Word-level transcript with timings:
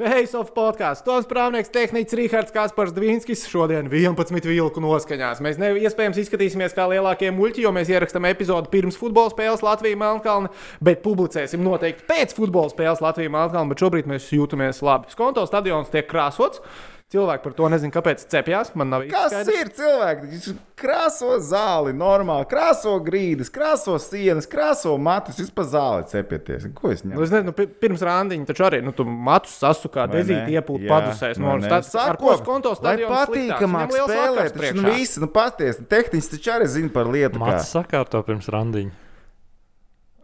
Face 0.00 0.32
of 0.38 0.54
podkāsts. 0.56 1.04
Tos 1.04 1.26
prāvnieks 1.28 1.68
tehnicis 1.72 2.16
Rihards 2.16 2.54
Kaspars 2.54 2.94
Dvīnskis 2.96 3.42
šodien 3.50 3.90
11 3.92 4.46
vilku 4.48 4.80
noskaņās. 4.80 5.42
Mēs 5.44 5.58
ne, 5.60 5.74
iespējams 5.76 6.22
izskatīsimies 6.22 6.72
kā 6.76 6.86
lielākie 6.88 7.28
muļķi, 7.36 7.66
jo 7.66 7.72
mēs 7.76 7.90
ierakstām 7.92 8.24
epizodi 8.30 8.72
pirms 8.72 8.96
futbola 8.96 9.28
spēles 9.34 9.60
Latvijā-Melnkalna, 9.66 10.48
bet 10.80 11.02
publicēsim 11.04 11.60
noteikti 11.66 12.08
pēc 12.08 12.32
futbola 12.38 12.72
spēles 12.72 13.04
Latvijā-Melnkalna, 13.04 13.68
bet 13.74 13.84
šobrīd 13.84 14.08
mēs 14.08 14.30
jūtamies 14.32 14.80
labi. 14.86 15.12
Skonto 15.12 15.44
stadions 15.50 15.92
tiek 15.92 16.08
krāsots. 16.08 16.64
Cilvēki 17.10 17.42
par 17.42 17.54
to 17.58 17.68
nezina, 17.72 17.90
kāpēc 17.90 18.20
cepjas. 18.30 18.68
Man 18.78 18.92
nav 18.92 19.02
Kas 19.10 19.32
skaidrs. 19.32 19.56
ir 19.58 19.70
cilvēki? 19.74 20.28
Viņš 20.30 20.44
krāso 20.78 21.32
zāli, 21.42 21.90
normāli, 21.98 22.46
krāso 22.46 22.92
grīdas, 23.02 23.50
krāso 23.50 23.96
sienas, 23.98 24.46
krāso 24.46 24.92
matus. 24.94 25.50
Pa 25.50 25.64
zāli 25.66 26.06
cepieties. 26.06 26.68
Ko 26.72 26.92
es 26.94 27.02
Nu, 27.02 27.16
ņemu? 27.16 27.24
es 27.26 27.30
nezinu, 27.34 27.52
pi- 27.58 27.66
pirms 27.66 28.00
randiņa 28.06 28.46
taču 28.46 28.62
arī 28.68 28.78
nu, 28.86 28.92
tu 28.94 29.02
matus 29.04 29.58
sasukā, 29.58 30.06
dezīt, 30.12 30.46
iepūt, 30.54 30.86
padusēs. 30.86 31.42
No, 31.42 31.56
ne? 31.58 31.68
tas, 31.68 31.90
ar 31.98 32.14
ko 32.16 32.36
skonto 32.38 32.76
stadions 32.78 33.10
patīkamāk 33.10 33.90
spēlēt, 33.90 34.54
taču 34.54 34.78
nu 34.78 34.94
visi, 34.94 35.18
nu 35.18 35.26
pasties, 35.26 35.82
tehniski 35.90 36.38
taču 36.38 36.50
arī 36.60 36.66
zina 36.78 36.94
par 36.94 37.10
lietu. 37.10 37.40
kā. 37.42 37.58
Mācis 37.58 37.74
sakārto 37.74 38.22
pirms 38.22 38.46
randiņa. 38.54 38.90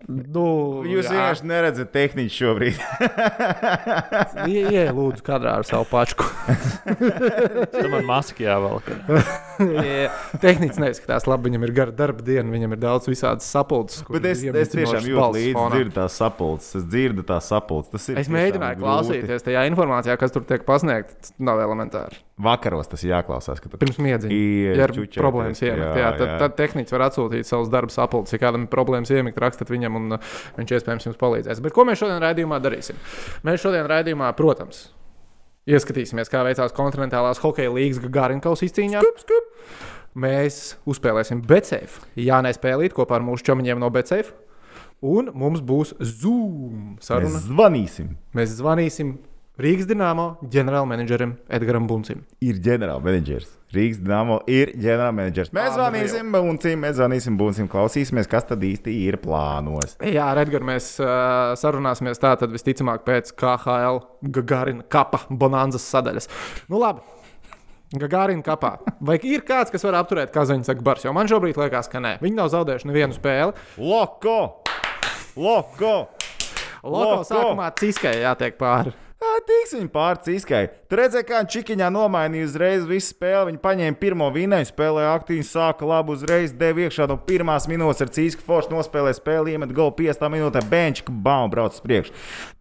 Nu, 0.07 0.43
Jūs 0.87 1.09
jā. 1.09 1.11
vienkārši 1.17 1.47
neredzat 1.51 1.89
tehniski 1.91 2.37
šobrīd. 2.45 2.77
Ie- 4.51 4.63
Ie, 4.71 4.85
lūdzu, 4.95 5.25
kadrā 5.27 5.57
ar 5.59 5.65
savu 5.67 5.87
pačku. 5.91 6.27
Tam 7.75 7.89
man 7.91 8.07
maski 8.07 8.47
jāvelk. 8.47 8.87
Jā, 9.59 10.11
Tehniski 10.43 10.83
neizskatās 10.85 11.27
labi, 11.27 11.49
viņam 11.51 11.67
ir 11.67 11.73
gara 11.81 11.95
darba 11.99 12.23
diena, 12.27 12.47
viņam 12.55 12.77
ir 12.77 12.83
daudz 12.85 13.09
visādas 13.11 13.49
sapulces. 13.51 14.05
Bet 14.13 14.29
es, 14.31 14.45
es 14.47 14.73
tiešām 14.77 15.09
jūtu 15.11 15.27
līdzi, 15.39 15.67
dzirdu 15.75 15.97
tās 15.99 16.21
sapulces. 16.23 16.71
Es 16.83 16.87
dzirdu 16.93 17.27
tās 17.27 17.51
sapulces. 17.51 17.91
Tas 17.97 18.09
ir 18.13 18.23
Es 18.23 18.31
mēģināju 18.31 18.79
grūti. 18.79 18.87
klausīties 18.87 19.47
tajā 19.49 19.67
informācijā, 19.73 20.19
kas 20.23 20.35
tur 20.37 20.47
tiek 20.47 20.63
pasniegta. 20.69 21.19
Tas 21.19 21.35
nav 21.43 21.63
elementāri. 21.67 22.23
Vakaros 22.37 22.91
tas 22.93 23.01
ir 23.01 23.15
jāklausās. 23.15 23.63
Pirms 23.65 23.97
miedziņa. 24.05 24.35
Iet 24.37 24.77
Ja 24.77 24.85
ir 24.85 24.93
čučēties, 24.93 25.21
problēmas 25.23 25.63
iemigt, 25.63 25.81
jā, 25.81 25.93
jā, 26.03 26.11
tad, 26.19 26.29
jā. 26.29 26.35
tad 26.43 26.57
tehnicis 26.59 26.93
var 26.93 27.07
atsūtīt 27.07 27.49
savus 27.49 27.71
darbu 27.73 27.95
sapulces. 27.95 28.37
Ja 28.37 28.43
kādam 28.43 28.67
ir 28.67 28.73
problēmas 28.73 29.13
iemigt, 29.15 29.41
rakstiet 29.41 29.73
viņam, 29.73 29.97
un 29.97 30.19
uh, 30.19 30.35
viņš 30.59 30.75
iespējams 30.77 31.09
jums 31.09 31.21
palīdzēs. 31.23 31.63
Bet 31.65 31.73
ko 31.73 31.87
mēs 31.89 32.03
šodien 32.03 32.21
raidījumā 32.21 32.59
darīsim? 32.61 33.01
Mēs 33.47 33.65
šodien 33.65 33.89
raidījumā, 33.89 34.29
protams, 34.37 34.83
ieskatīsimies, 35.65 36.29
kā 36.33 36.43
veicās 36.45 36.77
kontinentālās 36.77 37.41
hokeja 37.41 37.73
līnijas 37.73 38.03
Gagarinkaus 38.05 38.67
izcīņā. 38.69 39.01
Skup, 39.07 39.23
skup. 39.25 39.87
Mēs 40.27 40.75
uzspēlēsim 40.89 41.41
Betseif. 41.45 42.03
Jā, 42.21 42.43
nespēlīt 42.45 42.93
kopā 42.97 43.17
ar 43.17 43.25
mūsu 43.25 43.49
čomiņiem 43.49 43.81
no 43.81 43.89
Betseif. 43.93 44.35
Un 45.05 45.29
mums 45.37 45.65
būs 45.65 45.93
Zoom 46.01 46.97
saruna. 47.05 47.35
Mēs 47.35 47.49
zvanīsim. 47.49 48.13
Mēs 48.37 48.55
zvanīsim 48.61 49.17
Rīgas 49.57 49.87
dīnāmo 49.89 50.25
ģenerālmenedžerim 50.53 51.31
Edgars 51.49 51.85
Buncim. 51.89 52.19
Ir 52.45 52.59
ģenerālmenedžers. 52.61 53.55
Rīgas 53.73 54.03
dīnāmo 54.03 54.43
ir 54.53 54.75
ģenerālmenedžers. 54.77 55.49
Mēs 55.57 55.71
zvanīsim, 55.73 56.29
buncim, 56.35 56.83
mēs 56.85 56.99
zvanīsim, 56.99 57.39
buncim, 57.41 57.71
klausīsimies, 57.73 58.29
kas 58.29 58.45
tad 58.51 58.67
īsti 58.69 58.93
ir 59.07 59.17
plānos. 59.23 59.95
Jā, 60.05 60.27
ar 60.35 60.43
Edgars 60.43 60.69
mēs 60.69 60.89
uh, 61.01 61.55
sarunāsimies 61.57 62.21
tā, 62.21 62.35
tad 62.37 62.53
visticamāk 62.53 63.07
pēc 63.07 63.33
KHL 63.41 64.03
Gagarina 64.37 64.85
kapa 64.93 65.23
bonanzas 65.31 65.89
sadaļas. 65.89 66.29
Nu 66.69 66.83
labi. 66.83 67.01
Gagarina 67.97 68.45
kapā. 68.45 68.75
Vai 69.01 69.17
ir 69.25 69.41
kāds, 69.49 69.73
kas 69.73 69.89
var 69.89 69.97
apturēt 70.03 70.37
Kazaņas 70.37 70.75
akbars? 70.75 71.09
Jo 71.09 71.17
man 71.17 71.33
šobrīd 71.33 71.57
liekas, 71.63 71.89
ka 71.89 72.05
nē. 72.05 72.19
Viņi 72.21 72.41
nav 72.43 72.53
zaudējuši 72.53 72.93
nevienu 72.93 73.17
spēli. 73.17 73.57
Loko! 73.81 74.37
Loko! 75.33 75.97
Loko 76.85 77.09
Loko! 77.09 77.27
sākumā 77.33 77.73
ciskai 77.81 78.19
jātiek 78.21 78.61
pāri. 78.61 78.93
Tiks 79.47 79.75
viņa 79.77 79.91
pārcīskai. 79.95 80.63
Tur 80.91 81.01
redzēja, 81.01 81.27
kā 81.29 81.41
Čikiņā 81.53 81.87
nomainīja 81.95 82.49
uzreiz 82.49 82.87
visu 82.89 83.13
spēli. 83.13 83.53
Viņa 83.53 83.61
paņēma 83.63 83.99
pirmo 84.01 84.27
vinēju, 84.35 84.69
spēlēja 84.73 85.13
aktīvi, 85.15 85.45
sāka 85.47 85.87
labu 85.87 86.17
uzreiz, 86.17 86.55
deva 86.57 86.83
iekšā 86.87 87.07
no 87.11 87.19
pirmās 87.29 87.69
minūtes 87.71 88.03
ar 88.03 88.11
Cīsku 88.17 88.43
Foršu, 88.47 88.73
nospēlēja 88.75 89.21
spēli, 89.21 89.55
iemet 89.55 89.75
golu 89.77 89.95
5 89.99 90.27
minūtē, 90.35 90.65
benčika, 90.71 91.15
bam, 91.15 91.53
brauc 91.53 91.79
uz 91.79 91.85
priekšu. 91.85 92.17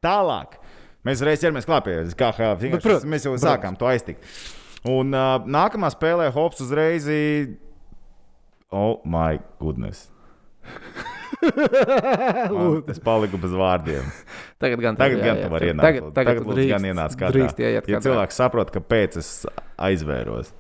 Tālāk. 0.06 0.60
Mēs 1.06 1.22
reiz 1.26 1.42
ķeramies 1.42 1.68
klāpie, 1.70 2.00
kā 2.18 2.32
protams, 2.82 3.10
mēs 3.10 3.26
jau 3.28 3.36
sākām 3.42 3.78
to 3.78 3.90
aiztikt. 3.90 4.26
Un 4.90 5.14
uh, 5.14 5.38
nākamā 5.50 5.90
spēlē 5.94 6.30
Hops 6.34 6.62
uzreiz. 6.66 7.10
Oh, 8.74 9.02
my 9.06 9.40
goodness! 9.62 10.10
Es 12.92 13.00
paliku 13.04 13.38
bez 13.42 13.54
vārdiem. 13.56 14.06
Tagad 14.62 14.82
gan 14.84 14.98
Tagad 15.00 15.18
tev 15.20 15.26
gan 15.26 15.36
jāiet. 15.38 15.44
tu 15.48 15.54
vari 15.54 15.70
ienākt. 15.72 15.86
Tagad, 15.88 16.04
tagad, 16.16 16.38
tagad 16.42 16.52
drīkst, 16.54 16.72
gan 16.74 16.88
ienāc 16.92 17.18
katrā. 17.20 17.34
drīkst 17.38 17.60
ieiet 17.64 17.90
Ja 17.90 17.98
kadrā. 17.98 18.04
cilvēks 18.08 18.40
saprot, 18.42 18.72
kāpēc 18.76 19.18
es 19.22 19.30
aizvēros. 19.90 20.54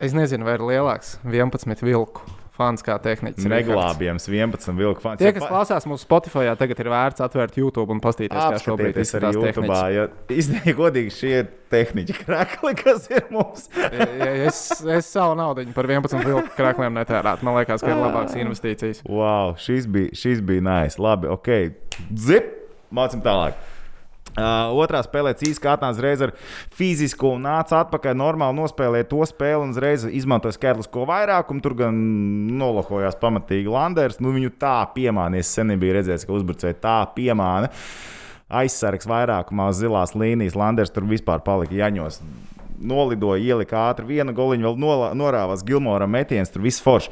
Es 0.00 0.12
nezinu, 0.16 0.44
vai 0.44 0.54
ir 0.58 0.64
lielāks 0.66 1.16
11 1.24 1.82
vilku 1.86 2.20
fans 2.56 2.84
kā 2.84 2.96
tehnicis. 3.02 3.46
Neglābjams 3.50 4.28
11 4.30 4.74
vilku 4.78 5.04
fans. 5.04 5.20
Tie, 5.20 5.30
kas 5.36 5.46
klausās 5.46 5.86
mūsu 5.88 6.06
Spotify, 6.06 6.48
tagad 6.58 6.80
ir 6.82 6.90
vērts 6.92 7.24
atvērt 7.26 7.58
YouTube 7.60 7.94
un 7.94 8.02
paskatīties, 8.04 8.40
kā 8.40 8.62
šobrīd 8.64 9.00
izskatās 9.02 9.38
YouTube. 9.38 9.78
Ja, 9.94 10.08
Izdeja 10.32 10.76
godīgi 10.78 11.14
šie 11.14 11.34
tehniķi 11.72 12.18
krakli, 12.22 12.74
kas 12.78 13.08
ir 13.12 13.28
mums. 13.34 13.68
Es, 13.76 14.60
es 14.80 15.08
savu 15.10 15.36
naudu 15.38 15.66
par 15.76 15.88
11 15.90 16.26
vilku 16.26 16.52
krākliem 16.58 16.94
netērētu. 16.96 17.46
Man 17.46 17.58
liekas, 17.60 17.84
ka 17.84 17.92
ir 17.92 18.02
labākas 18.02 18.36
investīcijas. 18.40 19.02
Wow, 19.08 19.56
šis 19.60 19.88
bija, 19.90 20.14
šis 20.16 20.44
bija 20.46 20.64
nice. 20.66 21.00
Labi, 21.02 21.30
ok. 21.32 21.52
Zip! 22.16 22.52
Mācim 22.94 23.22
tālāk. 23.24 23.56
Uh, 24.36 24.68
otrā 24.76 25.00
spēlē 25.00 25.30
Cīsīs 25.32 25.62
atnāca 25.64 25.96
uzreiz 25.96 26.20
ar 26.26 26.32
fizisko 26.76 27.30
un 27.38 27.46
nāca 27.46 27.78
atpakaļ. 27.80 28.18
Normāli 28.20 28.58
nospēlēja 28.58 29.08
to 29.08 29.22
spēli 29.24 29.64
un 29.64 29.72
uzreiz 29.72 30.04
izmantoja 30.04 30.52
skaitlisko 30.58 31.06
vairākumu. 31.08 31.62
Tur 31.64 31.76
gan 31.78 32.02
nolohojās 32.60 33.16
pamatīgi 33.22 33.72
Landers. 33.72 34.20
Nu, 34.20 34.34
viņu 34.36 34.52
tā 34.60 34.76
piemānīja. 34.92 35.46
Es 35.46 35.54
sen 35.56 35.72
nebiju 35.72 35.96
redzējis, 35.96 36.28
ka 36.28 36.36
uzbrucēji 36.36 36.76
tā 36.84 36.98
piemāna. 37.16 37.72
Aizsargs 38.60 39.08
vairākumā 39.08 39.70
uz 39.72 39.80
zilās 39.80 40.12
līnijas. 40.12 40.58
Landers 40.58 40.92
tur 40.92 41.08
vispār 41.08 41.40
palika 41.46 41.72
jaņos. 41.80 42.20
Nolidoja, 42.76 43.40
ielika 43.40 43.86
ātri 43.88 44.04
vienu 44.18 44.36
goliņu, 44.36 44.68
vēl 44.68 45.16
norāvās 45.16 45.64
Gilmora 45.64 46.04
metiens, 46.04 46.52
tur 46.52 46.60
viss 46.66 46.84
forši. 46.84 47.08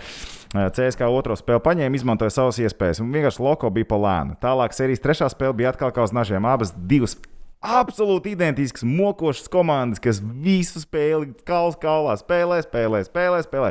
CSK 0.55 1.09
otro 1.11 1.35
spēli 1.39 1.63
paņēma, 1.65 1.99
izmantoja 1.99 2.31
savas 2.31 2.61
iespējas, 2.63 3.03
un 3.03 3.11
vienkārši 3.15 3.43
loko 3.43 3.71
bija 3.75 3.89
pa 3.91 3.99
lēnu. 3.99 4.37
Tālāk 4.43 4.77
sērijas 4.77 5.03
trešā 5.03 5.31
spēle 5.33 5.57
bija 5.59 5.73
atkal 5.75 5.91
kā 5.95 6.05
uz 6.07 6.15
nažiem. 6.15 6.47
Abas 6.47 6.71
divas 6.77 7.17
absolūti 7.65 8.35
identiskas, 8.35 8.85
mokošas 8.87 9.49
komandas, 9.51 10.03
kas 10.03 10.21
visu 10.21 10.83
spēli 10.83 11.33
kaulas 11.49 11.79
kaulā 11.81 12.17
spēlē, 12.21 12.61
spēlē, 12.67 13.01
spēlē. 13.09 13.41
spēlē. 13.47 13.71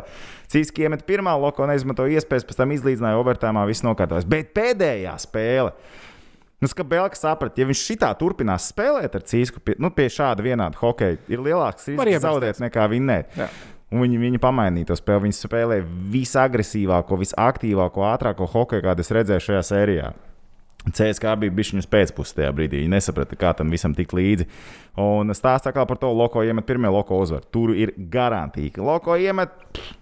Cīski 0.51 0.87
iemet 0.87 1.05
pirmā, 1.07 1.35
loko 1.39 1.67
neizmantoja 1.69 2.17
iespējas, 2.17 2.47
pēc 2.49 2.59
tam 2.59 2.73
izlīdzināja 2.75 3.19
overtājumā, 3.21 3.67
viss 3.69 3.85
nokārtojas. 3.85 4.27
Bet 4.29 4.51
pēdējā 4.57 5.13
spēle. 5.21 5.75
Nu, 6.63 6.69
Skabēlka 6.71 7.19
saprata, 7.19 7.59
ja 7.59 7.67
viņš 7.67 7.79
šitā 7.89 8.09
turpinās 8.15 8.69
spēlēt 8.71 9.17
ar 9.17 9.23
Cīsku, 9.27 9.59
pie, 9.67 9.75
nu, 9.83 9.91
pie 9.91 10.07
šāda 10.11 10.45
vienāda 10.45 10.79
hokeja, 10.79 11.17
ir 11.27 11.43
lielāks 11.43 11.89
risks 11.91 12.23
zaudēt 12.23 12.61
nekā 12.63 12.85
vinnēt. 12.91 13.35
Jā. 13.35 13.49
Un 13.93 14.01
viņi, 14.01 14.19
viņi 14.21 14.41
pamainīja 14.41 14.89
to 14.89 14.97
spēli. 14.97 15.27
Viņi 15.27 15.37
spēlēja 15.37 15.87
visagresīvāko, 16.13 17.19
visaktīvāko, 17.21 18.05
ātrāko 18.09 18.49
hokeju, 18.49 18.85
kādu 18.87 19.03
es 19.05 19.11
redzēju 19.13 19.47
šajā 19.47 19.65
sērijā. 19.69 20.13
CSK 20.83 21.35
bija 21.39 21.53
bijis 21.55 21.71
viņas 21.71 21.89
pēcpusē 21.91 22.41
tajā 22.41 22.53
brīdī. 22.57 22.81
Viņi 22.81 22.91
nesaprata, 22.91 23.37
kā 23.39 23.53
tam 23.55 23.71
visam 23.71 23.93
tik 23.95 24.11
līdzi. 24.17 24.49
Un 24.99 25.31
stāstā 25.37 25.71
kā 25.75 25.85
par 25.87 25.99
to 26.01 26.09
Loko 26.11 26.43
iemet 26.43 26.67
pirmie 26.67 26.91
Loko 26.91 27.21
uzvaru. 27.23 27.45
Tur 27.53 27.75
ir 27.77 27.93
garantīva. 27.95 28.73
ka 28.75 28.87
Loko 28.89 29.15
iemet, 29.15 29.53
pff, 29.71 29.93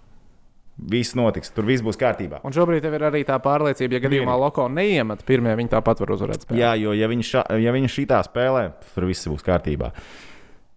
viss 0.90 1.14
notiks, 1.18 1.52
tur 1.54 1.68
viss 1.68 1.84
būs 1.84 1.98
kārtībā. 2.00 2.40
Un 2.46 2.54
šobrīd 2.54 2.84
ir 2.88 3.06
arī 3.06 3.22
tā 3.28 3.38
pārliecība, 3.42 3.98
ja 3.98 4.02
gadījumā 4.06 4.34
Loko 4.40 4.66
neiemet 4.72 5.22
pirmie, 5.28 5.54
viņi 5.58 5.72
tāpat 5.76 6.02
var 6.02 6.14
uzvarēt. 6.16 6.46
Spēli. 6.46 6.62
Jā, 6.62 6.74
jo 6.80 6.96
ja 6.96 7.08
viņi, 7.10 7.28
ša, 7.28 7.46
ja 7.62 7.74
viņi 7.74 7.92
šitā 7.92 8.22
spēlē, 8.26 8.68
tur 8.94 9.06
viss 9.10 9.28
būs 9.30 9.46
kārtībā. 9.46 9.92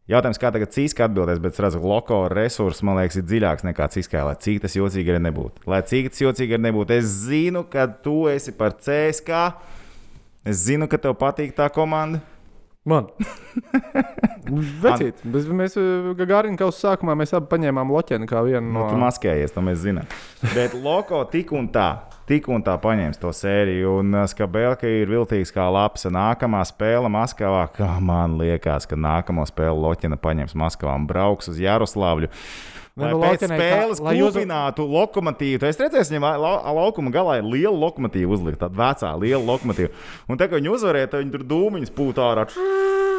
Jautājums, 0.06 0.38
kā 0.38 0.52
tagad 0.54 0.69
Cīska 0.69 1.07
atbildēs, 1.07 1.40
bet 1.42 1.56
es 1.56 1.62
redzu, 1.66 1.80
ka 1.81 1.90
Loko 1.90 2.18
resurss, 2.30 2.84
man 2.86 3.00
liekas, 3.00 3.16
ir 3.18 3.25
dziļāks 3.25 3.66
nekā 3.66 3.88
Cīskā. 3.96 4.22
Lai 4.28 4.36
cik 4.38 4.60
tas 4.62 4.75
jocīgi 4.78 5.10
arī 5.10 5.24
nebūtu. 5.25 5.66
Lai 5.72 5.80
cik 5.90 6.12
tas 6.13 6.22
jocīgi 6.22 6.54
arī 6.54 6.68
nebūtu. 6.68 6.94
Es 6.94 7.10
zinu, 7.24 7.63
ka 7.66 7.88
tu 8.06 8.28
esi 8.30 8.54
par 8.54 8.75
CSK. 8.78 9.40
Es 10.46 10.62
zinu, 10.68 10.86
ka 10.92 11.00
tev 11.02 11.18
patīk 11.18 11.56
tā 11.57 11.72
komanda. 11.74 12.22
Man. 12.86 13.07
Vecīt, 14.84 15.24
bet 15.25 15.48
mēs 15.57 15.74
Gagarinā 16.19 16.60
kaut 16.60 16.75
kā 16.75 16.84
sākumā 16.84 17.16
mēs 17.18 17.34
abi 17.34 17.50
paņēmām 17.50 17.90
loķeni 17.96 18.30
kā 18.30 18.44
vienu 18.46 18.62
Nu, 18.68 18.84
no 18.84 18.92
tu 18.92 19.00
maskējies, 19.02 19.56
to 19.56 19.63
mēs 19.66 19.81
zinām. 19.88 20.06
Bet 20.52 20.78
Loko 20.78 21.24
tik 21.31 21.50
un 21.57 21.72
tā, 21.74 21.88
tik 22.27 22.48
un 22.50 22.63
tā 22.66 22.75
paņems 22.81 23.19
to 23.22 23.31
sēriju. 23.36 23.98
Un 24.01 24.13
uh, 24.16 24.25
Skabelka 24.30 24.89
ir 24.89 25.10
viltīgs 25.12 25.54
kā 25.56 25.66
lapas. 25.72 26.07
Nākamā 26.12 26.62
spēle 26.69 27.10
Maskavā, 27.13 27.66
kā 27.75 27.89
man 28.01 28.38
liekas, 28.42 28.88
ka 28.89 28.95
nākamo 29.00 29.45
spēli 29.50 29.77
Loķina 29.86 30.18
paņems 30.22 30.56
Maskavā 30.57 30.95
un 31.00 31.06
brauks 31.10 31.51
uz 31.54 31.60
Jaroslavļu. 31.62 32.31
Lai 32.95 33.10
nu, 33.12 33.18
pēc 33.19 33.42
Loķinai 33.42 33.56
kā- 33.60 33.66
spēles 33.68 34.00
lai 34.00 34.13
uz- 34.24 34.36
klūpinātu 34.38 34.86
lokomotīvu. 34.88 35.60
Tu 35.60 35.68
esi 35.68 35.81
redzējis, 35.83 36.13
viņam 36.13 36.27
la, 36.39 36.54
laukuma 36.77 37.12
galā 37.12 37.38
ir 37.42 37.44
liela 37.44 37.75
lokomotīva 37.75 38.31
uzlikta, 38.38 38.69
tāda 38.69 38.80
vecā, 38.80 39.10
liela 39.19 39.44
lokomotīva. 39.44 39.92
Un 40.31 40.39
tā 40.39 40.48
kā 40.48 40.56
viņi 40.62 40.71
uzvarēja, 40.71 41.10
tad 41.12 41.25
viņi 41.25 41.33
tur 41.36 41.44
dūmiņus 41.44 41.92
pūtā 41.92 42.30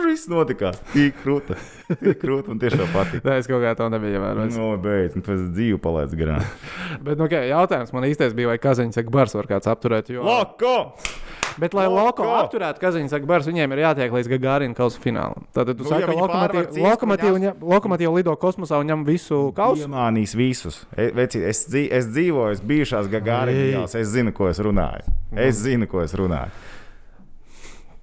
ārā. 0.06 0.14
viss 0.14 0.31
notikās. 0.31 0.79
Tik 0.93 1.20
krūta. 1.23 1.56
Tik 1.91 2.20
krūta. 2.23 2.53
Man 2.53 2.61
tiešām 2.62 2.88
patīk. 2.94 3.25
Nē, 3.26 3.38
es 3.43 3.50
kaut 3.50 3.62
kā 3.64 3.75
to 3.79 3.88
nebiju 3.93 4.19
ievērojis. 4.19 4.58
No, 4.58 4.73
beidz, 4.81 5.17
nu, 5.19 5.25
tas 5.26 5.43
dzīve 5.50 5.79
palaidz 5.82 6.17
garām. 6.19 6.43
Bet, 7.05 7.17
nu, 7.19 7.26
okay, 7.26 7.50
jautājums 7.50 7.93
man 7.94 8.06
īstais 8.08 8.35
bija, 8.37 8.50
vai 8.53 8.58
Kazaņas 8.62 9.00
saka, 9.00 9.12
bars 9.14 9.37
var 9.37 9.50
kāds 9.50 9.70
apturēt. 9.70 10.11
Jo... 10.14 10.25
Loko! 10.26 10.76
Bet, 11.56 11.73
lai 11.76 11.87
Loko! 11.88 12.26
Loko 12.26 12.35
apturētu 12.41 12.82
Kazaņas 12.82 13.14
saka, 13.17 13.29
bars, 13.29 13.49
viņiem 13.49 13.73
ir 13.76 13.82
jātiek 13.85 14.12
līdz 14.12 14.31
Gagārina 14.35 14.76
kausa 14.76 15.00
finālam. 15.03 15.47
Tad 15.56 15.73
tu 15.73 15.87
Nu, 15.87 15.93
saki, 15.93 16.05
ka 16.05 17.55
lokomotīva 17.62 18.12
lido 18.19 18.35
kosmosā 18.41 18.81
un 18.82 18.91
ņem 18.93 19.06
visu 19.09 19.41
kausu. 19.56 19.87
Iemānīs 19.87 20.37
visus. 20.37 20.82
E, 20.93 21.09
veci, 21.17 21.41
es, 21.41 21.64
dzīv, 21.70 21.88
es 21.97 22.11
dzīvoju, 22.12 22.59
es 22.59 22.62
bijušās 22.73 23.09
Ei. 23.09 23.14
Gagāriņās, 23.17 23.97
es 24.02 24.12
zinu, 24.12 24.35
ko 24.37 24.50
es 24.52 24.61
runāju. 24.61 25.17
Es 25.47 25.62
zinu, 25.62 25.88
ko 25.91 26.05
es 26.05 26.12
runāju. 26.19 26.52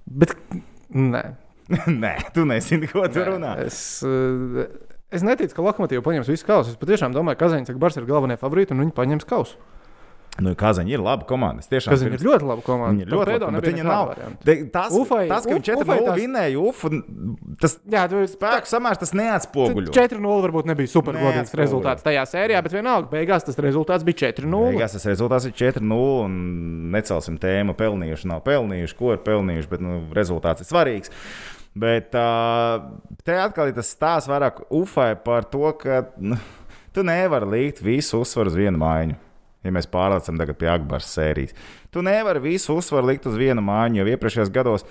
Bet, 0.04 0.34
nē. 0.90 1.24
Nē, 2.04 2.14
tu 2.34 2.44
nezini, 2.48 2.88
ko 2.90 3.06
tu 3.08 3.22
Nē, 3.22 3.28
runā. 3.34 3.54
Es, 3.64 3.78
eh, 4.04 4.66
es 5.14 5.24
neticu, 5.24 5.56
ka 5.56 5.64
lokomotīva 5.64 6.04
paņems 6.04 6.30
visu 6.32 6.48
kausu. 6.48 6.74
Es 6.74 6.80
patiešām 6.80 7.14
domāju, 7.16 7.40
ka 7.40 7.48
Kazaņas 7.48 7.80
Bars 7.80 7.96
ir 8.00 8.08
galvenie 8.08 8.36
favorīti 8.40 8.76
un 8.76 8.84
viņi 8.84 8.96
paņems 8.96 9.28
kausu. 9.28 9.60
Nu, 10.42 10.50
Kazaņa 10.58 10.90
ir 10.90 10.98
laba 10.98 11.22
komanda. 11.28 11.62
Es 11.62 11.68
tiešām 11.70 11.92
Kazaņa 11.94 12.16
ir 12.16 12.22
ļoti 12.26 12.46
laba 12.48 12.62
komanda. 12.66 12.90
Viņa 12.96 13.04
ir 13.04 13.12
ļoti 13.14 13.50
nebija 13.54 13.74
viņa 13.76 13.84
nav. 13.86 14.08
De, 14.42 14.54
tas, 14.74 14.90
Ufai- 14.98 15.28
tas, 15.30 15.44
ka 15.46 15.52
Uf- 15.52 15.58
viņš 15.60 15.68
4 15.68 15.84
Ufai 15.84 15.98
0 16.00 16.08
tās- 16.08 16.18
vinnēja 16.18 16.58
Ufu, 16.58 16.90
tas 17.60 17.76
Jā, 17.86 18.02
tu 18.10 18.22
spēku 18.32 18.66
samērs 18.66 18.98
tas 18.98 19.12
neatspoguļo. 19.14 19.92
4-0 19.94 20.42
varbūt 20.48 20.66
nebija 20.66 20.90
supergodīgs 20.90 21.54
rezultāts 21.54 22.02
tajā 22.02 22.24
sērijā, 22.26 22.62
bet 22.66 22.72
vienalga 22.74 23.08
beigās 23.14 23.46
tas 23.46 23.54
rezultāts 23.62 24.02
bija 24.02 24.32
4-0. 24.32 24.74
Beigās 24.74 24.92
tas 24.98 25.06
rezultāts 25.06 25.46
ir 25.46 25.52
4-0. 25.52 26.24
un 26.24 26.90
Necelsim 26.94 27.38
tēmu, 27.38 27.74
pelnījuši, 27.78 28.26
nav 28.26 28.42
pelnījuši, 28.42 28.96
ko 28.98 29.12
ir 29.14 29.18
pelnījuši, 29.22 29.68
bet 29.70 29.80
nu, 29.80 30.00
rezultāts 30.14 30.60
ir 30.62 30.66
svarīgs. 30.66 31.10
Bet 31.74 32.10
te 32.10 33.34
atkal 33.38 33.68
ir 33.70 33.74
tas 33.74 33.88
stāsts 33.94 34.28
vairāk 34.30 34.64
Ufai 34.70 35.14
par 35.16 35.42
to, 35.44 35.72
ka 35.78 36.04
nu, 36.18 36.36
tu 36.92 37.02
nevari 37.02 37.46
likt 37.50 37.80
visu 37.82 38.20
uzsvaru 38.22 38.50
uz 38.52 38.54
vienu 38.58 38.78
maiņu. 38.78 39.16
Ja 39.64 39.72
mēs 39.72 39.88
pārlecam 39.88 40.36
tagad 40.40 40.58
pie 40.60 40.68
Akbāras 40.68 41.08
sērijas, 41.14 41.54
tu 41.94 42.02
nevari 42.04 42.42
visu 42.44 42.76
uzsvaru 42.76 43.08
likt 43.08 43.28
uz 43.30 43.38
vienu 43.40 43.64
mājiņu, 43.64 44.02
jo 44.02 44.12
iepriekšējos 44.12 44.52
gados 44.52 44.84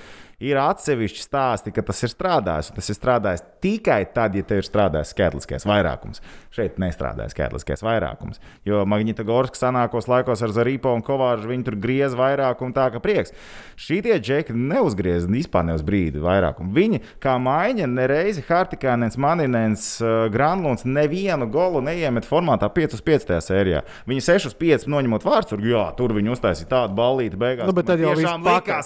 ir 0.44 0.60
atsevišķi 0.60 1.24
stāsti, 1.24 1.74
ka 1.74 1.84
tas 1.86 2.04
ir 2.06 2.12
strādājis. 2.12 2.72
Tas 2.75 2.90
ir 2.92 2.98
strādājis 2.98 3.44
tikai 3.63 4.01
tad, 4.13 4.36
ja 4.36 4.44
tev 4.48 4.62
ir 4.62 4.68
strādājis 4.68 5.13
skaitliskais 5.16 5.66
vairākums. 5.68 6.22
Šeit 6.54 6.80
nestrādāja 6.81 7.31
skaitliskais 7.34 7.84
vairākums. 7.86 8.42
Jo 8.68 8.84
Magnitogorska 8.90 9.57
senākos 9.60 10.10
laikos 10.12 10.44
ar 10.44 10.54
Zarīpo 10.56 10.94
un 10.94 11.04
Kovāžu 11.06 11.50
viņi 11.51 11.68
tur 11.68 11.78
griez 11.81 12.16
vairākumu 12.18 12.75
tā, 12.75 12.90
ka 12.94 13.01
prieks. 13.04 13.34
Šī 13.80 14.01
tie 14.06 14.19
džeki 14.19 14.56
neuzgriez 14.56 15.25
vispār 15.31 15.66
ne 15.68 15.78
uz 15.78 15.86
brīdi 15.86 16.22
vairākumu. 16.24 16.74
Viņi 16.75 17.01
kā 17.24 17.38
maiņa 17.42 17.88
nereizi 17.90 18.44
Hartikānens, 18.48 19.18
Maninens, 19.18 19.88
uh, 20.04 20.28
Granlunds 20.34 20.86
nevienu 20.86 21.48
golu 21.51 21.81
neiemet 21.84 22.28
formātā 22.28 22.69
5 22.74 22.98
uz 23.00 23.06
5 23.06 23.30
tajā 23.31 23.42
sērijā. 23.48 23.84
Viņi 24.10 24.25
6 24.28 24.51
uz 24.51 24.57
5 24.60 24.88
noņemot 24.92 25.25
vārds, 25.25 25.50
tur, 25.54 25.63
jā, 25.66 25.86
tur 25.98 26.13
viņi 26.16 26.36
uztaisīja 26.36 26.69
tādu 26.75 26.98
ballīti 27.00 27.40
beigās. 27.40 27.68
Nu, 27.69 27.75
bet 27.75 27.90
tad 27.90 28.04
jau 28.04 28.13
viss 28.18 28.30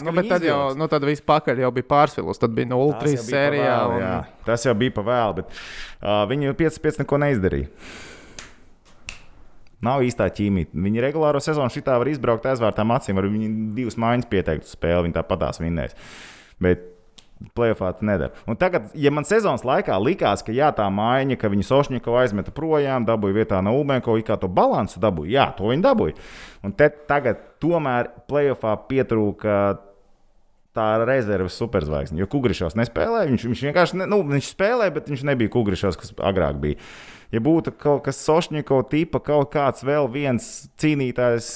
ka 0.06 0.08
Nu, 0.08 0.14
bet 0.16 0.30
tad 0.32 0.46
jau, 0.46 0.62
nu, 0.78 0.88
tad 0.92 1.06
viss 1.08 1.26
pakaļ 1.48 1.64
jau 1.64 1.72
bija 1.76 1.88
pārsvilus. 1.88 2.42
Tad 2.42 2.54
bija 2.58 2.72
0-3 2.74 3.00
Tas 3.00 3.16
jau 3.16 3.24
bija 3.24 3.32
sērijā. 3.32 3.78
un... 3.88 4.02
jā. 4.04 4.18
Tas 4.48 4.68
jau 4.68 4.76
bija 4.78 4.96
pa 4.98 5.06
vēlu, 5.08 5.40
bet 5.40 5.56
uh, 5.56 6.26
viņi 6.30 6.54
5-5 6.60 7.02
neko 7.04 7.22
neizdarīja. 7.24 7.72
Nav 9.88 10.02
īstā 10.02 10.26
ķīmija. 10.34 10.74
Viņi 10.74 11.02
regulāro 11.06 11.40
sezonu 11.44 11.70
šitā 11.70 12.00
var 12.02 12.10
izbraukt 12.10 12.48
aizvērtām 12.50 12.96
acīm, 12.96 13.22
viņi 13.22 13.50
divas 13.78 13.98
mājas 14.02 14.26
pieteikt 14.30 14.66
uz 14.66 14.74
spēli, 14.74 15.06
viņi 15.06 15.18
tāpatās 15.20 15.62
vinnēs. 15.62 15.94
Bet 16.64 16.94
Playoffā 17.54 17.92
tas 17.94 18.02
nedara. 18.02 18.34
Un 18.50 18.58
tagad, 18.58 18.88
ja 18.98 19.12
man 19.14 19.22
sezonas 19.28 19.62
laikā 19.62 19.94
likās, 20.02 20.42
ka 20.42 20.50
jā, 20.56 20.72
tā 20.74 20.88
maiņa, 20.90 21.36
ka 21.38 21.52
viņi 21.54 21.68
Sošņiku 21.68 22.16
aizmeta 22.18 22.50
projām, 22.50 23.06
dabūja 23.06 23.36
vietā 23.36 23.60
no 23.62 23.76
Ubenko, 23.78 24.16
kā 24.26 24.40
to 24.42 24.50
balansu 24.50 24.98
dabūja, 25.04 25.30
jā, 25.36 25.46
to 25.60 25.70
viņi 25.70 25.86
dabūja. 25.86 26.16
Un 26.66 26.74
te 26.74 26.90
tagad 27.10 27.44
tomēr 27.62 28.10
playoffā 28.26 28.74
pietrūka 28.90 29.60
tā 30.78 30.88
rezerves 31.04 31.58
superzvaigzne. 31.60 32.22
Jo 32.22 32.30
Kungrišos 32.32 32.78
nespēlēja. 32.80 33.32
Viņš, 33.34 33.46
viņš 33.50 33.68
vienkārši 33.70 34.02
ne, 34.02 34.10
nu, 34.14 34.22
viņš 34.30 34.54
spēlēja, 34.54 34.96
bet 35.00 35.12
viņš 35.12 35.28
nebija 35.28 35.54
Kungrišos, 35.54 36.00
kas 36.00 36.14
agrāk 36.30 36.62
bija. 36.64 36.82
Ja 37.34 37.42
būtu 37.44 37.74
kaut 37.76 38.06
kas 38.06 38.22
Sošņiko 38.24 38.80
tipa, 38.92 39.20
kaut 39.24 39.52
kāds 39.52 39.84
vēl 39.88 40.08
viens 40.12 40.46
cīnītājs, 40.80 41.50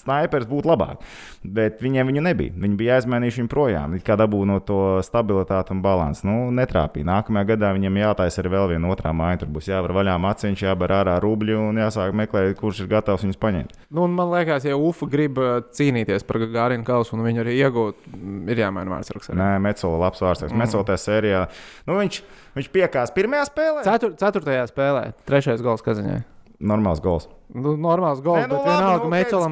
snipers, 0.00 0.48
būtu 0.48 0.70
labāk. 0.70 1.02
Bet 1.44 1.82
viņiem 1.84 2.08
viņu 2.08 2.22
nebija. 2.24 2.54
Viņi 2.56 2.78
bija 2.78 2.96
aizmainījuši 2.96 3.42
viņu 3.42 3.50
projām. 3.52 3.96
It 3.98 4.06
kā 4.06 4.16
dabūja 4.18 4.48
no 4.48 4.58
to 4.64 4.80
stabilitāti 5.04 5.74
un 5.74 5.82
balansu. 5.84 6.24
Nu, 6.28 6.36
netrāpīja. 6.56 7.06
Nākamajā 7.10 7.50
gadā 7.52 7.74
viņam 7.76 8.00
jātaisa 8.00 8.40
arī 8.42 8.54
vēl 8.56 8.72
viena 8.72 8.92
otrā 8.92 9.12
māja. 9.16 9.42
Tur 9.42 9.52
būs 9.58 9.68
jāvar 9.68 9.94
vaļā 10.00 10.16
maciņš, 10.24 10.64
jābar 10.64 10.96
ārā 11.02 11.18
rubļi 11.24 11.58
un 11.60 11.82
jāsāk 11.82 12.16
meklēt, 12.16 12.56
kurš 12.58 12.84
ir 12.84 12.90
gatavs 12.94 13.26
viņus 13.26 13.40
paņemt. 13.42 13.76
Nu, 13.94 14.08
man 14.08 14.32
liekas, 14.32 14.64
ja 14.68 14.80
UFO 14.80 15.08
grib 15.10 15.38
uh, 15.42 15.60
cīnīties 15.76 16.24
par 16.28 16.40
Gārinu 16.48 16.86
kausu 16.88 17.16
un 17.16 17.24
viņu 17.26 17.44
arī 17.44 17.58
iegūt, 17.60 18.08
mm, 18.10 18.42
ir 18.52 18.64
jāmaina 18.64 18.96
vārdsargs. 18.96 19.32
Nē, 19.36 19.54
Mecola 19.64 20.02
labs 20.06 20.24
vārds. 20.24 20.48
Mm. 20.48 20.64
Mecola 20.64 20.88
tajā 20.88 21.04
sērijā. 21.04 21.46
Nu, 21.88 22.00
viņš, 22.00 22.22
viņš 22.58 22.70
piekās 22.74 23.14
pirmajā 23.14 23.46
spēlē. 23.50 23.84
Cetur, 23.86 24.16
ceturtajā 24.20 24.66
spēlē, 24.72 25.06
trešais 25.28 25.62
gols 25.64 25.84
Kazaņai. 25.86 26.24
Normāls 26.58 26.98
gols. 26.98 27.28
Nu, 27.54 27.76
normāls 27.78 28.18
gols, 28.20 28.42
Nē, 28.42 28.48
nu 28.50 28.56
bet 28.58 28.64
labi, 28.66 28.72
vienalga, 28.74 29.04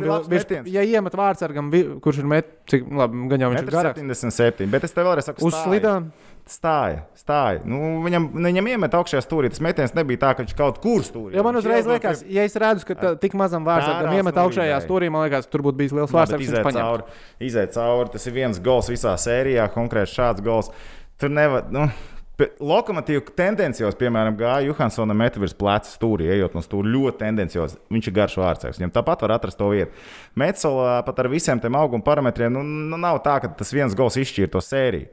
nu, 0.02 0.16
tas 0.26 0.46
bija 0.50 0.62
ja 0.74 0.82
iemet 0.82 1.14
vārdsargam, 1.14 1.68
vi- 1.70 1.84
kurš 2.02 2.18
ir 2.18 2.26
met, 2.26 2.48
cik 2.66 2.82
labi, 2.90 3.28
gan 3.30 3.40
jau 3.44 3.50
viņš 3.52 3.62
ir 3.62 3.70
garāks. 3.70 4.00
77. 4.02 4.66
Bet 4.72 4.84
es 4.84 4.92
tev 4.92 5.06
vēlreiz 5.06 5.22
saku, 5.30 5.46
Uz 5.46 5.54
stāja. 5.54 5.68
slidām. 5.70 6.08
Stāja, 6.46 7.04
stāja. 7.18 7.62
Nu, 7.64 8.02
viņam, 8.04 8.26
viņam 8.34 8.68
iemet 8.70 8.90
augšā 8.98 9.22
stūrī. 9.22 9.48
Tas 9.50 9.62
metiens 9.64 9.94
nebija 9.94 10.18
tā, 10.18 10.34
ka 10.36 10.42
viņš 10.44 10.56
kaut 10.58 10.80
kur 10.82 11.00
stūrī. 11.06 11.34
Jo 11.38 11.42
man 11.46 11.56
uzreiz 11.58 11.86
liekas, 11.86 12.24
ja 12.28 12.42
es 12.46 12.54
redzu, 12.54 12.84
ka 12.86 12.94
tā, 12.94 13.14
tik 13.22 13.34
mazam 13.38 13.64
vārdsargam 13.66 14.12
iemet 14.18 14.34
augšējā 14.34 14.76
stūrī, 14.84 15.08
man 15.10 15.28
liekas, 15.30 15.46
tur 15.50 15.62
būtu 15.62 15.78
bijis 15.78 15.94
liels 15.96 16.10
Labi, 16.12 16.36
vārdsargs. 16.36 16.62
paņem. 16.66 16.82
cauri, 16.82 17.02
iziet 17.40 17.72
cauri. 17.72 18.10
Tas 18.10 18.26
ir 18.26 18.32
viens 18.32 18.58
gols 18.62 18.90
visā 18.90 19.14
sērijā, 19.14 19.70
konkrēti 19.72 20.14
šāds 20.18 20.42
gols. 20.42 20.70
Tur 21.18 21.30
nevar. 21.30 21.64
Nu, 21.70 21.88
Lokomotīva 22.36 23.32
tendencios, 23.32 23.94
piemēram, 23.96 24.34
gāja 24.36 24.66
Johansona 24.66 25.14
metu 25.16 25.40
virs 25.40 25.54
pleca 25.56 25.88
stūri, 25.88 26.26
ejot 26.34 26.52
no 26.52 26.60
stūra 26.60 26.90
ļoti 26.92 27.20
tendencios. 27.22 27.78
Viņš 27.92 28.10
ir 28.10 28.14
garš 28.18 28.36
vārdsargs. 28.42 28.80
Viņam 28.80 28.92
tāpat 28.92 29.24
var 29.24 29.38
atrast 29.38 29.56
to 29.56 29.70
vietu. 29.72 30.04
Metsolā 30.36 30.98
pat 31.06 31.22
ar 31.24 31.30
visiem 31.32 31.62
tiem 31.62 31.78
auguma 31.80 32.04
parametriem 32.04 32.52
nu, 32.52 32.60
nu, 32.92 32.98
nav 33.00 33.22
tā, 33.24 33.38
ka 33.40 33.48
tas 33.56 33.72
viens 33.72 33.96
gols 33.96 34.18
izšķir 34.20 34.52
to 34.52 34.60
sēriju. 34.60 35.08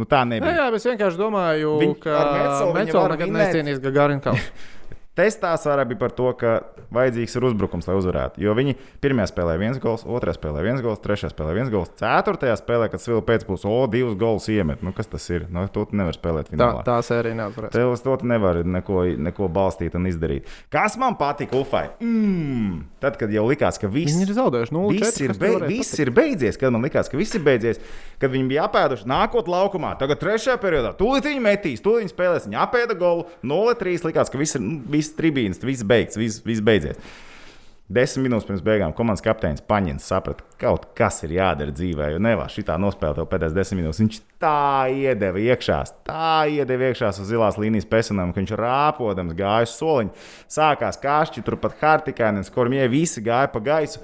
Nu, 0.00 0.06
tā 0.10 0.24
nebija. 0.26 0.56
jā, 0.56 0.70
bet 0.72 0.80
es 0.80 0.88
vienkārši 0.88 1.20
domāju, 1.20 1.74
Viņ- 1.84 1.92
ka 2.02 2.14
var 2.96 3.12
nekad 3.12 3.36
necienīs 3.36 3.84
Gārinu 3.84 4.24
kausu. 4.24 4.48
Testās 5.14 5.62
vairāk 5.68 5.92
bija 5.92 5.98
par 6.00 6.10
to, 6.10 6.26
ka 6.34 6.52
vajadzīgs 6.94 7.36
ir 7.38 7.44
uzbrukums, 7.46 7.86
lai 7.86 7.94
uzvarētu. 8.00 8.40
Jo 8.42 8.50
viņi 8.58 8.72
pirmajā 9.04 9.28
spēlē 9.30 9.52
viens 9.60 9.78
gols, 9.82 10.02
otrajā 10.02 10.34
spēlē 10.40 10.64
viens 10.66 10.82
gols, 10.82 10.98
trešajā 11.04 11.30
spēlē 11.30 11.52
viens 11.54 11.70
gols, 11.70 11.92
ceturtajā 12.00 12.56
spēlē, 12.58 12.88
kad 12.90 12.98
Svila 13.02 13.22
pēcpusē, 13.22 13.68
o, 13.70 13.84
divus 13.90 14.16
gols 14.18 14.48
iemet. 14.50 14.82
Nu, 14.82 14.90
kas 14.96 15.06
tas 15.12 15.22
ir? 15.30 15.44
Nu, 15.54 15.62
to 15.70 15.84
nevar 15.94 16.16
spēlēt 16.18 16.48
Tā, 16.50 16.56
finālā. 16.56 16.82
tā 16.86 16.96
sērija 17.06 17.38
neatvarēs. 17.44 17.70
Tev 17.76 17.92
uz 17.94 18.02
to 18.02 18.16
tu 18.18 18.26
nevari 18.26 18.64
neko, 18.66 19.04
neko 19.28 19.46
balstīt 19.54 19.94
un 19.94 20.10
izdarīt. 20.10 20.50
Kas 20.74 20.98
man 20.98 21.14
patika 21.20 21.60
Ufai? 21.62 21.84
Mm, 22.02 22.82
tad, 23.02 23.14
kad 23.20 23.30
jau 23.30 23.46
likās, 23.46 23.78
ka 23.78 23.86
viss, 23.86 24.16
Viņi 24.18 24.26
ir 24.26 24.34
zaudējuši 24.40 24.74
0-4. 24.74 24.98
viss, 24.98 25.20
ir, 25.22 25.30
kas 25.36 25.38
be, 25.44 25.52
viss 25.70 25.94
patikt? 25.94 26.02
ir 26.08 26.12
beidzies, 26.18 26.58
kad 26.58 26.74
man 26.74 26.82
likās, 26.88 27.12
ka 27.12 27.22
viss 27.22 27.38
ir 27.38 27.46
beidzies, 27.46 27.78
kad 28.18 28.34
viņi 28.34 28.50
bija 28.50 28.66
apēduši 28.66 29.06
nākot 29.14 29.46
laukumā, 29.50 29.94
tagad 30.02 30.18
trešajā 30.22 30.58
periodā. 30.62 30.90
Tūlīt 30.98 31.30
viņi 31.30 31.42
metīs, 31.46 31.82
tūlīt 31.86 32.02
viņi 32.08 32.14
spēlēs, 32.16 32.50
viņi 32.50 32.60
apēda 32.66 32.98
golu 32.98 33.28
0-3. 33.46 34.02
Likās, 34.10 34.30
ka 34.32 34.42
viss 34.42 34.58
ir 34.58 34.62
nu, 34.64 34.80
viss 35.04 35.18
tribīns, 35.18 35.62
viss 35.62 35.84
beigts, 35.84 36.18
viss, 36.20 36.42
viss 36.44 36.64
beidzies. 36.64 36.98
Desmit 37.84 38.24
minūtes 38.24 38.46
pirms 38.48 38.62
beigām 38.64 38.94
komandas 38.96 39.20
kapteinis 39.20 39.60
Paņins 39.68 40.06
saprata, 40.08 40.40
ka 40.56 40.62
kaut 40.62 40.86
kas 40.96 41.18
ir 41.26 41.34
jādara 41.36 41.74
dzīvē, 41.76 42.14
jo 42.14 42.20
nevar 42.24 42.48
šitā 42.48 42.78
nospēlēt 42.80 43.20
vēl 43.20 43.28
pēdējās 43.28 43.56
desmit 43.58 43.82
minūtes. 43.82 44.00
Viņš 44.00 44.20
tā 44.40 44.88
iedeva 44.88 45.42
iekšā, 45.42 45.82
tā 46.08 46.30
iedeva 46.48 46.88
iekšā 46.88 47.10
uz 47.12 47.28
zilās 47.28 47.60
līnijas 47.60 47.84
pesenam, 47.90 48.32
ka 48.32 48.40
viņš 48.40 48.54
rāpodams 48.56 49.36
gāja 49.36 49.68
uz 49.68 49.76
soliņa. 49.76 50.24
Sākās 50.56 51.00
kāšķi, 51.04 51.44
turpat 51.44 51.76
Hartikānis, 51.82 52.48
kuriem 52.54 52.88
visi 52.88 53.20
gāja 53.24 53.52
pa 53.52 53.60
gaisu. 53.68 54.00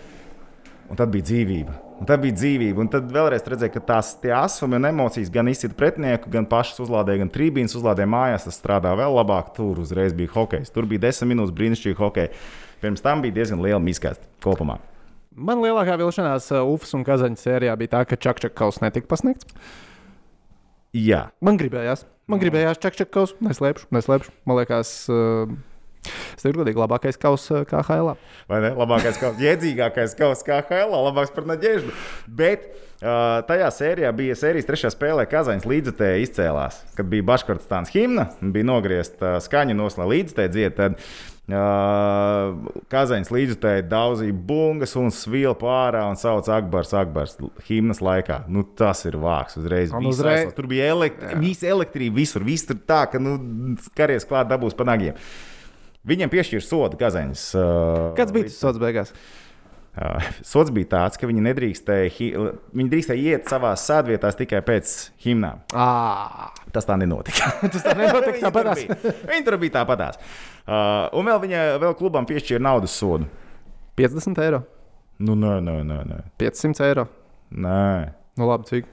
Un 0.91 0.99
tad 0.99 1.13
bija 1.15 1.29
dzīvība. 1.29 1.77
Un 2.01 2.09
tad 2.09 2.23
bija 2.25 2.35
dzīvība. 2.35 2.83
Un 2.83 2.89
tad 2.91 3.11
vēlreiz 3.15 3.45
redzēja, 3.47 3.73
ka 3.77 3.83
tās 3.93 4.15
asumi 4.35 4.79
un 4.81 4.89
emocijas 4.89 5.31
gan 5.31 5.49
izsita 5.53 5.77
pretinieku, 5.79 6.31
gan 6.33 6.49
pašas 6.51 6.83
uzlādēja, 6.83 7.23
gan 7.23 7.31
trījus 7.31 7.77
uzlādēja 7.79 8.11
mājās. 8.11 8.49
Tas 8.49 8.59
strādā 8.59 8.97
vēl 8.99 9.15
labāk. 9.15 9.53
Tur 9.55 9.79
uzreiz 9.79 10.17
bija 10.17 10.33
hokejs. 10.35 10.73
Tur 10.75 10.89
bija 10.91 11.07
desmit 11.07 11.31
minūtes 11.37 11.55
brīnišķīgi 11.55 11.99
hokeja. 12.01 12.33
Pirms 12.83 13.05
tam 13.05 13.23
bija 13.23 13.39
diezgan 13.39 13.63
liela 13.63 13.79
miskasta 13.83 14.27
kopumā. 14.43 14.81
Man 15.31 15.63
lielākā 15.63 15.95
vilšanās 16.01 16.51
uh, 16.51 16.67
Ufas 16.67 16.91
un 16.97 17.05
Kazaņas 17.07 17.47
sērijā 17.47 17.77
bija 17.79 17.95
tā, 17.95 18.03
ka 18.09 18.19
Čakčakas 18.19 18.81
netika 18.83 19.07
pasniegts. 19.13 19.47
Jā, 20.91 21.29
Man 21.39 21.55
gribējās, 21.61 22.03
man 22.27 22.41
gribējās 22.43 22.81
Čakčakas, 22.83 23.37
neslēpšu, 23.47 23.93
neslēpšu. 23.95 24.35
Man 24.51 24.59
liekas, 24.59 24.91
uh, 25.07 25.53
Tas 26.05 26.47
ir 26.49 26.57
godīgi 26.57 26.81
labākais 26.81 27.19
kausa 27.21 27.65
KHL. 27.69 28.15
Vai 28.51 28.61
ne? 28.65 28.71
Labākais, 28.79 29.19
kaut 29.21 29.41
jēdzīgākais 29.43 30.17
kausa 30.19 30.47
kā 30.47 30.61
Helā, 30.71 31.01
labāks 31.09 31.35
par 31.35 31.45
Naģēžu. 31.51 31.93
Bet 32.27 32.71
uh, 32.71 33.41
tajā 33.49 33.69
sērijā 33.77 34.13
bija 34.17 34.39
sērijas 34.39 34.69
trešā 34.69 34.93
spēlē, 34.95 35.27
kad 35.29 35.41
Kazaņas 35.41 35.69
līdzekļi 35.69 36.25
izcēlās. 36.25 36.81
Kad 36.97 37.11
bija 37.13 37.27
Baškortstāns 37.29 37.93
himna, 37.93 38.31
bija 38.41 38.71
nogriezta 38.71 39.37
uh, 39.37 39.43
skaņa 39.45 39.77
noslēgta 39.77 40.09
līdzekļi 40.15 40.55
dzied. 40.57 40.79
Tad 40.81 40.97
uh, 40.97 42.81
Kazaņas 42.93 43.33
līdzekļi 43.37 43.85
daudzīja 43.91 44.39
bungas 44.49 44.97
un 45.01 45.13
svilpa 45.15 45.69
ārā 45.83 46.07
un 46.09 46.17
sauc 46.21 46.49
Akbars, 46.57 46.95
Akbars 46.97 47.37
himnas 47.69 48.01
laikā. 48.05 48.47
Nu, 48.49 48.65
tas 48.65 49.05
ir 49.09 49.21
vāks 49.21 49.61
uzreiz. 49.61 49.93
Uzreiz-. 49.93 50.57
Tur 50.57 50.73
bija 50.73 50.89
elekt 50.97 51.29
visa 51.45 51.69
elektrība 51.69 52.23
visur. 52.23 52.49
Viss 52.49 52.69
tur 52.69 52.81
tā, 52.89 53.05
ka 53.13 53.21
nu, 53.21 53.37
karies 53.99 54.29
klāt 54.29 54.49
dabūs 54.49 54.77
pa 54.79 54.89
nagiem. 54.89 55.21
Viņiem 56.11 56.33
piešķīra 56.33 56.65
sodu 56.67 56.99
Kazaņas. 57.01 57.45
Uh, 57.55 58.11
Kāds 58.19 58.35
bija 58.35 58.49
tas 58.49 58.59
sots 58.59 58.81
beigās? 58.83 59.13
Uh, 59.91 60.23
sots 60.53 60.71
bija 60.75 60.89
tāds, 60.93 61.19
ka 61.19 61.27
viņi 61.31 61.43
nedrīkstēja, 61.49 62.13
viņi 62.79 62.93
drīkstēja 62.93 63.33
iet 63.35 63.51
savā 63.51 63.73
sēdvietās 63.79 64.39
tikai 64.39 64.61
pēc 64.67 64.95
himnām. 65.25 65.63
À, 65.75 66.51
Tas 66.71 66.87
tā 66.87 66.95
nenotika. 67.01 67.51
tas 67.75 67.83
tā 67.83 67.97
nenotika 67.99 68.39
tāpatās. 68.47 68.85
Viņi 69.27 69.47
tur 69.47 69.57
bija 69.63 69.81
tāpatās. 69.81 70.21
Uh, 70.63 71.09
un 71.19 71.27
vēl 71.27 71.41
viņa 71.43 71.65
vēl 71.83 71.97
klubam 71.99 72.29
piešķīra 72.31 72.63
naudas 72.63 72.95
sodu. 72.95 73.27
50 73.99 74.39
eiro, 74.47 74.63
Nu, 75.21 75.35
nē, 75.37 75.59
nē, 75.61 75.73
nē. 75.85 75.97
nē. 76.09 76.19
500 76.41 76.81
eiro. 76.87 77.03
nē. 77.53 77.81
Nu, 78.41 78.47
labi, 78.49 78.65
cik? 78.71 78.87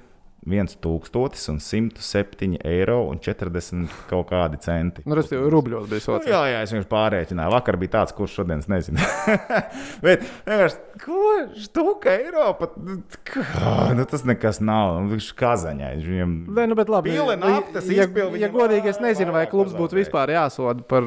1107 0.48 2.58
eiro 2.64 3.02
un 3.10 3.20
40 3.20 3.88
kaut 4.10 4.30
kādi 4.30 4.60
centi. 4.64 5.02
Nu, 5.08 5.16
respektīvi, 5.18 5.50
rubļos 5.52 5.88
bija 5.90 6.00
Nu, 6.00 6.04
sots. 6.06 6.28
jā, 6.30 6.42
jā, 6.52 6.62
es 6.64 6.72
vienkārši 6.72 6.90
pārreķināju. 6.92 7.52
Vakar 7.56 7.78
bija 7.82 7.92
tāds, 7.98 8.14
kurš 8.16 8.38
šodien 8.40 8.62
nezinu. 8.72 9.02
Bet 10.06 10.24
vienkārši, 10.48 10.78
ko 11.04 11.24
stūka 11.66 12.14
Eiropa? 12.16 12.70
Nu? 12.78 13.00
Nu, 13.98 14.06
tas 14.10 14.24
nekas 14.28 14.62
nav. 14.64 15.00
Nu, 15.02 15.08
Viņš 15.16 15.30
kazaņai. 15.40 15.94
Viņam... 16.06 16.36
Nē, 16.54 16.68
nu, 16.70 16.76
bet 16.78 16.90
labi. 16.92 17.14
Pile 17.16 17.36
naftas 17.40 17.88
ja, 17.90 18.06
izpildi 18.06 18.42
ja, 18.42 18.48
ja 18.48 18.54
godīgi, 18.54 18.92
es 18.94 19.00
nezinu, 19.04 19.34
vai 19.36 19.46
klubs 19.50 19.74
būtu 19.78 19.98
vispār 19.98 20.32
jāsoda 20.36 20.84
par. 20.88 21.04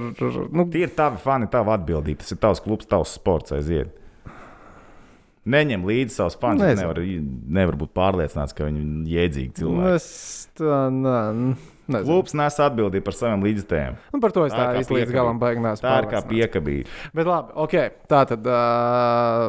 Nu, 0.50 0.66
Tie 0.70 0.84
ir 0.86 0.92
tavi 0.96 1.20
fani, 1.22 1.48
tava 1.52 1.76
atbildība. 1.78 2.22
Tas 2.24 2.34
ir 2.34 2.40
tavs 2.42 2.60
klubs, 2.64 2.88
tavs 2.90 3.14
sports 3.18 3.54
aiziet. 3.56 3.94
Neņem 5.50 5.86
līdzi 5.88 6.16
savus 6.16 6.38
fanus. 6.40 6.62
Nezinu. 6.64 6.86
Nevar, 6.86 7.02
nevar 7.60 7.78
būt 7.80 7.92
pārliecināts, 7.96 8.54
ka 8.56 8.68
viņi 8.68 8.82
ir 8.84 9.12
jēdzīgi 9.16 9.52
cilvēki. 9.60 9.94
es 9.98 10.08
tā 10.60 10.80
nē. 10.94 11.54
Klubs 11.90 12.36
nes 12.38 12.60
atbildību 12.62 13.02
par 13.06 13.16
saviem 13.18 13.42
līdzstājiem. 13.48 13.96
Nu, 14.14 14.20
par 14.22 14.34
to 14.34 14.44
es 14.46 14.54
Tā 14.54 14.62
tā 14.62 14.82
īsti 14.82 14.94
līdz 14.94 15.14
galam 15.14 15.40
beigās. 15.42 15.82
Tā 15.82 15.96
ir 16.04 16.08
kā 16.12 16.22
piekabība. 16.28 16.92
Bet 17.16 17.26
labi, 17.26 17.54
ok. 17.64 17.76
Tā 18.10 18.20
tad 18.30 18.46
uh, 18.46 19.48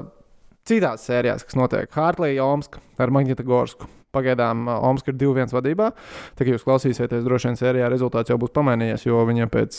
citās 0.67 1.05
sērijās, 1.05 1.45
kas 1.45 1.57
notiek 1.59 1.91
Hartlija, 1.93 2.45
Omska 2.45 2.81
ar 3.01 3.13
Magnitogorsku. 3.13 3.89
Pagaidām 4.11 4.65
Omska 4.67 5.13
ir 5.13 5.19
2-1 5.21 5.53
vadībā. 5.55 5.91
Tā 6.35 6.43
kā 6.43 6.51
jūs 6.51 6.65
klausīsieties, 6.67 7.23
droši 7.23 7.47
vien 7.47 7.59
sērijā 7.61 7.91
rezultāts 7.93 8.33
jau 8.33 8.35
būs 8.41 8.51
pamainījies, 8.57 9.05
jo 9.07 9.21
viņiem 9.29 9.51
pēc, 9.53 9.77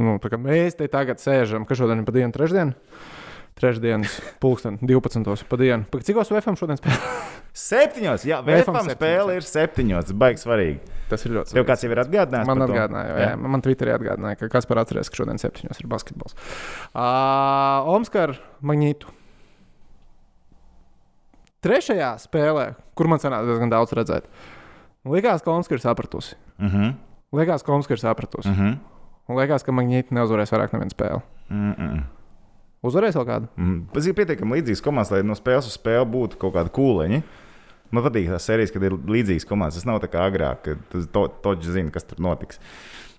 nu, 0.00 0.16
tā 0.22 0.30
kā 0.32 0.38
mēs 0.40 0.78
te 0.78 0.88
tagad 0.88 1.20
sēžam, 1.20 1.66
ka 1.68 1.76
šodien 1.76 2.00
ir 2.00 2.08
pa 2.08 2.14
dienu 2.16 2.32
trešdienu. 2.32 2.72
Trešdienas, 3.54 4.18
pulksten 4.42 4.80
12. 4.82 5.46
pa 5.46 5.56
dienu. 5.60 5.86
Pag, 5.86 6.02
Cikos 6.02 6.30
VFM 6.32 6.56
šodien 6.58 6.78
spēlē? 6.80 6.96
Septiņos, 7.54 8.24
jā, 8.26 8.40
septiņos, 8.42 8.88
spēle 8.96 9.34
jā. 9.36 9.38
ir 9.38 9.44
septiņos. 9.46 10.06
Tas 10.08 10.16
baigs 10.18 10.42
svarīgi. 10.42 10.80
Tas 11.06 11.22
ir 11.22 11.36
ļoti 11.36 11.54
Tev 11.54 11.66
kāds 11.68 11.84
jau 11.86 11.90
ir 11.94 12.00
atgādinājis? 12.02 12.48
Man 12.50 12.64
atgādināja, 12.66 13.12
jā, 13.12 13.28
jā. 13.28 13.36
man 13.54 13.62
Twitterī 13.62 13.92
atgādināja, 13.94 14.38
ka 14.40 14.48
kas 14.50 14.66
par 14.66 14.80
atcerēs, 14.82 15.06
ka 15.06 15.20
šodien 15.20 15.38
septiņos 15.38 15.78
ir 15.78 15.86
basketbols. 15.92 16.34
Uh, 16.90 17.86
Omskar 17.94 18.34
Magnītu. 18.58 19.12
Trešajā 21.62 22.10
spēlē, 22.24 22.66
kur 22.98 23.08
man 23.12 23.22
sanāca 23.22 23.46
diezgan 23.52 23.70
daudz 23.70 23.94
redzēt, 23.94 24.26
likās, 25.14 25.46
ka 25.46 25.54
Omskar 25.54 25.78
ir 25.78 25.84
sapratusi. 25.84 26.34
Uh 26.58 26.74
-huh. 26.74 26.90
Likās, 27.38 27.62
ka 27.62 27.72
Omskar 27.72 27.94
ir 27.94 28.02
sapratusi. 28.02 28.50
Uh 28.50 28.58
-huh. 28.58 28.74
Un 29.28 29.38
liekas, 29.38 29.62
ka 29.62 29.72
Magnīti 29.72 30.12
neuzvarēs 30.12 30.52
vairāk 30.52 30.74
nevienu 30.74 30.90
spēli. 30.90 31.22
Mm 31.48 31.72
-mm. 31.72 32.02
Uzvarēs 32.84 33.16
vēl 33.16 33.26
kādu? 33.28 33.48
Mm. 33.56 33.78
Tas 33.94 34.06
ir 34.10 34.16
pietiekami 34.18 34.58
līdzīgs 34.58 34.82
komandas, 34.84 35.12
lai 35.14 35.22
no 35.24 35.36
spēles 35.38 35.70
uz 35.70 35.78
spēli 35.78 36.04
būtu 36.12 36.36
kaut 36.42 36.54
kāda 36.58 36.72
kūleņa. 36.74 37.22
Man 37.94 38.02
patīk 38.04 38.26
tās 38.32 38.44
sērijas, 38.48 38.72
kad 38.74 38.82
ir 38.88 38.96
līdzīgas 38.98 39.46
komandas. 39.48 39.78
Tas 39.78 39.86
nav 39.88 40.00
tā 40.02 40.08
kā 40.12 40.24
agrāk, 40.28 40.64
kad 40.66 41.08
to, 41.14 41.24
toķis 41.44 41.74
zina, 41.76 41.92
kas 41.94 42.06
tur 42.10 42.20
notiks. 42.24 42.58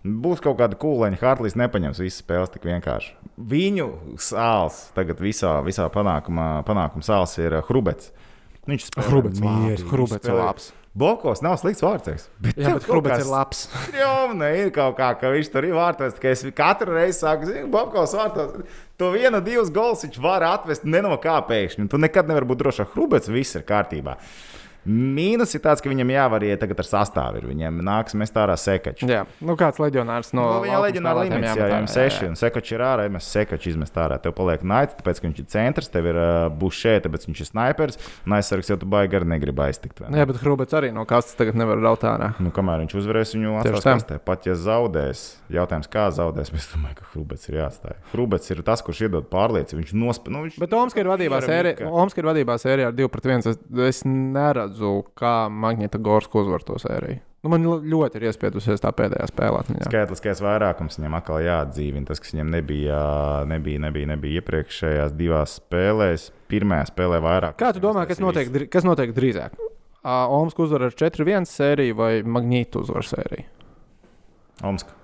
Būs 0.06 0.42
kaut 0.44 0.60
kāda 0.60 0.78
kūleņa, 0.78 1.18
Hartlīs 1.18 1.56
nepaņems 1.58 1.98
visas 2.04 2.22
spēles 2.22 2.52
tik 2.54 2.68
vienkārši. 2.70 3.16
Viņu 3.42 3.88
sāls 4.22 4.84
tagad 4.94 5.18
visā, 5.24 5.56
visā 5.66 5.88
panākumā, 5.90 6.50
panākuma 6.68 7.08
sāls 7.08 7.34
ir 7.42 7.56
uh, 7.58 7.64
Hrubets. 7.66 8.12
Viņš 8.70 8.90
spēlē 8.92 9.08
Hrubets 9.10 9.42
mierīgi, 9.42 9.88
Hrubets 9.90 10.22
spēlē- 10.28 10.44
labs. 10.46 10.68
Bokos 10.96 11.42
nav 11.44 11.58
slikts 11.60 11.84
vārds. 11.84 12.30
Bet, 12.40 12.56
Jā, 12.56 12.72
bet 12.78 12.86
Hrubets 12.88 13.26
ir 13.26 13.28
labs. 13.28 13.66
Strāvna 13.90 14.54
ir 14.56 14.70
kaut 14.76 14.96
kā, 14.96 15.10
ka 15.20 15.32
viņš 15.34 15.50
tur 15.52 15.68
ir 15.68 15.76
vārtos. 15.76 16.16
Tikai 16.16 16.32
es 16.32 16.44
katru 16.56 16.96
reizi 16.96 17.20
saku, 17.20 17.50
zinu, 17.50 17.68
Bobkovs 17.74 18.16
vārtos. 18.16 18.62
To 19.02 19.10
vienu, 19.12 19.42
divus 19.44 19.74
gols 19.76 20.06
viņš 20.06 20.22
var 20.24 20.46
atvest 20.48 20.88
ne 20.88 21.02
no 21.04 21.18
kā 21.20 21.36
pēkšņi. 21.50 21.84
Un 21.84 21.92
Tu 21.92 22.00
nekad 22.00 22.32
nevari 22.32 22.48
būt 22.48 22.64
drošs, 22.64 22.86
ka 22.86 22.96
Hrubets 22.96 23.28
viss 23.28 23.60
ir 23.60 23.68
kārtībā. 23.68 24.16
Mīnus 24.86 25.56
ir 25.58 25.64
tāds, 25.66 25.84
ka 25.84 25.92
viņam 25.92 26.16
jāvar 26.16 26.48
iet 26.48 26.62
tagad 26.64 26.82
ar 26.84 26.90
sastāvu. 26.90 27.44
Viņam 27.50 27.84
nāks 27.86 28.16
mest 28.18 28.36
ārā 28.40 28.56
sekaču. 28.60 29.10
Jā, 29.10 29.24
nu 29.44 29.58
kāds 29.60 29.82
leģionārs 29.82 30.32
no 30.38 30.46
No, 30.46 30.62
viņa 30.64 30.80
leģionāra 30.84 31.24
līmenis, 31.26 31.52
jā, 31.58 31.68
viņam 31.72 31.88
seši, 31.92 32.28
un 32.30 32.38
sekačs 32.40 32.74
ir 32.76 32.84
ārā, 32.86 33.06
mēs 33.12 33.28
sekaču 33.34 33.72
izmest 33.72 33.98
ārā. 34.00 34.18
Tev 34.22 34.36
paliek 34.38 34.64
naits, 34.68 34.96
tāpēc, 35.00 35.22
ka 35.22 35.28
viņš 35.28 35.42
ir 35.42 35.48
centrs, 35.52 35.92
tev 35.94 36.10
ir 36.12 36.20
uh, 36.20 36.48
bušē, 36.62 36.96
tāpēc 37.06 37.28
viņš 37.30 37.42
ir 37.42 37.50
snipers, 37.50 38.00
un 38.28 38.38
aizsargs 38.38 38.72
jau 38.72 38.78
tu 38.82 38.90
baigi 38.90 39.20
arī 39.20 39.30
negribi 39.36 39.66
aiztikt. 39.68 40.04
ne? 40.06 40.22
Jā, 40.22 40.28
bet 40.30 40.42
Hrubets 40.44 40.78
arī 40.78 40.92
no 40.96 41.06
kastes 41.10 41.38
tagad 41.40 41.58
nevar 41.60 41.82
raut 41.84 42.06
ārā. 42.08 42.32
Nu, 42.44 42.54
kamēr 42.56 42.84
viņš 42.86 42.98
uzvarēs, 43.02 43.36
viņu 43.38 43.58
atstās 43.62 43.88
tā. 43.88 43.96
kastē. 43.98 44.20
Pat 44.26 44.48
ja 44.50 44.56
zaudēs, 44.60 45.26
jautājums, 45.54 45.90
kā 45.92 46.08
zaudēs, 46.16 46.54
es 46.56 46.70
domāju, 46.74 47.00
ka 47.02 47.10
Hrubets 47.14 47.50
ir 47.50 47.60
jāatstāj. 47.62 47.98
Hrubets 48.14 48.54
ir 48.54 48.64
tas, 48.68 48.84
kurš 48.86 49.06
iedod 49.08 49.30
pārliecību. 49.32 49.82
Viņš 49.82 49.96
nospēlē. 50.02 50.36
Nu, 50.36 50.46
viņš... 50.48 50.60
Bet. 50.62 50.76
Omska 50.76 52.22
ir 52.22 52.30
vadībā 52.30 52.58
sērijā 52.60 52.92
ar 52.92 52.96
2 52.98 53.12
pret 53.14 53.30
1. 53.30 53.46
Es, 53.52 53.60
es 53.90 54.02
neredzu, 54.08 54.75
kā 55.18 55.48
Magnita 55.52 56.02
Gorska 56.02 56.42
uzvar 56.42 56.66
to 56.66 56.80
sēriju. 56.82 57.22
Nu, 57.46 57.52
man 57.54 57.62
ļoti 57.62 58.18
ir 58.18 58.24
iespiedusies 58.26 58.82
tā 58.82 58.90
pēdējā 58.98 59.28
spēlē. 59.30 59.60
Skaitliskais 59.86 60.40
vairākums 60.42 60.98
viņam 60.98 61.18
atkal 61.20 61.44
jāatdzīvina. 61.46 62.08
Tas, 62.10 62.18
kas 62.24 62.34
viņam 62.34 62.50
nebija, 62.56 62.98
nebija, 63.46 63.84
nebija, 63.84 64.10
nebija 64.16 64.42
iepriekšējās 64.42 65.14
divās 65.14 65.60
spēlēs. 65.60 66.32
Pirmajā 66.50 66.90
spēlē 66.90 67.22
vairāk. 67.22 67.60
Kā 67.62 67.70
tu 67.76 67.84
domā, 67.84 68.08
kas 68.10 68.24
notiek, 68.24 68.50
kas 68.74 68.88
notiek 68.88 69.14
drīzāk? 69.14 69.62
Omska 70.06 70.66
uzvar 70.66 70.88
ar 70.90 70.98
4-1 70.98 71.46
sēriju 71.50 72.02
vai 72.02 72.12
Magnītu 72.26 72.82
uzvar 72.82 73.06
sēriju? 73.14 73.46
Omska. 74.66 74.98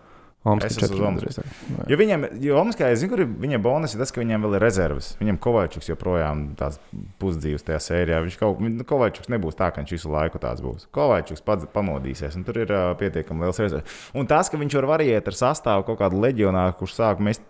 Omska 0.43 0.71
Es 0.71 0.77
esmu 0.77 0.87
uz 0.87 1.01
4-1 1.01 1.07
Omsku. 1.07 1.21
drīzāk. 1.27 1.49
Jā. 1.69 1.83
Jo 1.91 1.97
viņam, 1.99 2.23
jo 2.41 2.55
Omaskā, 2.57 2.87
es 2.89 3.01
zinu, 3.03 3.11
kur 3.11 3.21
ir 3.21 3.27
viņa 3.43 3.59
bonus, 3.61 3.93
ir 3.93 4.01
tas, 4.01 4.09
ka 4.13 4.23
viņam 4.23 4.47
vēl 4.47 4.55
ir 4.57 4.63
rezerves. 4.65 5.11
Viņam 5.19 5.37
Kovačuks 5.43 5.91
joprojām 5.91 6.41
tāds 6.57 6.79
pusdzīvs 7.21 7.67
tajā 7.67 7.77
sērijā. 7.85 8.23
Viņš 8.25 8.39
kaut 8.41 8.57
kā, 8.57 8.71
Kovačuks 8.89 9.29
nebūs 9.29 9.59
tā, 9.59 9.69
ka 9.69 9.83
viņš 9.83 9.93
visu 9.99 10.09
laiku 10.09 10.41
tāds 10.41 10.65
būs. 10.65 10.87
Kovačuks 10.97 11.45
pats 11.45 11.69
pamodīsies, 11.75 12.39
un 12.39 12.47
tur 12.47 12.57
ir 12.63 12.73
uh, 12.73 12.89
pietiekami 12.97 13.45
liels 13.45 13.61
rezerves. 13.61 14.01
Un 14.17 14.25
tas, 14.25 14.49
ka 14.49 14.57
viņš 14.57 14.79
var 14.81 14.89
variēt 14.95 15.29
ar 15.29 15.37
sastāvu 15.37 15.85
kaut 15.91 16.01
kādu 16.01 16.23
leģionāru, 16.25 16.73
kurš 16.81 16.97
sāk 16.97 17.21
mest 17.21 17.45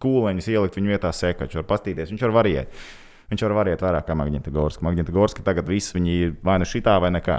kūleņus, 0.00 0.48
ielikt 0.48 0.80
viņu 0.80 0.96
vietā 0.96 1.12
sekaču, 1.12 1.60
var 1.60 1.68
pastīties. 1.76 2.08
Viņš 2.12 2.24
var 2.28 2.38
variēt. 2.40 2.84
Viņš 3.32 3.44
var 3.46 3.54
variēt 3.60 3.82
vairāk 3.84 4.06
kā 4.08 4.16
Magnita 4.18 4.52
Gorska. 4.54 4.84
Magnita 4.84 5.12
Gorska 5.14 5.44
tagad 5.46 5.68
viss 5.70 5.94
viņi 5.94 6.14
ir 6.26 6.34
vai 6.44 6.58
nu 6.60 6.68
šitā, 6.68 6.98
vai 7.02 7.10
nekā. 7.14 7.38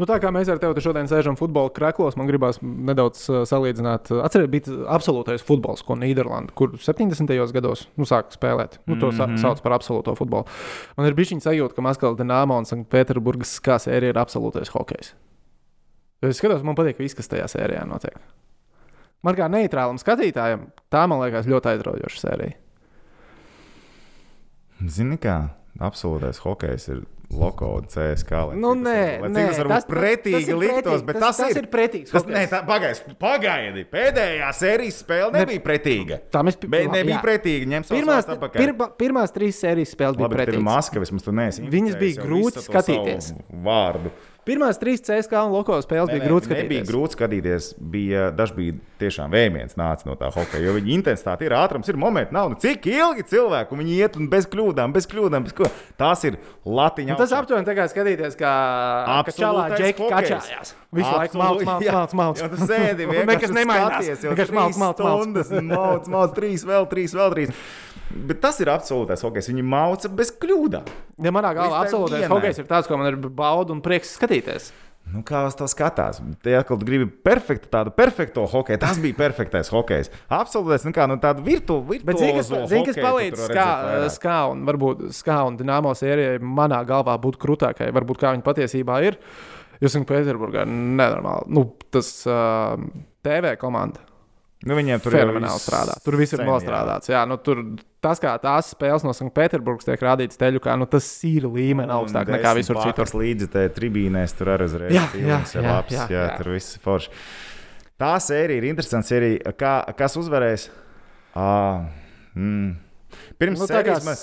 Nu, 0.00 0.08
tā 0.08 0.16
kā 0.22 0.32
mēs 0.34 0.48
ar 0.52 0.60
tevi 0.62 0.76
te 0.76 0.84
šodien 0.84 1.10
sēžam 1.10 1.36
futbola 1.38 1.72
kreklos, 1.74 2.16
man 2.18 2.30
gribās 2.30 2.60
nedaudz 2.62 3.26
uh, 3.28 3.42
salīdzināt. 3.48 4.12
Atcerieties, 4.24 4.52
bija 4.70 4.88
absolūtais 4.96 5.44
futbols, 5.44 5.84
ko 5.86 5.98
Nīderlanda, 6.00 6.54
kur 6.58 6.74
70. 6.80 7.34
gados 7.54 7.86
nu, 8.00 8.08
sāka 8.08 8.34
spēlēt. 8.34 8.80
Nu, 8.86 8.96
to 8.96 9.12
mm. 9.12 9.20
-hmm. 9.20 9.40
sauc 9.42 9.62
par 9.62 9.76
absolūto 9.76 10.16
futbolu. 10.16 10.48
Man 10.96 11.06
ir 11.06 11.14
bijis 11.14 11.36
sajūta, 11.44 11.74
ka 11.74 11.82
Maskavas 11.82 12.18
Dienāmo 12.18 12.58
un 12.58 12.64
Sanktpēterburgas 12.64 13.58
kā 13.60 13.78
sērija 13.78 14.14
ir 14.14 14.18
absolūtais 14.18 14.72
hokejs. 14.72 15.14
Jo 16.22 16.28
Es 16.28 16.36
skatos, 16.36 16.64
man 16.66 16.74
patīk 16.74 16.98
viss, 16.98 17.14
kas 17.14 17.28
tajā 17.28 17.46
sērijā 17.46 17.84
notiek. 17.86 18.16
Man 19.22 19.34
kā 19.38 19.46
neitrālam 19.50 19.98
skatītājam, 19.98 20.68
tā 20.90 21.06
man 21.06 21.22
liekas 21.22 21.46
ļoti 21.46 21.72
aizraujoša 21.72 22.18
sērija. 22.18 22.67
Zini, 24.86 25.16
kā 25.18 25.50
absolūtais 25.80 26.38
hokejs 26.44 26.88
ir 26.94 27.06
Loko 27.28 27.74
un 27.76 27.84
CSK. 27.92 28.30
lai 28.48 28.54
Nu, 28.56 28.70
cik 28.72 28.84
tas 28.84 28.94
nē, 28.94 29.28
nē, 29.28 29.42
tas 29.50 29.58
var 29.58 29.66
tas- 29.68 29.84
būt 29.84 29.92
pretīgi 29.98 30.38
tas 30.38 30.48
ir 30.48 30.56
liktos, 30.56 31.02
bet 31.04 31.18
tas- 31.20 31.36
tas, 31.36 31.48
tas 31.48 31.56
ir 31.60 31.66
pretīgs 31.68 32.10
Tas, 32.10 32.24
nē, 32.24 32.48
tā, 32.48 32.60
pagaidi, 32.64 33.16
pagaidi. 33.20 33.84
Pēdējā 33.92 34.48
sērijas 34.56 35.02
spēle 35.04 35.32
nebija 35.34 35.60
pretīga. 35.60 36.20
Tā 36.32 36.40
mēs 36.42 36.56
pi- 36.58 36.68
Bet 36.72 36.86
jā. 36.86 36.92
nebija 36.94 37.20
pretīga. 37.20 37.66
Ņem 37.68 37.84
Pirmās, 37.84 38.24
pirma, 38.56 38.88
pirmās 38.96 39.30
trīs 39.36 39.60
sērijas 39.60 39.92
spēles 39.94 40.16
bija 40.16 40.30
ir 40.30 40.36
pretīgas. 40.38 40.62
maska, 40.70 41.00
vismaz 41.04 41.22
tu 41.22 41.32
neesi. 41.32 41.68
Viņas 41.68 41.98
bija 42.00 42.24
grūti 42.24 42.64
skatīties. 42.64 43.34
Vārdu. 43.62 44.10
Pirmās 44.48 44.80
trīs 44.80 45.02
CSK 45.04 45.42
un 45.44 45.52
Loko 45.52 45.76
spēles 45.84 46.08
bija 46.08 46.24
grūti 46.24 46.48
skatīties. 46.48 46.64
Nebija 46.64 46.86
grūti 46.88 47.18
skatīties. 47.18 47.68
Bija, 47.92 48.28
daži 48.32 48.56
bija 48.56 48.76
tiešām 49.02 49.34
vējiens 49.34 49.76
nāca 49.78 50.08
no 50.08 50.16
tā 50.18 50.30
hokeja. 50.32 50.62
Jo 50.64 50.74
viņa 50.78 50.92
intensitāte 50.94 51.44
ir 51.44 51.54
ātrums, 51.58 51.90
ir 51.90 52.00
momenti, 52.00 52.34
nav. 52.36 52.48
Nu, 52.52 52.58
cik 52.60 52.88
ilgi 52.90 53.26
cilvēki 53.28 53.76
un 53.76 53.82
viņi 53.84 53.98
iet 53.98 54.16
un 54.18 54.30
bez 54.32 54.48
kļūdām, 54.48 54.94
bez 54.96 55.08
kļūdām. 55.10 55.46
Bez 55.46 55.56
kļūdām. 55.58 55.82
Tās 56.00 56.24
ir 56.28 56.38
latiņa. 56.64 57.12
Nu, 57.12 57.20
tas 57.20 57.34
aptuveni 57.36 57.68
tā 57.68 57.76
kā 57.76 57.88
skatīties, 57.92 58.38
kā 58.40 58.54
Absolūtais 59.18 59.82
džeki 59.82 60.08
kačājās. 60.14 60.74
Visu 60.96 61.10
laiku 61.12 61.36
malc, 61.36 61.66
malc, 61.68 61.84
jā. 61.88 61.92
malc, 61.92 62.14
malc. 62.16 62.40
Jo 62.40 62.48
tu 62.54 62.62
sēdi 62.64 63.04
vienkārši 63.10 63.28
nekas 63.28 63.52
nemainās. 63.52 64.24
Vienkārši 64.24 64.56
malc, 64.56 64.80
malc, 64.80 65.04
malc. 65.04 65.52
Malc, 65.68 66.08
malc, 66.14 66.34
trīs, 66.38 66.64
vēl 66.68 66.88
trīs, 66.88 67.16
vēl 67.18 67.36
trīs. 67.36 67.52
Bet 68.08 68.40
tas 68.40 68.56
ir 68.62 68.70
absolūtais 68.72 69.20
hokejs. 69.20 69.50
Viņi 69.52 69.64
mauca 69.68 70.08
bez 70.16 70.30
kļūdām. 70.40 70.86
Ja 71.24 71.32
manā 71.34 71.50
galvā 71.56 71.82
absolūtais 71.82 72.24
hokejs 72.30 72.62
ir 72.62 72.68
tāds, 72.70 72.88
ko 72.88 72.96
man 72.96 73.10
ir 73.10 73.18
bauda 73.20 73.74
un 73.74 73.82
prieks 73.84 74.14
skatīties. 74.16 74.37
Nu, 75.08 75.22
kā 75.24 75.40
uz 75.48 75.54
to 75.56 75.64
skatās? 75.70 76.18
Te 76.44 76.52
atkal 76.58 76.80
gribi 76.82 77.06
perfektu, 77.08 77.70
tādu 77.72 77.92
perfektu 77.96 78.42
hokeju. 78.50 78.80
Tas 78.82 78.98
bija 79.00 79.16
perfektais 79.16 79.70
hokejs. 79.72 80.10
Absolūtais, 80.28 80.84
nu 80.84 80.92
kā 80.96 81.06
nu, 81.08 81.16
tādu 81.22 81.44
virtu, 81.46 81.78
virtuozo 81.80 82.10
Bet 82.10 82.20
zini, 82.20 82.34
kas, 82.36 82.50
zini, 82.68 82.82
kas 82.90 82.98
palīdz 83.00 83.44
skā, 83.46 83.68
skā 84.18 84.38
un 84.52 84.66
varbūt 84.68 85.06
skā 85.16 85.38
un 85.48 85.56
dināmo 85.60 85.94
sērijai 85.96 86.42
manā 86.44 86.82
galvā 86.88 87.16
būtu 87.24 87.40
krūtākai, 87.40 87.88
varbūt 87.96 88.20
kā 88.20 88.34
viņa 88.36 88.44
patiesībā 88.50 89.00
ir. 89.08 89.16
Jūs 89.78 89.94
esat 89.94 90.08
Pēterburgā 90.10 90.66
nenormāli. 90.68 91.48
Nu, 91.56 91.64
tas 91.94 92.12
uh, 92.28 92.76
TV 93.24 93.54
komanda 93.56 94.04
Nu, 94.66 94.74
viņiem 94.74 95.02
tur 95.02 95.14
jau 95.14 95.22
fenomenāli 95.22 95.54
viss 95.54 95.68
strādā. 95.68 95.94
Tur 96.02 96.16
viss 96.18 96.34
ir 96.34 96.42
nostrādāts. 96.46 97.10
Jā, 97.12 97.22
nu, 97.30 97.36
tur, 97.42 97.62
tas, 98.04 98.20
kā 98.22 98.32
tās 98.42 98.72
spēles 98.74 99.04
no 99.06 99.12
Sanktpēterburgas 99.16 99.88
tiek 99.88 100.02
rādītas 100.04 100.40
teļu, 100.40 100.62
kā, 100.64 100.74
nu, 100.78 100.88
tas 100.90 101.06
ir 101.26 101.48
līmenis 101.50 101.94
augstāk 101.94 102.32
nekā 102.34 102.54
visur 102.58 102.80
citur. 102.82 103.10
Līdzi 103.18 103.50
tajā 103.54 103.72
tribīnēs 103.76 104.36
tur 104.38 104.52
arī 104.54 104.68
uzreiz 104.70 104.94
Jā, 104.94 105.06
jā, 105.14 105.38
ir 105.42 105.62
jā, 105.62 105.64
labs, 105.68 105.94
jā, 105.94 106.08
jā, 106.14 106.26
jā. 106.26 106.34
tur 106.38 106.52
viss 106.54 106.82
forši. 106.84 107.14
Tā 107.98 108.12
sērija 108.22 108.62
ir 108.62 108.68
interesanta 108.68 109.10
sērija. 109.10 109.54
Kā, 109.58 109.72
kas 109.98 110.14
uzvarēs? 110.20 110.68
À, 111.34 111.48
mm. 112.38 112.76
Pirms 113.40 113.58
Nu, 113.58 113.66
kā 113.66 113.80
sērijas 113.80 114.06
man, 114.06 114.18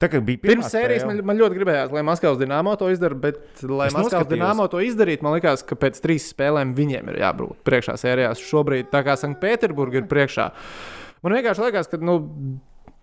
tā 0.00 0.08
kā 0.12 0.20
bija 0.24 0.40
pirmā 0.44 0.68
sērijas 0.70 1.04
spēle. 1.04 1.20
man, 1.20 1.28
man 1.30 1.40
ļoti 1.40 1.58
gribējās, 1.58 1.92
lai 1.94 2.04
Maskavas 2.06 2.40
dīnāmo 2.40 2.74
to 2.80 2.88
izdarītu, 2.92 3.20
bet, 3.20 3.64
lai 3.68 3.88
Maskavas 3.94 4.28
dīnāmo 4.30 4.66
to 4.72 4.80
izdarītu, 4.84 5.24
man 5.26 5.36
liekas, 5.36 5.64
ka 5.66 5.76
pēc 5.80 6.00
trīs 6.04 6.28
spēlēm 6.32 6.74
viņiem 6.78 7.10
ir 7.12 7.20
jābūt 7.22 7.60
priekšā 7.66 7.96
sērijās. 8.00 8.42
Šobrīd, 8.44 8.88
tā 8.92 9.02
kā 9.06 9.16
Sanktpēterburga 9.20 10.00
ir 10.00 10.08
priekšā, 10.10 10.48
man 11.24 11.36
vienkārši 11.36 11.66
liekas, 11.66 11.90
ka, 11.92 12.00
nu, 12.00 12.18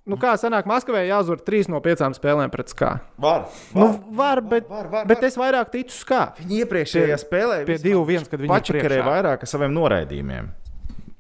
nu 0.10 0.17
kā 0.22 0.34
sanāk, 0.39 0.65
Maskavai 0.70 1.03
jāuzvar 1.08 1.41
trīs 1.46 1.70
no 1.72 1.79
piecām 1.84 2.15
spēlēm 2.17 2.51
pret 2.53 2.74
skā. 2.74 2.91
Var, 3.22 3.46
Nu, 3.77 3.91
var, 4.17 4.41
bet, 4.41 4.70
var, 4.70 4.89
var, 4.91 5.05
bet 5.10 5.22
var. 5.22 5.27
es 5.29 5.38
vairāk 5.39 5.72
ticu 5.74 5.93
skā. 5.96 6.22
Viņi 6.41 6.63
iepriekšējā 6.65 7.17
spēlē 7.22 7.62
pie 7.70 7.77
2-1, 7.84 8.27
kad 8.31 8.41
viņi 8.41 8.51
pačakarēja 8.51 9.05
vairāk 9.08 9.46
ar 9.46 9.51
saviem 9.51 9.75
noraidījumiem. 9.77 10.51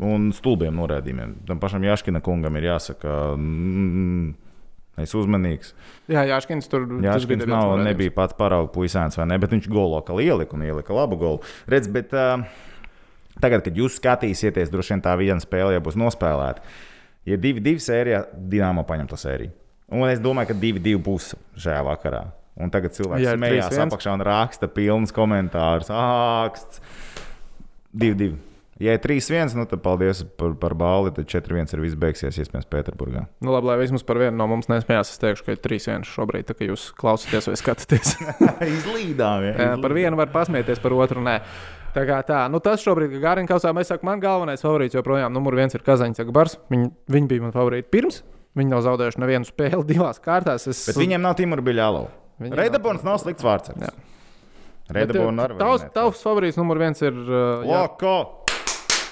Un 0.01 0.31
stulbiem 0.33 0.73
noraidījumiem. 0.81 1.35
Tam 1.45 1.59
pašam 1.61 1.83
Jaškina 1.85 2.23
kungam 2.25 2.55
ir 2.57 2.71
jāsaka, 2.71 3.19
mm, 3.37 4.31
es 5.05 5.13
uzmanīgs. 5.13 5.75
Jā, 6.09 6.25
Jāškins 6.31 6.65
tur 6.71 6.87
Jā, 7.03 7.13
tas 7.13 7.27
viņš 7.29 7.29
bija 7.29 7.51
nav, 7.51 7.75
neviens 7.75 7.91
nebija 7.91 8.15
pats 8.17 8.33
parauga 8.39 8.73
puisēns, 8.73 9.19
vai 9.19 9.27
ne? 9.29 9.37
Bet 9.41 9.53
viņš 9.53 9.69
golo 9.69 10.01
kā 10.07 10.17
ielika 10.17 10.57
un 10.57 10.65
ielika 10.65 10.97
labu 10.97 11.21
golu. 11.21 11.43
Redz, 11.69 11.85
bet 11.93 12.15
uh, 12.17 12.41
tagad, 13.37 13.61
kad 13.67 13.77
jūs 13.77 13.99
skatīsieties, 14.01 14.73
droši 14.73 14.95
vien 14.95 15.05
tā 15.05 15.13
viena 15.21 15.37
spēle 15.43 15.77
jau 15.77 15.85
būs 15.85 15.99
nospēlēta. 16.01 16.65
Ja 17.29 17.37
divi, 17.37 17.61
divi 17.63 17.81
sērijā, 17.83 18.23
Dienāmo 18.51 18.85
paņem 18.87 19.09
to 19.11 19.19
sēriju. 19.19 19.53
Un 19.91 20.07
es 20.07 20.21
domāju, 20.23 20.53
ka 20.53 20.55
divi, 20.57 20.79
divi 20.81 21.01
būs 21.03 21.33
šajā 21.59 21.81
vakarā. 21.85 22.21
Un 22.61 22.71
tagad 22.71 22.93
cilvēks 22.95 23.23
Jā, 23.23 23.33
smējās 23.37 23.73
3-1. 23.73 23.89
apakšā 23.89 24.13
un 24.15 24.23
raksta 24.27 24.69
pilns 24.71 25.13
komentārus. 25.15 25.91
Āksts! 25.93 26.81
Divi, 27.91 28.15
divi. 28.15 28.39
Ja 28.81 28.95
ir 28.95 29.01
3-1, 29.03 29.53
nu 29.59 29.67
tad 29.69 29.83
paldies 29.85 30.23
par, 30.39 30.55
par 30.57 30.73
balli. 30.77 31.11
Tad 31.13 31.27
4-1 31.29 31.75
ir 31.75 31.83
viss 31.83 31.97
beigsies, 32.01 32.39
iespējams, 32.41 32.65
Pēterburgā. 32.71 33.27
Nu, 33.45 33.51
labi, 33.53 33.69
lai 33.69 33.75
vismaz 33.83 34.01
par 34.07 34.17
vienu 34.17 34.33
no 34.39 34.47
mums 34.49 34.71
nesmējās. 34.71 35.11
Es 35.13 35.21
teikšu, 35.21 35.45
ka 35.45 35.53
ir 35.53 35.61
3-1 35.61 36.07
šobrīd, 36.09 36.47
tā 36.49 36.55
kā 36.57 36.65
jūs 36.65 36.87
klausāties 36.97 37.51
vai 37.51 37.59
skatāties. 37.61 38.15
Izlīdām, 38.79 39.45
ja. 39.45 39.53
Jā, 39.53 39.75
par 39.83 39.93
vienu 39.93 40.17
var 40.17 40.33
pasmieties, 40.33 40.81
par 40.81 40.97
otru 40.97 41.21
nē. 41.21 41.37
Tā 41.91 42.05
kā 42.07 42.21
tā, 42.23 42.45
nu 42.51 42.61
tas 42.63 42.83
šobrīd, 42.85 43.11
kad 43.11 43.23
Gārina 43.25 43.49
kausā, 43.49 43.73
mēs 43.75 43.89
sakām, 43.91 44.13
man 44.13 44.21
galvenais 44.23 44.63
favorīts 44.63 44.95
joprojām, 44.95 45.33
numur 45.35 45.57
viens 45.59 45.75
ir 45.75 45.83
Kazaņas 45.83 46.23
Agbars. 46.23 46.55
Viņi, 46.71 46.87
viņi 47.11 47.27
bija 47.27 47.43
man 47.43 47.55
favorīti 47.55 47.91
pirms. 47.91 48.21
Viņi 48.55 48.71
nav 48.71 48.83
zaudējuši 48.85 49.21
nevienu 49.23 49.47
spēli 49.47 49.83
divās 49.91 50.21
kārtās. 50.23 50.69
Es... 50.71 50.85
Bet 50.87 50.99
viņiem 51.01 51.23
nav 51.23 51.35
Timur 51.39 51.63
Biļālo. 51.65 52.05
Reidabons 52.41 53.03
nav 53.05 53.19
slikts 53.21 53.45
vārds. 53.45 53.75
Jā. 53.75 53.91
Reidabons 54.91 55.43
arī. 55.43 55.59
Tavs, 55.59 55.85
tavs 55.95 56.23
favorīts 56.23 56.59
numur 56.59 56.79
viens 56.81 57.03
ir. 57.03 57.15
Uh, 57.15 57.67
Loko! 57.67 58.15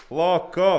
Loko! 0.10 0.72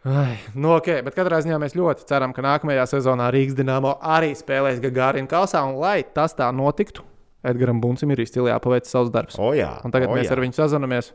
Ai, 0.00 0.38
nu, 0.56 0.72
ok, 0.78 1.02
bet 1.04 1.12
katrā 1.12 1.42
ziņā 1.44 1.58
mēs 1.60 1.76
ļoti 1.76 2.06
ceram, 2.08 2.32
ka 2.32 2.40
nākamajā 2.44 2.86
sezonā 2.88 3.26
Rīgas 3.34 3.58
dīnāmo 3.58 3.98
arī 4.00 4.32
spēlēs 4.36 4.80
Gārina 4.80 5.28
kausā. 5.28 5.60
Un, 5.68 5.76
lai 5.82 6.00
tas 6.16 6.32
tā 6.38 6.48
notiktu, 6.56 7.04
Edgars 7.46 7.80
Buncim 7.80 8.10
ir 8.12 8.20
izcili 8.20 8.50
jāpaveic 8.52 8.88
savs 8.88 9.12
darbs. 9.12 9.38
O 9.40 9.52
jā! 9.56 9.72
Un 9.84 9.94
tagad 9.94 10.12
o 10.12 10.16
mēs 10.18 10.28
jā. 10.28 10.36
ar 10.36 10.42
viņu 10.44 10.56
sazināmies 10.58 11.12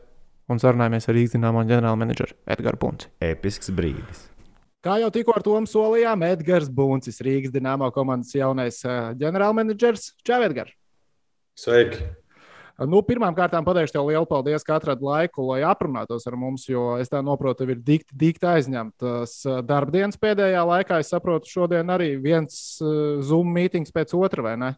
un 0.50 0.62
sarunājamies 0.62 1.06
ar 1.06 1.16
Rīgas 1.16 1.36
dīnāmo 1.36 1.62
ģenerālmenedžeru 1.68 2.34
Edgars 2.56 2.82
Bunci. 2.82 3.10
Episks 3.22 3.70
brīdis. 3.74 4.26
Kā 4.86 5.00
jau 5.02 5.08
tikko 5.14 5.34
ar 5.34 5.42
to 5.42 5.56
solījām, 5.70 6.22
Edgars 6.26 6.68
Buncis, 6.70 7.22
Rīgas 7.24 7.54
dīnāmo 7.54 7.88
komandas 7.94 8.34
jaunais 8.34 8.78
uh, 8.86 9.10
ģenerālmenedžers. 9.18 10.12
Čau, 10.26 10.42
Edgars! 10.46 10.74
Sveiki! 11.58 12.04
Nu, 12.76 13.00
Pirmkārt, 13.00 13.54
pateikšu 13.64 13.94
tev 13.94 14.10
lielu 14.10 14.26
paldies, 14.28 14.60
ka 14.66 14.74
atradi 14.76 15.00
laiku, 15.00 15.46
lai 15.48 15.62
aprunātos 15.64 16.26
ar 16.28 16.34
mums, 16.36 16.66
jo 16.68 16.98
es 17.00 17.08
tā 17.08 17.22
saprotu, 17.24 17.62
tev 17.62 17.72
ir 17.72 17.78
dikti, 17.80 18.12
dikti 18.12 18.50
aizņemtas 18.50 19.36
uh, 19.48 19.62
darbdienas 19.64 20.20
pēdējā 20.20 20.66
laikā. 20.68 21.00
Es 21.00 21.14
saprotu, 21.14 21.48
šodien 21.48 21.88
arī 21.94 22.12
viens 22.20 22.76
uh, 22.84 23.22
Zoom 23.24 23.54
mītings 23.56 23.94
pēc 23.96 24.12
otra, 24.18 24.44
vai 24.50 24.58
ne? 24.60 24.74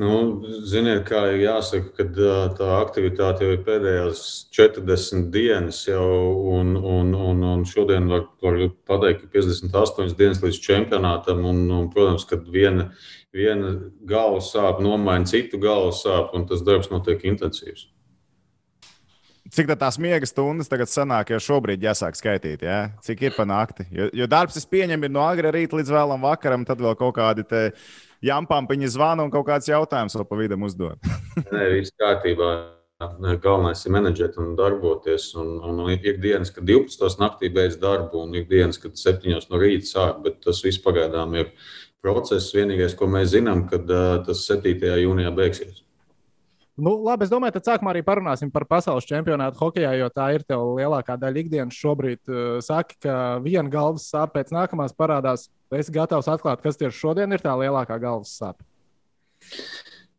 Nu, 0.00 0.40
ziniet, 0.64 1.02
kā 1.04 1.26
ir 1.34 1.42
jāsaka, 1.42 1.90
kad 1.98 2.16
tā 2.56 2.68
aktivitāte 2.78 3.44
jau 3.44 3.52
ir 3.52 3.64
pēdējās 3.66 4.22
40 4.56 5.26
dienas, 5.34 5.82
jau, 5.84 6.06
un, 6.54 6.70
un, 6.78 7.10
un, 7.12 7.42
un 7.50 7.64
šodien 7.68 8.08
var, 8.08 8.24
var 8.40 8.56
pateikt, 8.88 9.26
ka 9.26 9.34
58 9.36 10.14
dienas 10.16 10.40
līdz 10.40 10.60
čempionātam. 10.64 11.44
Un, 11.44 11.66
un, 11.68 11.90
protams, 11.92 12.24
kad 12.28 12.48
viena, 12.48 12.88
viena 13.36 13.74
galva 14.08 14.40
sāp, 14.40 14.80
nomaina 14.80 15.28
citu 15.28 15.60
galvu 15.60 15.92
sāp, 15.98 16.32
un 16.38 16.48
tas 16.48 16.64
darbs 16.64 16.88
notiek 16.92 17.26
intensīvs. 17.28 17.90
Cik 19.52 19.68
tā 19.68 19.74
tās 19.76 19.98
miega 20.00 20.24
stundas 20.24 20.70
tagad 20.72 20.88
sanāk, 20.88 21.34
jau 21.34 21.42
šobrīd 21.50 21.82
jāsāk 21.84 22.16
skaitīt? 22.16 22.62
Ja? 22.64 22.94
Cik 23.04 23.26
ir 23.26 23.34
pa 23.36 23.44
nakti? 23.44 23.84
Jo, 23.92 24.06
jo 24.16 24.24
darbs, 24.30 24.56
es 24.56 24.64
pieņemu, 24.64 25.04
ir 25.04 25.12
no 25.12 25.26
agrā 25.26 25.50
rīta 25.52 25.76
līdz 25.76 25.92
vēlam 25.92 26.24
vakaram, 26.24 26.64
tad 26.64 26.80
vēl 26.80 26.96
kaut 26.96 27.18
kādi 27.18 27.44
te 27.44 27.60
jampām 28.24 28.68
viņi 28.70 28.92
zvana 28.94 29.26
un 29.26 29.32
kaut 29.32 29.46
kāds 29.48 29.68
jautājums 29.70 30.16
vēl 30.18 30.28
pa 30.28 30.38
vidam 30.38 30.64
uzdod. 30.68 31.12
Nē, 31.54 31.66
viss 31.78 31.94
kārtībā. 32.00 32.52
Galvenais 33.42 33.80
ir 33.82 33.94
menedžēt 33.96 34.36
un 34.38 34.52
darboties. 34.58 35.32
Un, 35.40 35.56
un 35.66 35.80
ikdienas, 35.94 36.52
kad 36.54 36.66
12. 36.68 37.18
naktī 37.18 37.50
beidz 37.50 37.80
darbu, 37.82 38.22
un 38.22 38.36
ikdienas, 38.38 38.78
kad 38.78 38.94
7. 38.98 39.40
no 39.50 39.58
rīta 39.58 39.88
sāk, 39.88 40.20
bet 40.22 40.38
tas 40.44 40.62
viss 40.62 40.82
pagaidām 40.82 41.34
ir 41.34 41.50
process. 42.02 42.52
Vienīgais, 42.54 42.94
ko 42.98 43.10
mēs 43.10 43.32
zinām, 43.34 43.66
kad 43.70 43.90
uh, 43.90 44.20
tas 44.26 44.44
7. 44.46 44.78
jūnijā 45.02 45.34
beigsies. 45.34 45.82
Nu, 46.80 46.94
labi, 47.04 47.26
es 47.26 47.30
domāju, 47.32 47.52
tad 47.58 47.66
sākumā 47.68 47.92
arī 47.92 48.00
parunāsim 48.06 48.48
par 48.52 48.64
pasaules 48.64 49.04
čempionātu 49.04 49.60
hokeja, 49.60 49.92
jo 50.00 50.08
tā 50.08 50.30
ir 50.32 50.44
tev 50.48 50.70
lielākā 50.78 51.18
daļa 51.20 51.42
ikdienas. 51.42 51.76
Šobrīd 51.76 52.32
uh, 52.32 52.62
saki, 52.64 52.96
ka 53.04 53.16
viena 53.44 53.68
galvas 53.72 54.08
sāpe 54.08 54.38
pēc 54.38 54.54
nākamās 54.56 54.96
parādās. 54.96 55.50
Es 55.72 55.92
gatavs 55.92 56.30
atklāt, 56.32 56.62
kas 56.64 56.80
tieši 56.80 56.96
šodien 56.96 57.36
ir 57.36 57.44
tā 57.44 57.52
lielākā 57.60 57.98
galvas 58.00 58.32
sāpe. 58.40 58.64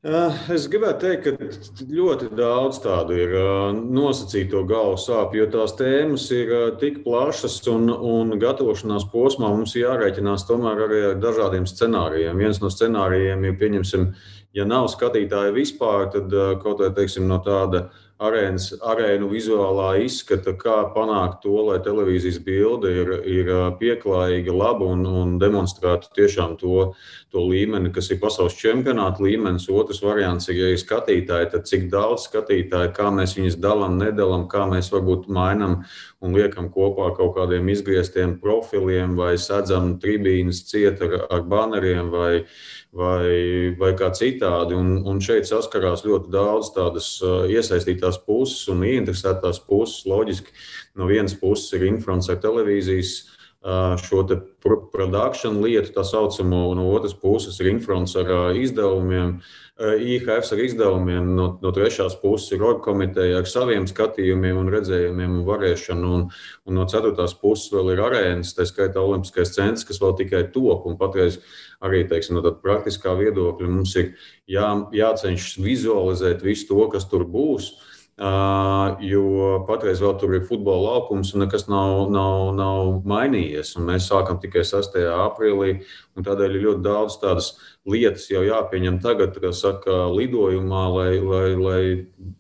Uh, 0.04 0.36
Es 0.52 0.66
gribētu 0.68 1.08
teikt, 1.08 1.26
ka 1.26 1.88
ļoti 1.90 2.28
daudz 2.36 2.82
tādu 2.84 3.16
ir 3.18 3.34
uh, 3.40 3.74
nosacīto 3.74 4.62
galvu 4.70 5.00
sāpju, 5.00 5.40
jo 5.42 5.50
tās 5.56 5.74
tēmas 5.80 6.28
ir 6.36 6.54
tik 6.82 7.02
plašas 7.06 7.56
un, 7.72 7.88
un 7.90 8.36
gatavošanās 8.38 9.08
posmā 9.16 9.50
mums 9.56 9.74
jārēķinās 9.80 10.46
tomēr 10.52 10.86
arī 10.86 11.02
ar 11.14 11.20
dažādiem 11.24 11.66
scenārijiem. 11.72 12.46
Viens 12.46 12.62
no 12.62 12.70
scenārijiem 12.70 13.48
ir, 13.48 13.58
pieņemsim, 13.64 14.10
ja 14.54 14.66
nav 14.70 14.90
skatītāja 14.94 15.54
vispār, 15.56 16.10
tad 16.14 16.34
uh, 16.34 16.56
kaut 16.62 16.84
vai 16.84 16.92
teiksim, 16.96 17.28
no 17.30 17.40
tāda 17.44 17.88
arēnas, 18.24 18.70
arēnu 18.86 19.28
vizuālā 19.32 19.90
izskata, 20.04 20.54
kā 20.58 20.76
panākt 20.94 21.42
to, 21.44 21.56
lai 21.68 21.80
televīzijas 21.84 22.40
bilde 22.46 22.92
ir, 23.02 23.12
ir 23.28 23.52
pieklājīga, 23.80 24.54
laba 24.54 24.88
un, 24.94 25.04
un 25.08 25.36
demonstrētu 25.42 26.12
tiešām 26.16 26.56
to, 26.62 26.92
to 27.34 27.44
līmeni, 27.44 27.92
kas 27.94 28.12
ir 28.14 28.22
pasaules 28.22 28.56
čempionāta 28.60 29.24
līmenis. 29.26 29.68
Otrs 29.74 30.04
variants 30.06 30.50
ir, 30.52 30.62
ja 30.62 30.72
ir 30.74 30.82
skatītāji, 30.82 31.50
tad 31.56 31.68
cik 31.70 31.90
daudz 31.94 32.28
skatītāju, 32.30 32.94
kā 32.96 33.10
mēs 33.16 33.36
viņus 33.40 33.60
dalām, 33.64 33.98
nedalām, 34.02 34.48
kā 34.52 34.68
mēs 34.72 34.92
varbūt 34.94 35.28
mainām 35.34 35.82
un 36.24 36.38
liekam 36.38 36.70
kopā 36.74 37.10
kaut 37.18 37.36
kādiem 37.40 37.68
izgrieztiem 37.74 38.38
profiliem 38.44 39.18
vai 39.20 39.34
sedzam 39.42 39.98
tribīnas 40.00 40.64
ciet 40.70 41.02
ar, 41.04 41.20
ar 41.34 41.44
baneriem 41.50 42.14
vai, 42.14 42.46
vai, 42.94 43.74
vai 43.80 43.92
kā 43.98 44.10
citādi. 44.16 44.78
Un, 44.78 44.96
un 45.10 45.22
šeit 45.24 45.50
saskarās 45.50 46.06
ļoti 46.08 46.32
daudz 46.34 46.72
tādas 46.76 47.10
iesaistītās 47.52 48.22
puses 48.28 48.68
un 48.74 48.86
ieinteresētās 48.88 49.62
puses. 49.68 50.06
Loģiski, 50.10 50.54
no 51.00 51.10
vienas 51.10 51.36
puses 51.40 51.74
ir 51.78 51.88
influencer 51.90 52.40
televīzijas 52.44 53.16
šo 53.64 54.24
produkciju 54.64 55.62
lietu, 55.64 55.94
tā 55.96 56.04
saucamo, 56.04 56.66
un 56.72 56.82
no 56.82 56.90
otras 56.92 57.14
puses 57.16 57.60
ir 57.62 57.70
influencer 57.72 58.28
izdevumiem. 58.60 59.38
IHF 59.80 60.52
ar 60.54 60.60
izdevumiem, 60.62 61.32
no, 61.36 61.48
no 61.64 61.72
trešās 61.74 62.14
puses 62.22 62.52
ir 62.54 62.62
orga 62.62 62.84
komiteja 62.86 63.40
ar 63.40 63.48
saviem 63.50 63.88
skatījumiem, 63.90 64.60
un 64.60 64.70
redzējumiem 64.70 65.40
un 65.40 65.46
varēšanu, 65.48 66.12
un, 66.18 66.28
un 66.68 66.78
no 66.78 66.86
ceturtās 66.92 67.34
puses 67.40 67.72
vēl 67.74 67.96
ir 67.96 68.04
arēnas, 68.04 68.54
tā 68.54 68.68
skaitā 68.70 69.02
Olimpiskais 69.02 69.56
centrs, 69.56 69.88
kas 69.88 70.02
vēl 70.04 70.14
tikai 70.20 70.44
top. 70.54 70.86
Patreiz 71.00 71.40
arī 71.82 72.04
teiksim, 72.08 72.38
no 72.38 72.54
praktiskā 72.54 73.16
viedokļa 73.18 73.72
mums 73.72 73.96
ir 73.98 74.14
jā, 74.46 74.70
jācenšas 74.94 75.58
vizualizēt 75.64 76.46
visu 76.46 76.70
to, 76.70 76.86
kas 76.94 77.10
tur 77.10 77.26
būs. 77.26 77.72
Uh, 77.74 77.90
jo 78.18 79.64
patreiz 79.68 80.02
vēl 80.04 80.14
tur 80.22 80.36
ir 80.38 80.46
futbola 80.46 80.94
laukums, 80.94 81.34
un 81.34 81.44
nekas 81.44 81.66
nav, 81.68 82.12
nav, 82.14 82.54
nav 82.54 83.02
mainījies. 83.10 83.74
Mēs 83.82 84.08
sākam 84.12 84.40
tikai 84.42 84.62
6. 84.62 85.00
aprīlī, 85.26 85.82
un 86.16 86.28
tādēļ 86.28 86.56
ir 86.58 86.66
ļoti 86.68 86.86
daudz 86.86 87.18
tādas 87.22 87.54
lietas 87.90 88.30
jau 88.30 88.44
jāpieņem 88.46 89.02
tagad, 89.02 89.40
kā 89.42 89.52
saka, 89.52 90.06
lidojumā, 90.14 90.86
lai, 90.94 91.12
lai, 91.20 91.50
lai 91.58 91.84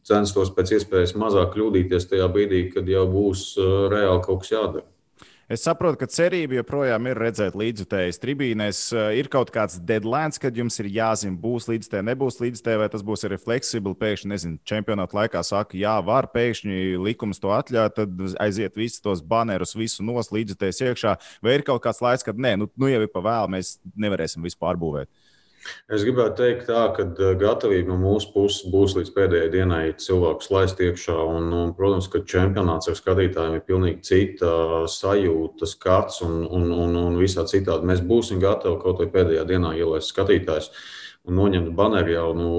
censtos 0.06 0.54
pēc 0.54 0.78
iespējas 0.78 1.18
mazāk 1.18 1.56
kļūdīties 1.56 2.10
tajā 2.12 2.30
brīdī, 2.30 2.68
kad 2.74 2.88
jau 2.88 3.08
būs 3.10 3.54
reāli 3.90 4.22
kaut 4.26 4.44
kas 4.46 4.54
jādara. 4.54 4.93
Es 5.52 5.66
saprotu, 5.68 5.98
ka 6.00 6.08
cerība 6.08 6.56
joprojām 6.56 7.10
ir 7.10 7.20
redzēt 7.20 7.56
līdzutējas 7.60 8.22
tribīnēs. 8.24 8.78
Eh, 8.96 9.18
ir 9.20 9.28
kaut 9.32 9.52
kāds 9.52 9.76
deadline, 9.76 10.32
kad 10.40 10.56
jums 10.56 10.80
ir 10.80 10.88
jāzina, 10.88 11.36
būs 11.36 11.68
līdzutēja, 11.68 12.06
nebūs 12.08 12.40
līdzutēja, 12.40 12.80
vai 12.80 12.88
tas 12.94 13.04
būs 13.04 13.26
arī 13.28 13.36
fleksibli. 13.42 13.92
Pēkšņi, 14.00 14.32
nezinu, 14.32 14.60
čempionāta 14.64 15.18
laikā 15.20 15.44
saka, 15.44 15.76
jā, 15.76 15.98
var, 16.06 16.30
pēkšņi 16.32 16.96
likums 17.04 17.44
to 17.44 17.52
atļauj, 17.52 17.92
tad 18.00 18.24
aiziet 18.40 18.80
visus 18.80 19.04
tos 19.04 19.20
banerus, 19.20 19.76
visu 19.76 20.06
nos 20.08 20.32
līdzutējas 20.32 20.80
iekšā. 20.88 21.18
Vai 21.44 21.58
ir 21.60 21.68
kaut 21.68 21.84
kāds 21.84 22.00
laiks, 22.04 22.24
kad 22.24 22.40
nē, 22.40 22.56
nu, 22.64 22.72
nu 22.80 22.88
jau 22.88 23.04
ir 23.04 23.12
pa 23.12 23.20
vēlu, 23.28 23.52
mēs 23.58 23.76
nevarēsim 24.00 24.48
vispār 24.48 24.80
būvēt. 24.80 25.12
Es 25.94 26.04
gribētu 26.04 26.38
teikt, 26.40 26.66
tā, 26.68 26.82
ka 26.96 27.06
eh, 27.12 27.36
gatavība 27.40 27.92
no 27.92 27.98
mūsu 28.02 28.32
puses 28.34 28.72
būs 28.72 28.96
līdz 28.98 29.12
pēdējai 29.16 29.52
dienai 29.54 29.84
cilvēkus 30.00 30.50
laist 30.54 30.82
iekšā. 30.84 31.16
Un, 31.38 31.52
un, 31.56 31.76
protams, 31.78 32.10
ka 32.12 32.24
čempionāts 32.28 32.90
ar 32.92 32.98
skatītājiem 33.00 33.60
ir 33.60 33.64
pilnīgi 33.68 34.04
cita 34.08 34.52
sajūta, 34.92 35.70
skats 35.70 36.24
un, 36.26 36.42
un, 36.48 36.68
un, 36.72 36.98
un 37.06 37.22
visā 37.22 37.46
citādi. 37.50 37.88
Mēs 37.90 38.04
būsim 38.08 38.42
gatavi 38.44 38.82
kaut 38.82 39.04
vai 39.04 39.10
pēdējā 39.14 39.46
dienā 39.54 39.76
ielaist 39.80 40.12
skatītājus. 40.14 40.72
Un 41.24 41.38
noņemt 41.40 41.72
baneri 41.78 42.18
jau 42.18 42.34
nu, 42.36 42.50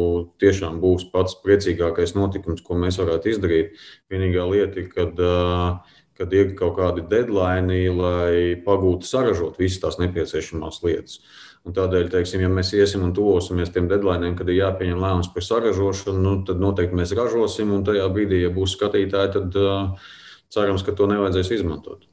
tiešām 0.41 0.79
būs 0.81 1.11
pats 1.13 1.37
priecīgākais 1.43 2.15
notikums, 2.17 2.63
ko 2.65 2.79
mēs 2.81 2.97
varētu 2.97 3.35
izdarīt. 3.35 3.75
Vienīgā 4.13 4.47
lieta 4.49 4.81
ir, 4.81 4.87
kad, 4.95 5.21
uh, 5.21 5.99
kad 6.17 6.33
ir 6.33 6.55
kaut 6.57 6.79
kādi 6.79 7.05
deadline, 7.11 7.83
lai 7.99 8.55
pagūtu 8.65 9.05
saražot 9.05 9.61
visas 9.61 9.83
tās 9.83 10.01
nepieciešamās 10.01 10.81
lietas. 10.87 11.21
Un 11.65 11.73
tādēļ, 11.73 12.11
teiksim, 12.13 12.43
ja 12.45 12.49
mēs 12.53 12.75
iesim 12.77 13.07
un 13.07 13.15
tuvosimies 13.17 13.71
tiem 13.73 13.87
deadline, 13.89 14.35
kad 14.37 14.51
ir 14.53 14.59
jāpieņem 14.59 14.99
lēmums 15.01 15.31
par 15.33 15.47
saražošanu, 15.47 16.21
nu, 16.21 16.35
tad 16.45 16.61
noteikti 16.61 16.99
mēs 16.99 17.15
ražosim. 17.17 17.73
Un 17.73 17.87
tajā 17.87 18.05
brīdī, 18.13 18.43
ja 18.43 18.51
būs 18.53 18.75
skatītāji, 18.77 19.33
tad 19.39 19.57
uh, 19.57 20.11
cerams, 20.53 20.85
ka 20.85 20.93
to 20.93 21.09
nevajadzēs 21.09 21.55
izmantot. 21.57 22.05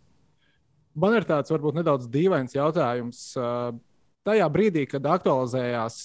Man 0.95 1.17
ir 1.19 1.27
tāds 1.27 1.51
varbūt 1.51 1.81
nedaudz 1.81 2.07
dīvains 2.11 2.55
jautājums. 2.55 3.27
Tajā 4.27 4.47
brīdī, 4.53 4.85
kad 4.87 5.11
aktualizējās 5.17 6.01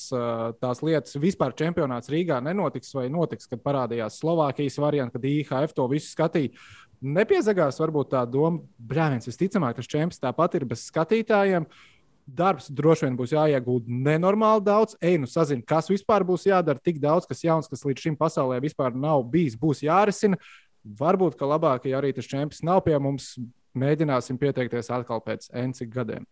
tās 0.59 0.83
lietas, 0.83 1.19
vispār 1.21 1.55
čempionāts 1.55 2.11
Rīgā 2.11 2.39
nenotiks 2.43 2.95
vai 2.97 3.09
notiks, 3.13 3.47
kad 3.51 3.63
parādījās 3.63 4.19
Slovākijas 4.23 4.79
variants, 4.83 5.15
kad 5.15 5.27
IHF 5.27 5.75
to 5.77 5.87
visu 5.93 6.11
skatīja. 6.15 6.55
Nepiezagās 7.07 7.79
varbūt 7.79 8.15
tā 8.15 8.23
doma, 8.27 8.65
brāļs, 8.81 9.29
visticamāk, 9.29 9.77
tas 9.77 9.91
čempions 9.91 10.23
tāpat 10.23 10.57
ir 10.57 10.65
bez 10.71 10.87
skatītājiem. 10.89 11.67
Uh, 11.67 11.96
Darbs 12.27 12.67
droši 12.75 13.07
vien 13.07 13.17
būs 13.19 13.33
jāiegūda 13.37 13.99
nenormāli 14.07 14.65
daudz. 14.67 14.97
Ej, 14.99 15.21
nu 15.23 15.29
sazini, 15.31 15.63
kas 15.63 15.87
vispār 15.93 16.25
būs 16.27 16.49
jādara. 16.49 16.83
Tik 16.83 16.99
daudz, 17.03 17.29
kas 17.31 17.45
jauns, 17.47 17.69
kas 17.71 17.85
līdz 17.87 18.03
šim 18.03 18.17
pasaulē 18.19 18.59
vispār 18.65 18.97
nav 18.99 19.23
bijis, 19.31 19.55
būs 19.59 19.85
jārisina. 19.87 20.39
Varbūt, 20.99 21.37
ka 21.39 21.47
labāk, 21.47 21.87
ja 21.87 22.01
arī 22.01 22.13
tas 22.15 22.27
čempions 22.27 22.65
nav 22.67 22.83
pie 22.87 22.99
mums, 23.03 23.37
mēģināsim 23.79 24.39
pieteikties 24.43 24.91
atkal 24.95 25.23
pēc 25.23 25.51
encik 25.55 25.93
gadiem. 25.95 26.27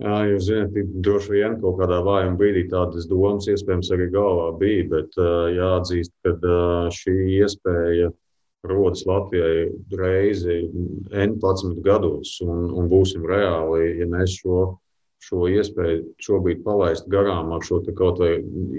Jā, 0.00 0.20
jūs 0.30 0.46
zināt, 0.46 0.76
droši 1.04 1.34
vien 1.34 1.56
kaut 1.60 1.80
kādā 1.80 1.98
vājuma 2.04 2.38
brīdī 2.40 2.64
tādas 2.70 3.08
domas 3.10 3.48
iespējams 3.50 3.90
arī 3.92 4.06
galvā 4.14 4.46
bija, 4.60 4.86
bet 4.92 5.18
uh, 5.20 5.48
jāatzīst, 5.52 6.14
ka 6.24 6.32
uh, 6.38 6.86
šī 6.94 7.16
iespēja 7.40 8.12
rodas 8.64 9.04
Latvijai 9.06 9.68
reizi 9.98 10.64
N11 11.10 11.80
gados, 11.84 12.36
un, 12.44 12.70
un 12.74 12.88
būsim 12.90 13.26
reāli, 13.26 13.96
ja 14.00 14.08
mēs 14.10 14.38
šo, 14.40 14.62
šo 15.22 15.48
iespēju 15.50 16.04
šobrīd 16.22 16.62
palaist 16.64 17.08
garām 17.12 17.52
ar 17.56 17.64
šo 17.66 17.82
kaut 17.98 18.22
vai 18.22 18.36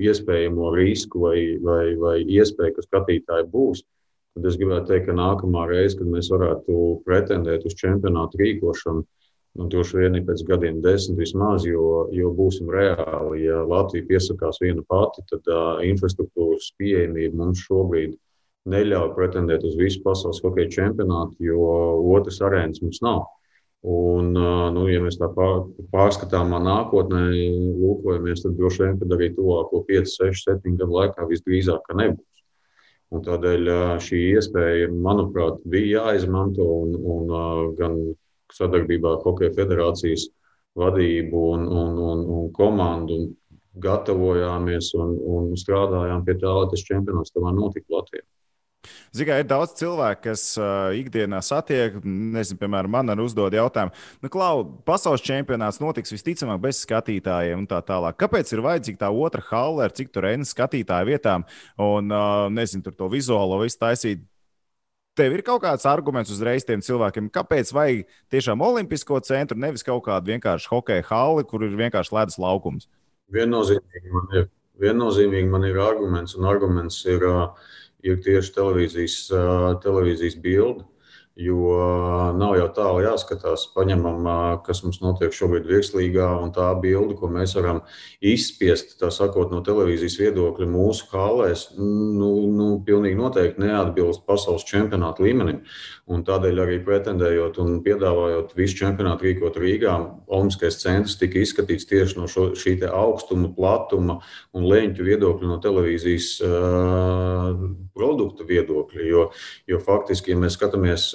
iespējamo 0.08 0.72
risku 0.76 1.28
vai, 1.28 1.38
vai, 1.64 1.96
vai 2.00 2.18
iespēju, 2.24 2.76
ka 2.76 2.88
skatītāji 2.88 3.52
būs. 3.54 3.84
Tad 4.38 4.46
es 4.46 4.58
gribētu 4.60 4.92
teikt, 4.92 5.08
ka 5.08 5.18
nākamā 5.18 5.66
reize, 5.70 5.98
kad 5.98 6.10
mēs 6.14 6.30
varētu 6.30 7.02
pretendēt 7.08 7.64
uz 7.66 7.74
čempionātu 7.80 8.38
rīkošanu, 8.38 9.02
nu, 9.58 9.66
droši 9.74 9.98
vien 9.98 10.20
ir 10.20 10.28
pēc 10.28 10.44
gadiem 10.46 10.78
desmit 10.84 11.24
vismaz, 11.24 11.66
jo, 11.66 12.06
jo 12.14 12.30
būsim 12.38 12.70
reāli. 12.70 13.48
Ja 13.48 13.64
Latvija 13.66 14.06
piesakās 14.12 14.62
viena 14.62 14.84
pati, 14.86 15.26
tad 15.32 15.50
uh, 15.50 15.82
infrastruktūras 15.88 16.70
pieejamība 16.78 17.42
mums 17.42 17.64
šobrīd 17.66 18.14
ir 18.14 18.20
neļauj 18.72 19.14
pretendēt 19.16 19.66
uz 19.68 19.76
visu 19.80 20.02
pasaules 20.06 20.42
hokeja 20.44 20.72
čempionātu, 20.78 21.36
jo 21.50 21.68
otras 22.18 22.40
arēnas 22.44 22.84
mums 22.84 23.02
nav. 23.06 23.26
Un, 23.88 24.32
nu, 24.34 24.86
ja 24.90 25.00
mēs 25.04 25.20
tā 25.20 25.30
pārskatāmā 25.94 26.60
nākotnē 26.66 27.28
lūkojamies, 27.78 28.42
tad 28.44 28.58
droši 28.58 28.84
vien, 28.84 28.98
kad 29.00 29.14
arī 29.16 29.30
tuvāko 29.36 29.84
5, 29.88 30.10
6, 30.16 30.48
7 30.50 30.80
gadu 30.80 30.98
laikā 30.98 31.28
visdrīzāk 31.30 31.94
nebūs. 31.96 32.42
Un 33.16 33.24
tādēļ 33.24 33.70
šī 34.04 34.24
iespēja, 34.34 34.90
manuprāt, 34.92 35.62
bija 35.72 36.02
jāizmanto 36.10 36.66
un, 36.82 36.98
un 37.14 37.76
gan 37.78 38.02
sadarbībā 38.54 39.14
ar 39.16 39.22
Hokeja 39.24 39.54
federācijas 39.56 40.28
vadību 40.78 41.44
un, 41.54 41.68
un, 41.68 42.02
un, 42.10 42.26
un 42.38 42.50
komandu 42.56 43.22
gatavojāmies 43.82 44.92
un, 44.98 45.14
un 45.38 45.54
strādājām 45.60 46.26
pie 46.26 46.36
tā, 46.42 46.52
lai 46.60 46.68
tas 46.72 46.84
čempionāts 46.90 47.34
tomēr 47.36 47.56
notiktu 47.56 47.96
Latvijā. 47.96 48.26
Zinām, 49.16 49.42
ir 49.42 49.50
daudz 49.50 49.74
cilvēku, 49.80 50.24
kas 50.30 50.44
uh, 50.60 50.94
ikdienā 50.98 51.42
satiek, 51.46 51.98
nezinu, 52.04 52.60
piemēram, 52.62 52.94
man 52.98 53.14
ar 53.14 53.22
uzdod 53.24 53.56
jautājumu, 53.58 53.96
nu, 54.24 54.32
Klau, 54.34 54.64
pasaules 54.88 55.26
čempionāts 55.26 55.82
notiks 55.84 56.14
visticamāk 56.14 56.62
bez 56.68 56.82
skatītājiem 56.86 57.64
un 57.64 57.70
tā 57.70 57.82
tālāk. 57.86 58.20
Kāpēc 58.22 58.54
ir 58.54 58.64
vajadzīga 58.66 59.06
tā 59.06 59.12
otra 59.12 59.44
halle 59.52 59.88
ar 59.88 59.96
cik 59.96 60.12
tur 60.14 60.28
reizes 60.28 60.54
skatītāju 60.56 61.12
vietām 61.12 61.46
un, 61.78 62.12
uh, 62.12 62.48
nezinu, 62.54 62.86
tur 62.86 62.98
to 62.98 63.12
vizuālo 63.14 63.62
visu 63.64 63.80
taisīt? 63.82 64.26
Tev 65.18 65.34
ir 65.34 65.42
kaut 65.42 65.64
kāds 65.64 65.86
arguments 65.90 66.30
uzreiz 66.30 66.62
tiem 66.66 66.84
cilvēkiem, 66.86 67.32
kāpēc 67.34 67.72
vajag 67.74 68.04
tiešām 68.30 68.62
olimpisko 68.62 69.18
centru, 69.26 69.58
nevis 69.58 69.82
kaut 69.86 70.04
kādu 70.06 70.30
vienkārši 70.36 70.70
hokeja 70.70 71.06
halli, 71.10 71.46
kur 71.50 71.66
ir 71.66 71.74
vienkārši 71.80 72.14
ledus 72.14 72.38
laukums? 72.38 72.86
Viennozīmīgi 73.34 74.14
man 74.14 74.30
ir, 74.38 74.46
viennozīmīgi 74.84 75.50
man 75.50 75.66
ir 75.66 75.80
arguments, 75.82 76.38
un 76.38 76.46
arguments 76.46 77.00
ir 77.10 77.26
uh, 77.26 77.48
ir 78.06 78.22
tieši 78.26 78.54
televīzijas, 78.58 79.18
televīzijas 79.84 80.38
bilde. 80.44 80.86
Jo 81.38 82.34
nav 82.34 82.56
jau 82.58 82.66
tālu 82.74 83.02
jāskatās, 83.04 83.68
paņemam, 83.76 84.26
kas 84.66 84.80
mums 84.82 84.98
notiek 85.04 85.36
šobrīd 85.38 85.68
virslīgā, 85.70 86.32
un 86.42 86.50
tā 86.56 86.72
bilde, 86.82 87.14
ko 87.20 87.30
mēs 87.30 87.54
varam 87.54 87.84
izspiest, 88.26 88.96
tā 88.98 89.12
sakot, 89.14 89.52
no 89.54 89.60
televīzijas 89.66 90.16
viedokļa 90.18 90.66
mūsu 90.72 91.06
kālēs, 91.12 91.68
nu, 91.78 92.32
nu, 92.50 92.72
pilnīgi 92.88 93.20
noteikti 93.20 93.62
neatbilst 93.68 94.26
pasaules 94.26 94.66
čempionāta 94.66 95.22
līmenim. 95.28 95.62
Un 96.10 96.26
tādēļ 96.26 96.64
arī 96.64 96.80
pretendējot 96.88 97.62
un 97.62 97.78
piedāvājot 97.86 98.58
visu 98.58 98.80
čempionātu 98.82 99.30
rīkot 99.30 99.62
Rīgā, 99.62 99.94
Olimpiskais 100.34 100.82
centrs 100.82 101.20
tika 101.22 101.44
izskatīts 101.44 101.86
tieši 101.86 102.18
no 102.18 102.26
šo, 102.32 102.48
šī 102.58 102.80
augstuma, 102.90 103.52
platuma 103.54 104.18
un 104.58 104.66
leņķu 104.72 105.06
viedokļa 105.06 105.54
no 105.54 105.62
televīzijas 105.62 106.32
uh, 106.42 107.62
produktu 107.98 108.48
viedokļa. 108.48 109.08
Jo, 109.10 109.26
jo 109.68 109.82
faktiski, 109.84 110.34
ja 110.34 110.42
mēs 110.42 110.58
skatāmies 110.60 111.10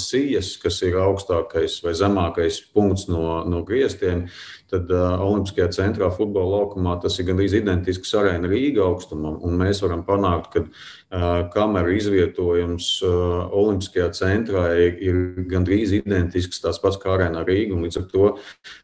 sijas, 0.00 0.52
kas 0.62 0.82
ir 0.86 1.00
augstākais 1.02 1.80
vai 1.84 1.96
zemākais 1.98 2.60
punkts 2.74 3.08
no, 3.10 3.40
no 3.48 3.64
grieztiem, 3.66 4.26
tad 4.70 4.90
uh, 4.90 5.14
Olimpiskajā 5.22 5.68
centrā 5.74 6.08
futbola 6.14 6.60
laukumā 6.60 6.96
tas 7.02 7.16
ir 7.20 7.28
gandrīz 7.28 7.54
identisks 7.56 8.14
arēna 8.18 8.50
Rīga 8.50 8.82
augstumam. 8.86 9.38
Mēs 9.60 9.82
varam 9.84 10.02
panākt, 10.06 10.48
ka 10.54 10.62
uh, 10.64 11.46
kameru 11.54 11.94
izvietojums 11.94 12.90
uh, 13.06 13.46
Olimpiskajā 13.54 14.10
centrā 14.18 14.66
ir, 14.74 14.98
ir 15.06 15.48
gandrīz 15.50 15.94
identisks 16.00 16.62
tāds 16.64 16.82
pats 16.82 16.98
kā 17.02 17.14
arēna 17.14 17.46
Rīga. 17.46 17.78
Līdz 17.86 18.02
ar 18.02 18.08
to 18.10 18.32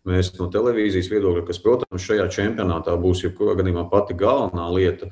mēs 0.08 0.34
no 0.38 0.48
televīzijas 0.54 1.10
viedokļa, 1.12 1.46
kas, 1.50 1.62
protams, 1.64 2.06
šajā 2.06 2.28
čempionātā 2.38 2.94
būs 3.02 3.26
jebkurā 3.26 3.58
gadījumā 3.58 3.88
pati 3.90 4.18
galvenā 4.18 4.68
lieta, 4.76 5.10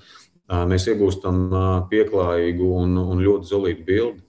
mēs 0.51 0.89
iegūstam 0.91 1.47
pieklājīgu 1.91 2.73
un, 2.83 2.99
un 2.99 3.23
ļoti 3.23 3.51
zelītu 3.53 3.87
bildi. 3.87 4.27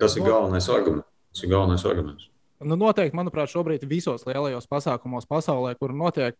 Tas 0.00 0.16
ir 0.16 0.26
galvenais 0.26 0.66
arguments. 0.72 1.08
Tas 1.34 1.44
ir 1.44 1.52
galvenais 1.52 1.84
arguments. 1.86 2.28
Nu, 2.58 2.74
noteikti, 2.74 3.14
manuprāt, 3.14 3.52
šobrīd 3.52 3.84
visos 3.86 4.24
lielajos 4.26 4.66
pasākumos 4.66 5.28
pasaulē, 5.30 5.76
kur 5.78 5.92
notiek 5.94 6.34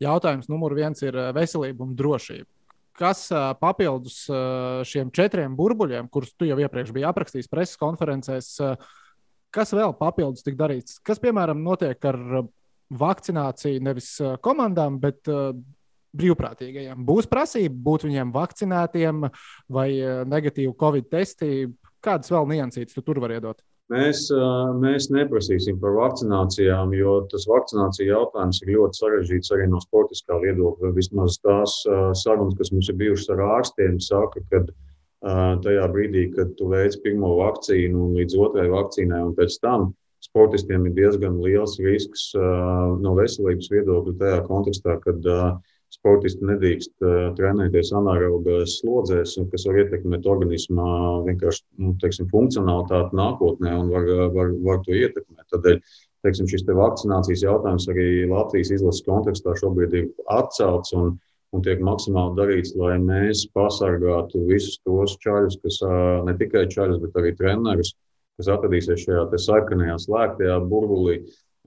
jautājums 0.00 0.48
numur 0.48 0.72
viens, 0.76 1.02
ir 1.04 1.18
veselība 1.36 1.84
un 1.84 1.92
drošība. 1.98 2.48
Kas 2.96 3.26
papildus 3.60 4.22
šiem 4.88 5.10
četriem 5.12 5.56
burbuļiem, 5.58 6.08
kurus 6.14 6.32
tu 6.38 6.46
jau 6.48 6.56
iepriekš 6.62 6.94
biji 6.94 7.08
aprakstījis 7.10 7.50
preses 7.50 7.80
konferencēs, 7.80 8.54
kas 9.52 9.74
vēl 9.74 9.92
papildus 9.98 10.46
tika 10.46 10.62
darīts? 10.62 11.00
Kas, 11.04 11.20
piemēram, 11.20 11.60
notiek 11.66 11.98
ar 12.08 12.20
vakcināciju 12.94 13.82
nevis 13.82 14.14
komandām, 14.46 14.96
bet 15.02 15.26
brīvprātīgajiem? 16.14 17.04
Būs 17.06 17.28
prasība 17.30 17.76
būt 17.90 18.08
viņiem 18.08 18.32
vakcinētiem 18.34 19.28
vai 19.74 19.88
negatīvu 20.30 20.74
covid 20.80 21.10
testi? 21.12 21.68
Kādas 22.04 22.30
vēl 22.32 22.50
niansītas 22.54 22.96
tu 22.96 23.02
tur 23.04 23.20
var 23.22 23.32
iedot? 23.36 23.62
Mēs, 23.92 24.30
mēs 24.80 25.10
neprasīsim 25.12 25.76
par 25.80 25.92
vakcinācijām, 25.98 26.94
jo 26.96 27.18
tas 27.28 27.44
vakcinācija 27.50 28.14
jautājums 28.14 28.62
ir 28.62 28.70
ļoti 28.78 29.00
sarežģīts 29.00 29.52
arī 29.52 29.66
no 29.68 29.80
sportiskā 29.82 30.38
viedokļa. 30.40 30.92
Vismaz 30.96 31.36
tās 31.44 31.82
sarunas, 32.22 32.56
kas 32.56 32.72
mums 32.72 32.88
ir 32.88 32.96
bijušas 33.02 33.34
ar 33.34 33.42
ārstiem, 33.58 33.98
saka, 34.00 34.40
ka 34.48 34.62
tajā 35.64 35.84
brīdī, 35.92 36.30
kad 36.32 36.56
tu 36.56 36.70
veic 36.72 36.96
pirmo 37.04 37.34
vakcīnu 37.42 38.06
un 38.06 38.16
līdz 38.16 38.38
otrai 38.46 38.66
vakcīnai, 38.72 39.20
un 39.28 39.36
pēc 39.36 39.60
tam 39.60 39.90
sportistiem 40.24 40.88
ir 40.88 40.96
diezgan 40.96 41.36
liels 41.44 41.76
risks 41.84 42.30
no 42.36 43.12
veselības 43.20 43.68
viedokļa 43.72 44.16
tajā 44.20 44.42
kontekstā, 44.48 44.96
kad 45.04 45.28
sportisti 45.94 46.46
nedrīkst 46.48 46.92
uh, 47.04 47.28
trenēties 47.38 47.92
anaerobijas 47.96 48.78
slodzēs, 48.80 49.36
kas 49.52 49.66
var 49.68 49.82
ietekmēt 49.84 50.26
organismā 50.30 50.88
vienkārši 51.28 51.62
nu, 51.82 51.94
teiksim, 52.02 52.30
funkcionalitāti 52.32 53.18
nākotnē 53.18 53.76
un 53.80 53.92
var, 53.94 54.10
var, 54.34 54.50
var 54.66 54.82
to 54.86 54.96
ietekmēt. 54.98 55.46
Tādēļ 55.54 55.78
teiksim, 56.24 56.48
šis 56.50 56.64
te 56.66 56.76
vakcinācijas 56.76 57.44
jautājums 57.44 57.86
arī 57.92 58.08
Latvijas 58.30 58.72
izlases 58.78 59.06
kontekstā 59.06 59.54
šobrīd 59.60 59.96
ir 60.00 60.10
atcelts. 60.32 60.94
Un, 60.98 61.14
un 61.54 61.62
tiek 61.62 61.82
maksimāli 61.86 62.34
darīts, 62.38 62.72
lai 62.74 62.96
mēs 62.98 63.44
pasargātu 63.54 64.40
visus 64.48 64.80
tos 64.82 65.14
čaļus, 65.22 65.60
kas 65.62 65.78
ne 66.26 66.34
tikai 66.40 66.64
čaļus, 66.72 66.98
bet 67.04 67.20
arī 67.20 67.30
trenerus, 67.38 67.92
kas 68.40 68.50
atradīsies 68.56 69.04
šajā 69.04 69.26
sarkanajā, 69.38 70.00
slēgtajā 70.02 70.56
burbulī, 70.70 71.20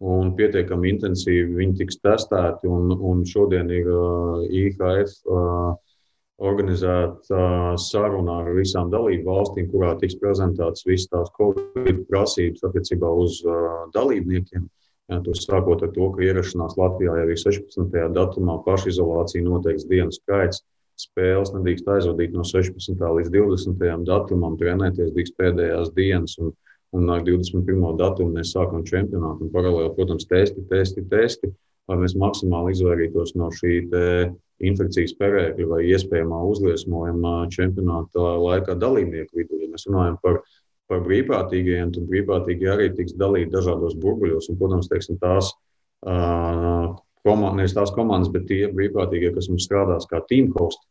un 0.05 0.31
pietiekami 0.37 0.91
intensīvi 0.93 1.57
viņi 1.57 1.77
tiks 1.81 1.99
testēti. 2.03 2.69
Un, 2.69 2.93
un 2.93 3.23
šodien 3.25 3.69
ir 3.73 3.89
uh, 3.89 4.43
IHF 4.45 5.15
uh, 5.25 5.73
organizēta 6.37 7.33
uh, 7.33 7.73
saruna 7.81 8.41
ar 8.43 8.53
visām 8.57 8.91
dalību 8.93 9.25
valstīm, 9.25 9.69
kurā 9.71 9.95
tiks 10.01 10.19
prezentētas 10.21 10.85
visas 10.85 11.09
tās 11.13 11.33
Covid 11.37 12.05
prasības 12.11 12.65
attiecībā 12.69 13.09
uz 13.25 13.41
uh, 13.45 13.87
dalībniekiem. 13.95 14.67
Jā, 15.07 15.21
tur 15.23 15.37
sākot 15.39 15.85
ar 15.85 15.93
to, 15.95 16.09
ka 16.13 16.25
ierašanās 16.25 16.75
Latvijā 16.77 17.13
jau 17.15 17.27
ir 17.31 17.39
16. 17.39 17.93
datumā 18.13 18.57
pašizolācija 18.65 19.45
noteikts 19.45 19.87
dienu 19.87 20.11
skaits. 20.11 20.65
Spēles 20.97 21.53
nedrīkst 21.53 21.87
aizvadīt 21.93 22.33
no 22.33 22.43
16. 22.45 22.97
līdz 22.97 23.29
20. 23.31 24.03
datumam, 24.05 24.57
trenēties 24.59 25.13
drīkst 25.13 25.35
pēdējās 25.39 25.93
dienas. 25.95 26.35
Un, 26.41 26.51
Un 26.95 27.09
ar 27.11 27.23
21. 27.25 27.81
datumu 27.99 28.37
mēs 28.37 28.53
sākam 28.55 28.85
čempionātu. 28.87 29.47
Un 29.47 29.53
paralēli, 29.53 29.93
protams, 29.97 30.27
testi, 30.29 30.63
testi, 30.69 31.03
testi, 31.11 31.49
lai 31.87 31.97
mēs 31.99 32.15
maksimāli 32.19 32.75
izvairītos 32.75 33.35
no 33.39 33.49
šī 33.53 33.73
infekcijas 34.67 35.13
perēkļa 35.19 35.67
vai 35.69 35.81
iespējamā 35.91 36.39
uzliesmojuma 36.51 37.33
čempionāta 37.53 38.31
laikā 38.41 38.77
dalībnieku 38.79 39.41
vidū. 39.41 39.59
Ja 39.61 39.69
mēs 39.73 39.85
runājam 39.89 40.17
par, 40.23 40.39
par 40.89 41.03
brīvprātīgajiem, 41.05 41.91
tad 41.95 42.07
brīvprātīgi 42.09 42.71
arī 42.71 42.89
tiks 42.95 43.17
dalīti 43.19 43.53
dažādos 43.53 43.97
burbuļos. 44.01 44.49
Un, 44.49 44.59
protams, 44.61 44.89
teiksim, 44.91 45.19
tās, 45.21 45.51
uh, 46.07 46.95
komand, 47.27 47.63
tās 47.75 47.93
komandas, 47.93 48.31
bet 48.33 48.47
tie 48.49 48.63
brīvprātīgie, 48.71 49.33
kas 49.35 49.51
mums 49.51 49.67
strādās 49.67 50.07
kā 50.09 50.23
team 50.31 50.53
host, 50.55 50.81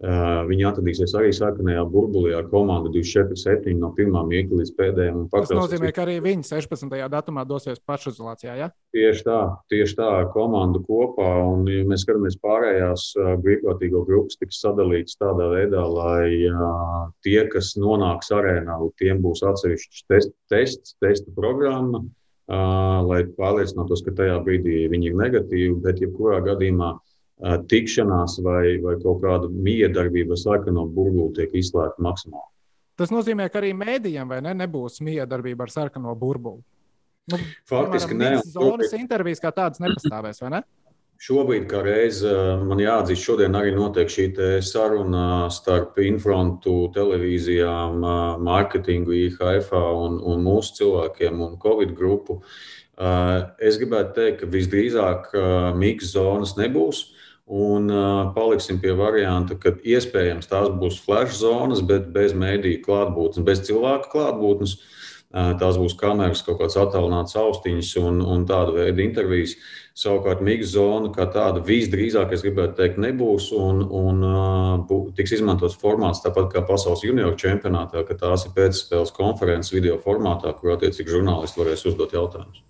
Viņi 0.00 0.64
atradīsies 0.64 1.12
arī 1.18 1.28
sarkanajā 1.36 1.82
burbulī 1.92 2.30
ar 2.32 2.46
komandu 2.48 2.88
24-7 2.94 3.74
no 3.76 3.90
pirmā 3.92 4.22
mirkļa 4.24 4.60
līdz 4.62 4.70
pēdējiem. 4.78 5.18
Tas 5.34 5.50
nozīmē, 5.52 5.90
ka 5.92 6.06
arī 6.06 6.14
viņi 6.24 6.46
16. 6.48 6.94
datumā 7.12 7.44
dosies 7.44 7.82
pašizolācijā. 7.84 8.54
Ja? 8.56 8.70
Tieši 8.96 9.26
tā, 9.26 9.40
tieši 9.68 9.98
tā 9.98 10.06
ar 10.22 10.30
komandu 10.32 10.80
kopā. 10.86 11.28
Un, 11.50 11.68
ja 11.68 11.82
mēs 11.88 12.06
skatāmies 12.06 12.38
pārējās 12.40 13.10
brīvprātīgo 13.44 14.06
grupas, 14.08 14.40
tiks 14.40 14.62
sadalītas 14.64 15.20
tādā 15.20 15.50
veidā, 15.52 15.84
lai 15.84 16.48
uh, 16.48 17.12
tie, 17.26 17.42
kas 17.52 17.74
nonāks 17.76 18.32
arēnā, 18.32 18.80
tiem 18.96 19.20
būs 19.20 19.44
atsevišķs 19.52 20.08
test, 20.08 20.32
tests, 20.48 20.96
testa 21.04 21.36
programma, 21.36 22.00
lai 22.48 23.20
pārliecinātos, 23.36 24.00
ka 24.02 24.16
tajā 24.16 24.40
brīdī 24.48 24.86
viņi 24.90 25.12
ir 25.12 25.20
negatīvi. 25.20 25.76
Bet, 25.84 26.00
jebkurā 26.00 26.40
gadījumā, 26.48 26.94
uh, 26.96 27.09
tikšanās 27.40 28.38
vai, 28.44 28.78
vai 28.84 28.96
kaut 29.02 29.22
kāda 29.24 29.50
miedarbība 29.50 30.36
ar 30.36 30.42
sarkano 30.42 30.86
burbuli 30.86 31.32
tiek 31.38 31.54
izslēgta 31.62 32.04
maksimāli. 32.04 32.48
Tas 33.00 33.12
nozīmē, 33.14 33.48
ka 33.48 33.62
arī 33.62 33.72
mēdījiem 33.76 34.34
ne, 34.44 34.52
nebūs 34.64 35.00
miedarbība 35.04 35.64
ar 35.64 35.72
sarkano 35.72 36.12
burbuli. 36.18 36.60
Nu, 37.30 37.38
Faktiski 37.68 38.16
nē. 38.16 38.34
Zonas 38.44 38.92
intervijas 38.96 39.40
kā 39.40 39.52
tādas 39.54 39.80
nepastāvēs, 39.80 40.42
vai 40.44 40.52
ne? 40.58 40.62
Šobrīd, 41.20 41.66
kā 41.68 41.82
reize, 41.84 42.30
man 42.64 42.80
jāatzīst, 42.80 43.26
šodien 43.28 43.56
arī 43.58 43.74
notiek 43.76 44.08
šī 44.08 44.30
saruna 44.64 45.50
starp 45.52 45.98
infrontu 46.00 46.88
televīzijām, 46.94 48.00
mārketingu, 48.40 49.12
IHF 49.26 49.74
un, 49.76 50.16
un 50.24 50.40
mūsu 50.46 50.78
cilvēkiem 50.78 51.42
un 51.44 51.58
Covid 51.60 51.92
grupu. 51.98 52.38
Es 53.60 53.76
gribētu 53.80 54.16
teikt, 54.16 54.40
ka 54.40 54.48
visdrīzāk 54.48 55.28
miksa 55.76 56.14
zonas 56.14 56.56
nebūs. 56.56 57.10
Un 57.50 57.90
uh, 57.90 58.28
paliksim 58.30 58.78
pie 58.78 58.92
varianta, 58.94 59.56
ka 59.58 59.72
iespējams 59.82 60.46
tās 60.46 60.68
būs 60.70 61.00
flash 61.02 61.40
zonas, 61.40 61.80
bet 61.82 62.06
bez 62.14 62.30
mēdīju 62.38 62.84
klātbūtnes, 62.84 63.42
bez 63.46 63.64
cilvēka 63.66 64.06
klātbūtnes. 64.12 64.76
Uh, 65.30 65.52
tās 65.58 65.76
būs 65.78 65.96
kameras, 65.98 66.44
kaut 66.46 66.60
kādas 66.60 66.78
attālinātas 66.78 67.34
austiņas 67.38 67.90
un, 68.02 68.22
un 68.22 68.46
tāda 68.46 68.74
veida 68.74 69.02
intervijas. 69.02 69.56
Savukārt, 69.98 70.42
mīksta 70.46 70.76
zona 70.76 71.10
kā 71.14 71.26
tāda 71.34 71.62
visdrīzāk, 71.66 72.30
es 72.34 72.46
gribētu 72.46 72.78
teikt, 72.78 73.02
nebūs. 73.02 73.50
Un, 73.58 73.82
un 73.82 74.24
uh, 74.30 74.96
tiks 75.18 75.34
izmantots 75.40 75.78
formāts 75.82 76.22
tāpat 76.22 76.52
kā 76.54 76.62
pasaules 76.70 77.02
junioru 77.06 77.34
čempionātā, 77.38 78.06
ka 78.06 78.18
tās 78.18 78.46
ir 78.46 78.54
pēcspēles 78.54 79.14
konferences 79.18 79.74
video 79.74 79.98
formātā, 80.02 80.54
kur 80.54 80.76
attiecīgi 80.78 81.18
žurnālisti 81.18 81.64
varēs 81.64 81.88
uzdot 81.90 82.14
jautājumus. 82.14 82.62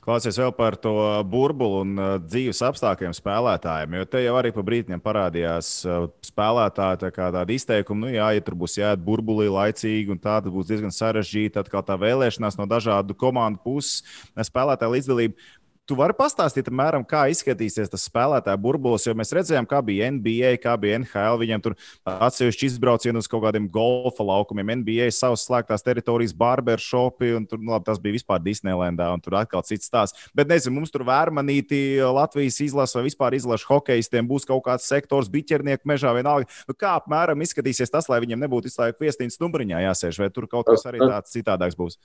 Klausies 0.00 0.38
vēl 0.40 0.52
par 0.56 0.78
to 0.80 0.94
burbuli 1.28 1.82
un 1.84 1.90
uh, 2.00 2.14
dzīves 2.24 2.62
apstākļiem 2.70 3.12
spēlētājiem. 3.16 3.98
Jo 4.00 4.06
te 4.08 4.22
jau 4.24 4.36
arī 4.38 4.52
pa 4.56 4.64
brīdim 4.64 5.02
parādījās 5.04 5.72
uh, 5.84 6.06
spēlētāji 6.24 7.02
tā 7.02 7.10
tāda 7.18 7.44
izteikuma, 7.52 8.06
nu, 8.06 8.12
jā, 8.14 8.30
ja 8.32 8.44
tur 8.44 8.56
būs 8.62 8.78
jāiet 8.80 9.04
burbulī 9.04 9.50
laicīgi, 9.52 10.08
un 10.14 10.22
tā 10.22 10.38
būs 10.46 10.70
diezgan 10.70 10.94
sarežģīta 10.94 11.64
atkal 11.64 11.84
tā 11.84 11.98
vēlēšanās 12.00 12.56
no 12.56 12.68
dažādu 12.70 13.16
komandu 13.18 13.60
puses, 13.64 14.00
spēlētāju 14.48 14.96
līdzdalība 14.96 15.50
tu 15.90 15.96
vari 15.98 16.14
pastāstīt, 16.14 16.68
apmēram, 16.70 17.02
kā 17.08 17.24
izskatīsies 17.32 17.90
tas 17.90 18.04
spēlētāju 18.06 18.60
burbulis, 18.62 19.08
jo 19.08 19.14
mēs 19.18 19.32
redzējām, 19.34 19.66
kā 19.68 19.80
bija 19.82 20.10
NBA, 20.14 20.52
kā 20.62 20.76
bija 20.78 21.00
NHL. 21.00 21.40
Viņiem 21.40 21.64
tur 21.64 21.74
atsevišķi 22.06 22.68
izbraucieni 22.68 23.18
uz 23.18 23.28
kaut 23.30 23.42
kādiem 23.46 23.66
golfa 23.72 24.24
laukumiem, 24.26 24.70
NBA 24.82 25.08
savas 25.14 25.42
slēgtās 25.48 25.84
teritorijas, 25.86 26.34
barbershopi, 26.38 27.32
un 27.38 27.48
tur, 27.50 27.58
nu, 27.62 27.74
labi, 27.74 27.88
tas 27.88 27.98
bija 28.02 28.18
vispār 28.20 28.42
Disneylandā, 28.44 29.10
un 29.14 29.24
tur 29.24 29.40
atkal 29.40 29.64
cits 29.66 29.90
stāsts. 29.90 30.30
Bet 30.36 30.50
nezinu, 30.50 30.76
mums 30.78 30.94
tur 30.94 31.04
vērmanīti 31.08 31.82
Latvijas 32.06 32.60
izlase 32.68 32.98
vai 33.00 33.06
vispār 33.08 33.38
izlase 33.40 33.66
hokeistiem 33.66 34.30
būs 34.30 34.46
kaut 34.48 34.62
kāds 34.68 34.86
sektors, 34.86 35.32
biķernieku 35.32 35.90
mežā 35.90 36.14
vienalga. 36.14 36.46
Nu, 36.70 36.78
kā 36.78 36.94
apmēram 37.00 37.42
izskatīsies 37.42 37.90
tas, 37.90 38.06
lai 38.12 38.22
viņiem 38.22 38.46
nebūtu 38.46 38.70
visu 38.70 38.84
laiku 38.84 39.08
viesnīcas 39.08 39.42
numuriņā 39.42 39.86
jāsēž, 39.88 40.22
vai 40.22 40.30
tur 40.34 40.46
kaut 40.50 40.70
kas 40.70 40.86
arī 40.86 41.02
tāds 41.02 41.34
citādāks 41.34 41.78
būs? 41.78 41.98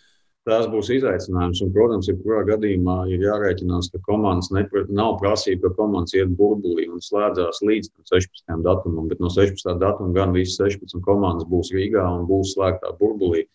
Tās 0.45 0.67
būs 0.71 0.91
izaicinājums. 0.93 1.61
Un, 1.65 1.71
protams, 1.75 2.09
jebkurā 2.09 2.43
gadījumā 2.49 2.97
ir 3.13 3.23
jārēķinās, 3.25 3.89
ka 3.93 4.01
komandas 4.05 4.51
nepra, 4.53 4.85
nav 4.93 5.17
prasība, 5.21 5.69
ka 5.69 5.81
komandas 5.81 6.15
iet 6.17 6.33
burbulī 6.39 6.87
un 6.91 7.01
slēdzās 7.03 7.63
līdz 7.65 7.91
16. 8.11 8.59
datumam. 8.65 9.09
Bet 9.11 9.23
no 9.23 9.31
16. 9.33 9.77
datuma 9.81 10.13
gan 10.15 10.35
visas 10.35 10.59
16 10.61 11.01
komandas 11.05 11.47
būs 11.49 11.73
Rīgā 11.75 12.05
un 12.19 12.27
būs 12.29 12.55
slēgtā 12.55 12.93
burbulī. 12.99 13.45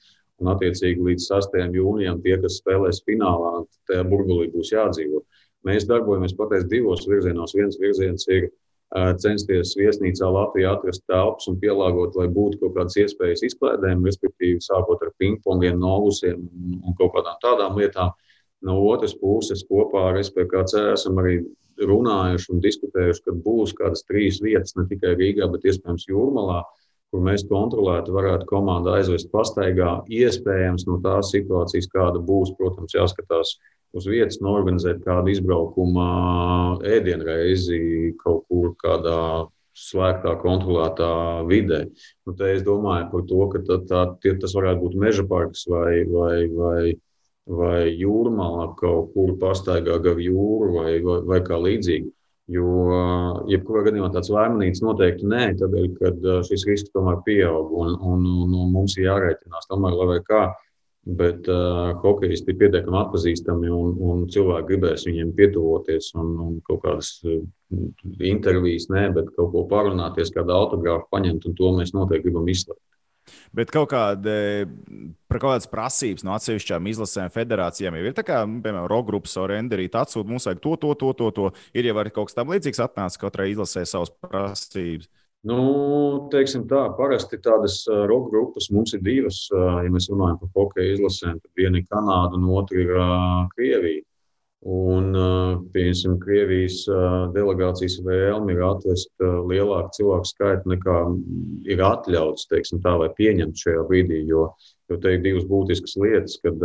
Un, 0.40 0.48
attiecīgi, 0.55 1.03
līdz 1.05 1.26
6. 1.29 1.59
jūnijam 1.76 2.22
tie, 2.24 2.38
kas 2.40 2.62
spēlēs 2.62 3.03
finālā, 3.05 3.61
tajā 3.90 4.07
burbulī 4.09 4.48
būs 4.55 4.72
jādzīvot. 4.72 5.26
Mēs 5.68 5.85
darbojamies 5.88 6.33
pateicis 6.38 6.70
divos 6.70 7.05
virzienos. 7.09 7.53
Viens 7.59 7.76
virziens 7.81 8.24
ir 8.33 8.48
censties 9.22 9.76
viesnīcā 9.79 10.26
Latvijā 10.35 10.72
atrast 10.74 11.05
telpas 11.07 11.46
un 11.50 11.59
pielāgot, 11.62 12.16
lai 12.18 12.26
būtu 12.33 12.59
kaut 12.59 12.74
kādas 12.79 12.98
iespējas 12.98 13.44
izklaidēm, 13.46 14.03
respektīvi 14.07 14.59
sākot 14.64 15.03
ar 15.07 15.12
pingpongiem, 15.22 15.79
novusiem 15.79 16.42
un 16.81 16.98
kaut 16.98 17.14
kādām 17.14 17.38
tādām 17.44 17.79
lietām. 17.79 18.11
No 18.66 18.76
otras 18.90 19.14
puses, 19.16 19.62
kopā 19.64 20.11
ar 20.11 20.18
SPKC 20.20 20.90
esam 20.92 21.20
arī 21.22 21.38
runājuši 21.81 22.50
un 22.53 22.61
diskutējuši, 22.61 23.22
ka 23.24 23.37
būs 23.46 23.72
kādas 23.79 24.05
trīs 24.09 24.40
vietas, 24.42 24.74
ne 24.76 24.85
tikai 24.90 25.14
Rīgā, 25.16 25.48
bet 25.53 25.64
iespējams 25.70 26.09
Jūrmalā, 26.11 26.61
kur 27.11 27.24
mēs 27.24 27.46
kontrolēti 27.48 28.12
varētu 28.14 28.46
komandu 28.50 28.92
aizvest 28.94 29.31
pastaigā. 29.33 30.00
Iespējams, 30.12 30.87
no 30.90 30.98
tās 31.03 31.33
situācijas, 31.35 31.88
kāda 31.94 32.20
būs, 32.22 32.53
protams, 32.59 32.94
jāskatās 32.98 33.57
uz 33.96 34.07
vietas 34.11 34.40
norganizēt 34.44 35.03
kādu 35.07 35.33
izbraukumu 35.35 36.05
ēdienreizi 36.87 38.14
kaut 38.20 38.46
kur 38.50 38.74
kādā 38.81 39.48
slēgtā, 39.81 40.35
kontrolētā 40.42 41.11
vidē. 41.48 41.85
Nu, 42.26 42.35
es 42.46 42.64
domāju 42.66 43.09
par 43.12 43.26
to, 43.31 43.40
ka 43.53 43.62
tā, 43.66 43.79
tā, 43.88 44.03
tie, 44.22 44.35
tas 44.40 44.55
varētu 44.57 44.85
būt 44.85 44.96
meža 45.05 45.24
parks 45.31 45.66
vai, 45.70 46.03
vai, 46.11 46.37
vai, 46.53 46.83
vai 47.46 47.83
jūrmālā 47.94 48.70
kaut 48.81 49.12
kur 49.14 49.37
pastaigā 49.40 50.00
gar 50.05 50.20
jūru 50.20 50.74
vai, 50.81 50.96
vai, 51.05 51.20
vai 51.33 51.42
kā 51.46 51.61
līdzīgi. 51.61 52.11
Jo, 52.50 52.66
jebkurā 53.46 53.85
gadījumā 53.87 54.09
tāds 54.11 54.33
lēmnīgs 54.35 54.81
noteikti 54.83 55.29
nē, 55.31 55.44
tādēļ, 55.61 55.85
ka 56.00 56.40
šis 56.48 56.64
risks 56.66 56.90
tomēr 56.90 57.20
pieaug 57.22 57.70
un, 57.79 57.94
un, 57.94 58.24
un, 58.26 58.57
un 58.64 58.72
mums 58.74 58.96
ir 58.98 59.07
jārēķinās. 59.07 59.68
Tomēr, 59.70 59.94
lai 59.94 60.18
kā, 60.26 60.48
bet 61.18 61.48
uh, 61.50 61.94
hokeisti 62.02 62.52
ir 62.52 62.58
pietiekami 62.60 63.00
atpazīstami 63.00 63.70
un, 63.74 63.94
un 64.10 64.26
cilvēki 64.32 64.68
gribēs 64.68 65.06
viņiem 65.08 65.32
pietuvoties 65.38 66.12
un, 66.20 66.34
un 66.44 66.60
kaut 66.66 66.84
kādas 66.84 67.14
intervijas, 68.20 68.88
nē, 68.92 69.08
bet 69.16 69.32
kaut 69.36 69.52
ko 69.54 69.64
parunāties, 69.70 70.32
kādu 70.34 70.54
autogrāfu 70.56 71.08
paņemt, 71.14 71.46
un 71.46 71.58
to 71.58 71.74
mēs 71.78 71.94
noteikti 71.96 72.28
gribam 72.28 72.48
izslēgt. 72.50 72.82
Bet 73.54 73.70
kaut 73.74 73.90
kāda, 73.92 74.32
kaut 75.30 75.42
kādas 75.42 75.68
prasības 75.70 76.24
no 76.26 76.34
atsevišķām 76.34 76.88
izlasēm, 76.90 77.32
federācijām 77.34 77.98
jau 77.98 78.04
ir 78.06 78.16
tā, 78.16 78.24
kā, 78.26 78.42
piemēram, 78.46 78.88
Rogrupas 78.90 79.36
orenderīt 79.42 79.96
atsūta, 79.98 80.30
mums 80.30 80.48
vajag 80.48 80.62
to, 80.64 80.74
to, 80.82 80.92
to, 81.02 81.12
to, 81.18 81.30
to. 81.36 81.48
Ir 81.76 81.90
jau 81.90 81.96
arī 82.02 82.14
kaut 82.14 82.30
kas 82.30 82.38
tam 82.38 82.52
līdzīgs 82.54 82.82
atnācis 82.86 83.20
katrai 83.22 83.50
izlasē 83.52 83.84
savas 83.88 84.12
prasības. 84.24 85.10
Nu, 85.48 85.61
teiksim 86.29 86.66
tā, 86.68 86.83
parasti 86.98 87.38
tādas 87.40 87.81
roka 87.88 88.29
grupas 88.35 88.66
mums 88.74 88.92
ir 88.92 89.00
divas. 89.00 89.46
Ja 89.53 89.88
mēs 89.88 90.11
runājam 90.12 90.37
par 90.42 90.50
hokeja 90.53 90.98
izlasēm, 90.98 91.38
tad 91.40 91.50
viena 91.57 91.81
ir 91.81 91.87
Kanāda 91.88 92.37
un 92.37 92.44
otra 92.53 92.83
ir 92.83 92.90
Krievija. 93.55 94.05
Un, 94.61 95.14
piemēram, 95.72 96.18
Krievijas 96.20 96.83
delegācijas 97.33 97.96
vēlme 98.05 98.53
ir 98.53 98.61
atrast 98.66 99.24
lielāku 99.24 99.94
cilvēku 99.96 100.29
skaitu 100.29 100.74
nekā 100.74 100.98
ir 101.72 101.81
atļauts, 101.88 102.44
teiksim 102.50 102.85
tā, 102.85 102.98
vai 103.00 103.09
pieņemt 103.16 103.64
šajā 103.64 103.87
brīdī. 103.88 104.20
Jo, 104.29 104.50
jo 104.92 105.00
te 105.00 105.16
ir 105.16 105.24
divas 105.24 105.48
būtiskas 105.48 105.96
lietas, 105.96 106.37
kad 106.44 106.61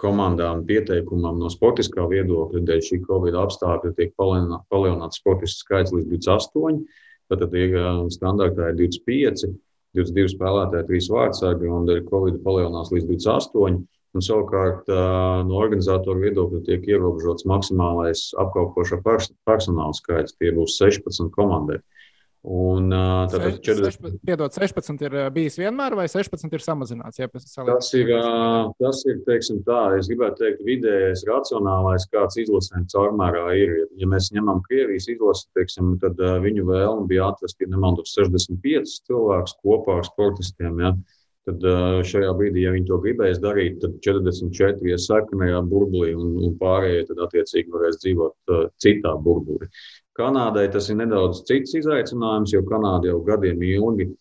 komandām 0.00 0.64
pieteikumam 0.64 1.36
no 1.44 1.52
sportiskā 1.52 2.08
viedokļa 2.08 2.64
dēļ 2.64 2.84
šī 2.88 3.04
Covid 3.04 3.36
apstākļa 3.44 3.92
tiek 3.98 4.16
palielināts 4.16 5.20
sportisks 5.20 5.60
skaits 5.66 5.92
līdz 5.92 6.14
28. 6.16 6.86
Tad 7.32 7.44
ir 7.56 7.76
standartā 8.12 8.70
ir 8.70 8.78
25, 8.78 9.48
22 9.96 10.32
spēlētāji, 10.34 10.86
3 10.90 11.10
vārdsargi, 11.14 11.70
un 11.70 11.88
Covid 12.10 12.40
palielinās 12.44 12.92
līdz 12.92 13.10
28. 13.12 13.82
Un 14.14 14.22
savukārt 14.22 14.86
no 14.86 15.56
organizatoru 15.58 16.20
viedokļa 16.22 16.60
tiek 16.68 16.84
ierobežots 16.86 17.46
maksimālais 17.50 18.28
apkalpošā 18.38 19.00
personāla 19.02 19.96
skaits. 19.98 20.36
Tie 20.38 20.52
būs 20.54 20.76
16 20.78 21.32
komandai. 21.34 21.80
Un, 22.44 22.90
tātad 23.32 23.56
40... 23.64 24.18
Piedod, 24.20 24.52
16 24.52 25.00
ir 25.06 25.14
bijis 25.32 25.54
vienmēr, 25.56 25.94
vai 25.96 26.04
16 26.12 26.52
ir 26.52 26.60
samazināts? 26.60 27.16
Ja 27.22 27.28
tas 27.32 27.88
ir, 27.96 28.12
tas 28.82 29.00
ir 29.08 29.22
teiksim, 29.24 29.62
tā, 29.64 29.78
es 29.96 30.10
gribētu 30.10 30.42
teikt, 30.42 30.60
vidējais, 30.66 31.24
racionālais, 31.30 32.04
kāds 32.12 32.36
izlasēm 32.42 32.84
caurmērā 32.92 33.46
ir. 33.56 33.72
Ja 33.96 34.10
mēs 34.12 34.28
ņemam 34.36 34.60
Krievijas 34.68 35.08
izlasi, 35.14 35.48
teiksim, 35.56 35.94
tad 36.04 36.20
viņu 36.44 36.68
vēlme 36.68 37.08
bija 37.08 37.30
atrast, 37.32 37.56
ja 37.64 37.70
nemaldos, 37.72 38.12
65 38.12 38.92
cilvēkus 39.08 39.56
kopā 39.64 40.02
ar 40.02 40.08
sportistiem. 40.12 40.84
Ja? 40.84 40.92
Tad 41.48 41.64
šajā 42.08 42.28
brīdī, 42.36 42.62
ja 42.64 42.76
viņi 42.76 42.88
to 42.88 43.00
gribēs 43.00 43.40
darīt, 43.40 43.80
tad 43.80 43.96
44 44.04 44.92
ir 44.92 45.00
sarkanajā 45.00 45.64
burbulī, 45.68 46.12
un, 46.16 46.36
un 46.44 46.54
pārējie 46.60 47.08
tad 47.08 47.24
attiecīgi 47.26 47.72
varēs 47.72 48.00
dzīvot 48.04 48.56
citā 48.80 49.16
burbulī. 49.20 49.68
Kanādai 50.14 50.68
tas 50.70 50.86
ir 50.90 51.00
nedaudz 51.00 51.42
cits 51.48 51.74
izaicinājums, 51.74 52.52
jo 52.54 52.62
Kanāda 52.68 53.10
jau 53.10 53.18
gadiem 53.26 53.62
ilgi 53.66 54.12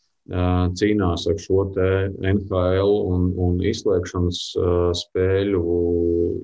cīnās 0.80 1.28
ar 1.28 1.38
šo 1.44 1.68
NHL 1.76 2.94
un, 3.12 3.28
un 3.38 3.60
izslēgšanas 3.62 4.40
spēļu 5.04 5.62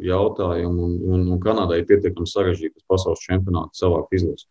jautājumu. 0.06 0.86
Un, 0.86 0.96
un, 1.02 1.26
un 1.34 1.42
Kanādai 1.42 1.82
ir 1.82 1.90
pietiekami 1.90 2.30
sarežģīts 2.30 2.86
pasaules 2.92 3.26
čempionāts 3.26 3.82
savākt 3.82 4.14
izlasi. 4.14 4.46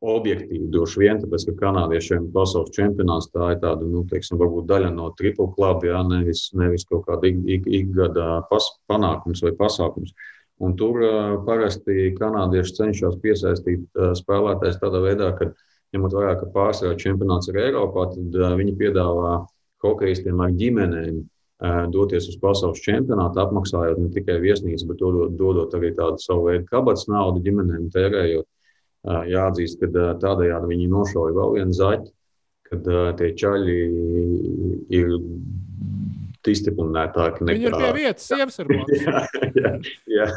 Objektīvi 0.00 0.70
droši 0.72 1.02
vien, 1.02 1.18
tāpēc, 1.20 1.42
ka 1.50 1.58
kanādiešiem 1.66 2.30
pasaules 2.32 2.72
čempionāts 2.72 3.28
tā 3.34 3.50
ir 3.52 3.58
tāda, 3.60 3.84
nu, 3.84 4.06
teiksim, 4.08 4.38
varbūt 4.40 4.70
daļa 4.70 4.94
no 4.94 5.10
triple 5.18 5.50
kluba, 5.52 5.84
jā, 5.90 6.00
nevis, 6.08 6.46
nevis 6.56 6.86
kaut 6.88 7.04
kāda 7.10 7.28
ikgada 7.28 7.50
ik, 7.52 7.68
ik 7.68 8.48
pas, 8.48 8.70
panākums 8.88 9.44
vai 9.44 9.52
pasākums. 9.58 10.14
Uh, 10.14 10.39
Un 10.60 10.76
tur 10.76 11.00
parasti 11.46 12.10
kanādieši 12.18 12.76
cenšas 12.76 13.16
piesaistīt 13.22 13.86
spēlētājus 14.20 14.80
tādā 14.82 15.00
veidā, 15.00 15.30
ka, 15.38 15.48
ņemot 15.96 16.16
vērā, 16.18 16.34
ka 16.40 16.50
pārsvarā 16.52 16.98
čempionāts 17.00 17.48
ir 17.48 17.62
Eiropā, 17.62 18.10
tad 18.12 18.36
viņi 18.60 18.76
piedāvā 18.78 19.38
hokeistiem 19.84 20.42
ar 20.44 20.52
ģimenēm 20.60 21.22
doties 21.92 22.28
uz 22.28 22.38
pasaules 22.40 22.80
čempionātu, 22.80 23.40
apmaksājot 23.42 23.98
ne 24.00 24.08
tikai 24.14 24.38
viesnīcu, 24.40 24.86
bet 24.88 25.00
dodot, 25.00 25.34
dodot 25.36 25.74
arī 25.76 25.92
tādu 25.96 26.20
savu 26.22 26.46
veidu 26.48 26.64
kabatas 26.70 27.08
naudu 27.08 27.42
ģimenēm, 27.44 27.90
tērējot. 27.92 28.48
Jāatzīst, 29.32 29.80
ka 29.80 30.06
tādējādi 30.20 30.70
viņi 30.74 30.88
nošauja 30.92 31.36
vēl 31.36 31.54
vienu 31.56 31.76
zaķi, 31.76 32.10
kad 32.70 32.88
tie 33.16 33.30
čaļi 33.42 33.76
ir 34.96 35.14
disciplinētāki. 36.46 37.44
Nekā... 37.44 37.56
Viņi 37.56 37.68
ir 37.68 37.76
pie 37.76 37.90
vietas, 37.96 38.28
monēta. 38.70 38.98
jā, 39.00 39.22
jā, 39.60 39.72
jā. 40.16 40.28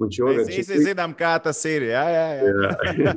Un 0.00 0.14
šogad 0.14 0.42
mēs 0.42 0.52
visi 0.52 0.74
šis... 0.74 0.86
zinām, 0.90 1.16
kā 1.18 1.34
tas 1.44 1.60
ir. 1.70 1.88
Jā, 1.90 2.04
jā, 2.14 2.26
jā. 2.36 2.70
jā. 3.00 3.14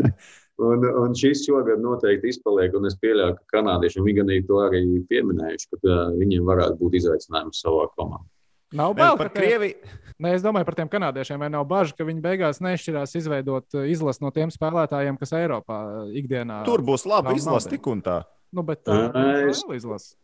un, 0.70 0.88
un 1.04 1.16
šis 1.16 1.44
šogad 1.46 1.82
noteikti 1.84 2.32
izpaliek, 2.32 2.74
un 2.76 2.88
es 2.90 2.98
pieļauju, 3.02 3.38
ka 3.38 3.58
kanādieši, 3.58 4.04
gan 4.18 4.34
to 4.48 4.60
arī 4.64 4.84
pieminējuši, 5.10 5.72
ka 5.76 6.02
viņiem 6.18 6.48
varētu 6.48 6.80
būt 6.82 7.00
izaicinājums 7.02 7.64
savā 7.64 7.88
komandā. 7.96 8.28
Nav 8.70 8.94
bail 8.94 9.16
par 9.18 9.32
Krieviju. 9.34 9.98
Nē, 10.20 10.34
es 10.36 10.44
domāju 10.44 10.66
par 10.68 10.76
tiem 10.78 10.88
kanādiešiem. 10.92 11.40
Vai 11.42 11.48
nav 11.50 11.64
bažas, 11.66 11.94
ka 11.96 12.04
viņi 12.06 12.20
beigās 12.22 12.60
nešķirās 12.62 13.16
izveidot 13.18 13.78
izlasi 13.88 14.22
no 14.22 14.30
tiem 14.34 14.52
spēlētājiem, 14.52 15.16
kas 15.18 15.32
Eiropā 15.38 15.78
ikdienā. 16.20 16.60
Tur 16.68 16.84
būs 16.86 17.06
laba 17.08 17.34
izlase 17.34 17.72
tik 17.72 17.88
un 17.90 18.04
tā. 18.04 18.20
Nu, 18.54 18.62
bet 18.66 18.84
tā 18.86 18.98
ir 19.08 19.50
izlase. 19.50 20.14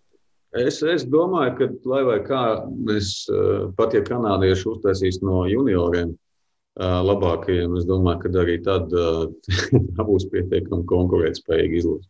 Es, 0.56 0.80
es 0.82 1.04
domāju, 1.12 1.54
ka, 1.58 1.68
lai 1.90 2.02
vai 2.06 2.16
kā 2.24 2.42
mēs, 2.88 3.26
eh, 3.32 3.66
pat 3.76 3.94
ja 3.96 4.02
kanādieši 4.06 4.68
uztaisīs 4.72 5.20
no 5.24 5.44
junioriem 5.50 6.12
eh, 6.14 6.98
labākajiem, 7.08 7.76
es 7.76 7.86
domāju, 7.88 8.22
ka 8.24 8.32
arī 8.42 8.56
tad 8.64 8.92
eh, 8.96 9.24
būs 10.08 10.28
pietiekami 10.32 10.86
konkurētspējīgi 10.92 11.82
izlase. 11.82 12.08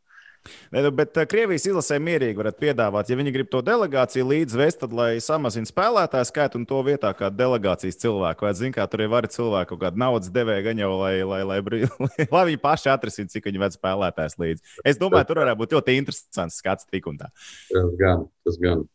Nu, 0.75 0.91
bet 0.95 1.17
uh, 1.19 1.27
Krievijas 1.29 1.67
izlasē 1.69 1.99
mierīgi 2.03 2.39
varētu 2.41 2.63
piedāvāt, 2.63 3.11
ja 3.11 3.19
viņi 3.19 3.35
grib 3.35 3.51
to 3.53 3.63
delegāciju 3.67 4.29
līdzvest, 4.31 4.81
tad 4.83 4.97
lai 4.97 5.11
samazina 5.25 5.69
spēlētāju 5.69 6.31
skaitu 6.31 6.61
un 6.61 6.67
to 6.69 6.81
vietā 6.87 7.13
kā 7.17 7.31
delegācijas 7.33 8.01
cilvēku. 8.03 8.47
Vai 8.47 8.55
zina, 8.59 8.75
kā 8.79 8.89
tur 8.91 9.05
ir 9.05 9.13
vari 9.13 9.31
cilvēku 9.33 9.75
kaut 9.75 9.85
kāda 9.87 10.03
naudas 10.05 10.33
devēja 10.33 10.69
gan 10.69 10.83
jau, 10.83 10.93
lai, 11.01 11.15
lai, 11.27 11.43
lai, 11.49 11.61
lai, 11.63 11.81
lai 12.35 12.45
viņi 12.51 12.63
paši 12.63 12.93
atrisina, 12.95 13.33
cik 13.33 13.49
viņi 13.51 13.63
ved 13.63 13.79
spēlētājs 13.79 14.39
līdzi. 14.43 14.77
Es 14.87 15.01
domāju, 15.01 15.31
tur 15.31 15.43
varētu 15.45 15.63
būt 15.63 15.79
ļoti 15.79 15.97
interesants 16.01 16.61
skats 16.63 16.89
tik 16.91 17.09
un 17.11 17.19
tā. 17.23 17.33
Tas 17.73 17.97
gan, 18.01 18.29
tas 18.47 18.61
gan. 18.63 18.87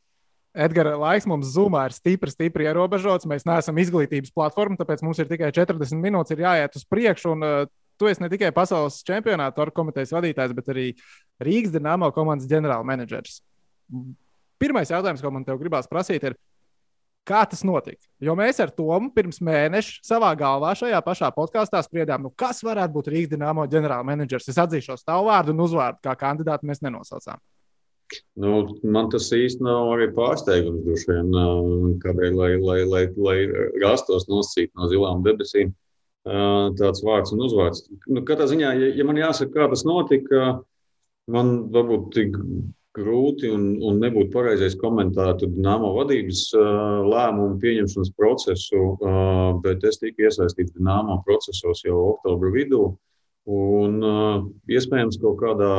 Edgars, 0.52 0.98
laiks 1.00 1.28
mums 1.32 1.54
zumā 1.54 1.86
ir 1.88 1.94
stipri, 1.96 2.32
stipri 2.34 2.66
ierobežots. 2.68 3.28
Mēs 3.30 3.46
neesam 3.48 3.78
izglītības 3.80 4.34
platforma, 4.36 4.76
tāpēc 4.80 5.04
mums 5.06 5.22
ir 5.24 5.30
tikai 5.30 5.52
40 5.56 6.02
minūtes, 6.04 6.36
ir 6.36 6.44
jāiet 6.44 6.76
uz 6.76 6.84
priekšu. 6.92 7.36
Un, 7.38 7.46
uh, 7.48 7.70
tu 8.02 8.10
esi 8.10 8.24
ne 8.24 8.30
tikai 8.34 8.50
pasaules 8.56 9.00
čempionāta 9.08 9.70
komitejas 9.76 10.14
vadītājs, 10.18 10.58
bet 10.58 10.74
arī 10.74 10.88
Rīgas 11.46 11.76
Dienāmo 11.78 12.10
komandas 12.16 12.50
ģenerālmenedžers. 12.52 13.40
Pirmais 14.62 14.90
jautājums, 14.94 15.22
ko 15.22 15.32
man 15.34 15.46
te 15.46 15.54
gribās 15.58 15.90
prasīt, 15.90 16.26
ir, 16.26 16.38
Kā 17.22 17.44
tas 17.46 17.62
notika? 17.62 18.02
Jo 18.24 18.34
mēs 18.38 18.58
ar 18.64 18.72
Tomu 18.74 19.12
pirms 19.14 19.38
mēneša 19.46 20.00
savā 20.08 20.32
galvā 20.38 20.72
šajā 20.78 20.98
pašā 21.06 21.30
podkāstā 21.36 21.84
spriedām, 21.86 22.26
nu, 22.26 22.32
kas 22.34 22.64
varētu 22.66 22.96
būt 22.96 23.10
Rīgas 23.14 23.34
dīnāmo 23.36 23.68
ģenerālmenedžers. 23.70 24.50
Es 24.50 24.58
atzīšos 24.62 25.06
tavu 25.06 25.28
vārdu 25.30 25.54
un 25.54 25.62
uzvārdu, 25.68 26.02
kā 26.08 26.16
kandidātu 26.18 26.66
mēs 26.70 26.82
nenosaucām. 26.82 27.38
Nu, 28.42 28.66
man 28.84 29.12
tas 29.14 29.30
īsti 29.32 29.64
nav 29.64 29.94
arī 29.94 30.10
pārsteigums, 30.16 31.06
vien, 31.08 31.30
kādēļ, 32.02 32.34
lai, 32.36 32.50
lai, 32.58 32.80
lai, 32.90 33.04
lai 33.16 33.38
rastos 33.86 34.26
nosīt 34.28 34.74
no 34.76 34.90
zilām 34.92 35.22
debesīm 35.24 35.72
tāds 36.26 37.02
vārds 37.06 37.34
un 37.34 37.46
uzvārds. 37.48 37.88
Nu, 38.08 38.22
katrā 38.26 38.48
ziņā, 38.50 38.76
ja, 38.78 38.92
ja 39.00 39.08
man 39.08 39.18
jāsaka, 39.18 39.54
kā 39.56 39.70
tas 39.72 39.86
notika, 39.88 40.62
man 41.32 41.56
varbūt 41.74 42.12
tik 42.14 42.38
grūti 42.98 43.48
un, 43.52 43.78
un 43.88 44.02
nebūtu 44.04 44.34
pareizais 44.34 44.76
komentēt 44.80 45.46
Dienāmo 45.46 45.94
vadības 45.96 46.50
lēmumu 47.08 47.60
pieņemšanas 47.62 48.12
procesu, 48.18 48.82
bet 49.64 49.86
es 49.88 50.02
tiku 50.02 50.28
iesaistīts 50.28 50.76
Dienāmo 50.76 51.22
procesos 51.28 51.86
jau 51.86 51.98
oktobra 52.16 52.52
vidū. 52.54 52.90
Un, 53.50 53.96
iespējams, 54.70 55.18
kaut 55.22 55.40
kādā 55.40 55.70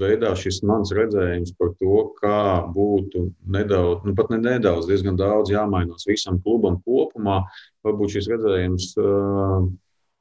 veidā 0.00 0.32
šis 0.34 0.64
mans 0.66 0.90
redzējums 0.90 1.52
par 1.54 1.70
to, 1.78 2.00
kā 2.18 2.66
būtu 2.74 3.28
nedaudz, 3.46 4.02
nu 4.02 4.16
pat 4.18 4.32
ne 4.34 4.40
nedaudz, 4.42 4.88
diezgan 4.90 5.14
daudz 5.16 5.52
jāmainās 5.54 6.08
visam 6.08 6.40
klubam 6.42 6.80
kopumā, 6.82 7.44
varbūt 7.86 8.16
šis 8.16 8.30
redzējums 8.32 8.90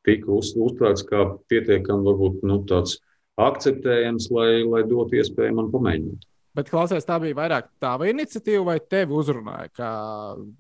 tika 0.05 0.31
uz, 0.37 0.53
uztvērts 0.53 1.07
kā 1.09 1.25
pietiekami, 1.49 2.05
varbūt 2.11 2.45
nu, 2.45 2.61
tāds 2.69 2.99
akceptējams, 3.41 4.29
lai, 4.37 4.61
lai 4.61 4.85
dotu 4.85 5.17
iespēju 5.17 5.57
man 5.57 5.73
pamēģināt. 5.73 6.29
Bet, 6.57 6.71
klausies, 6.73 7.05
tā 7.05 7.19
bija 7.21 7.37
vairāk 7.37 7.67
tava 7.77 8.07
iniciatīva, 8.09 8.63
vai 8.71 8.77
tevi 8.81 9.13
uzrunāja? 9.13 9.69
Kā, 9.77 9.89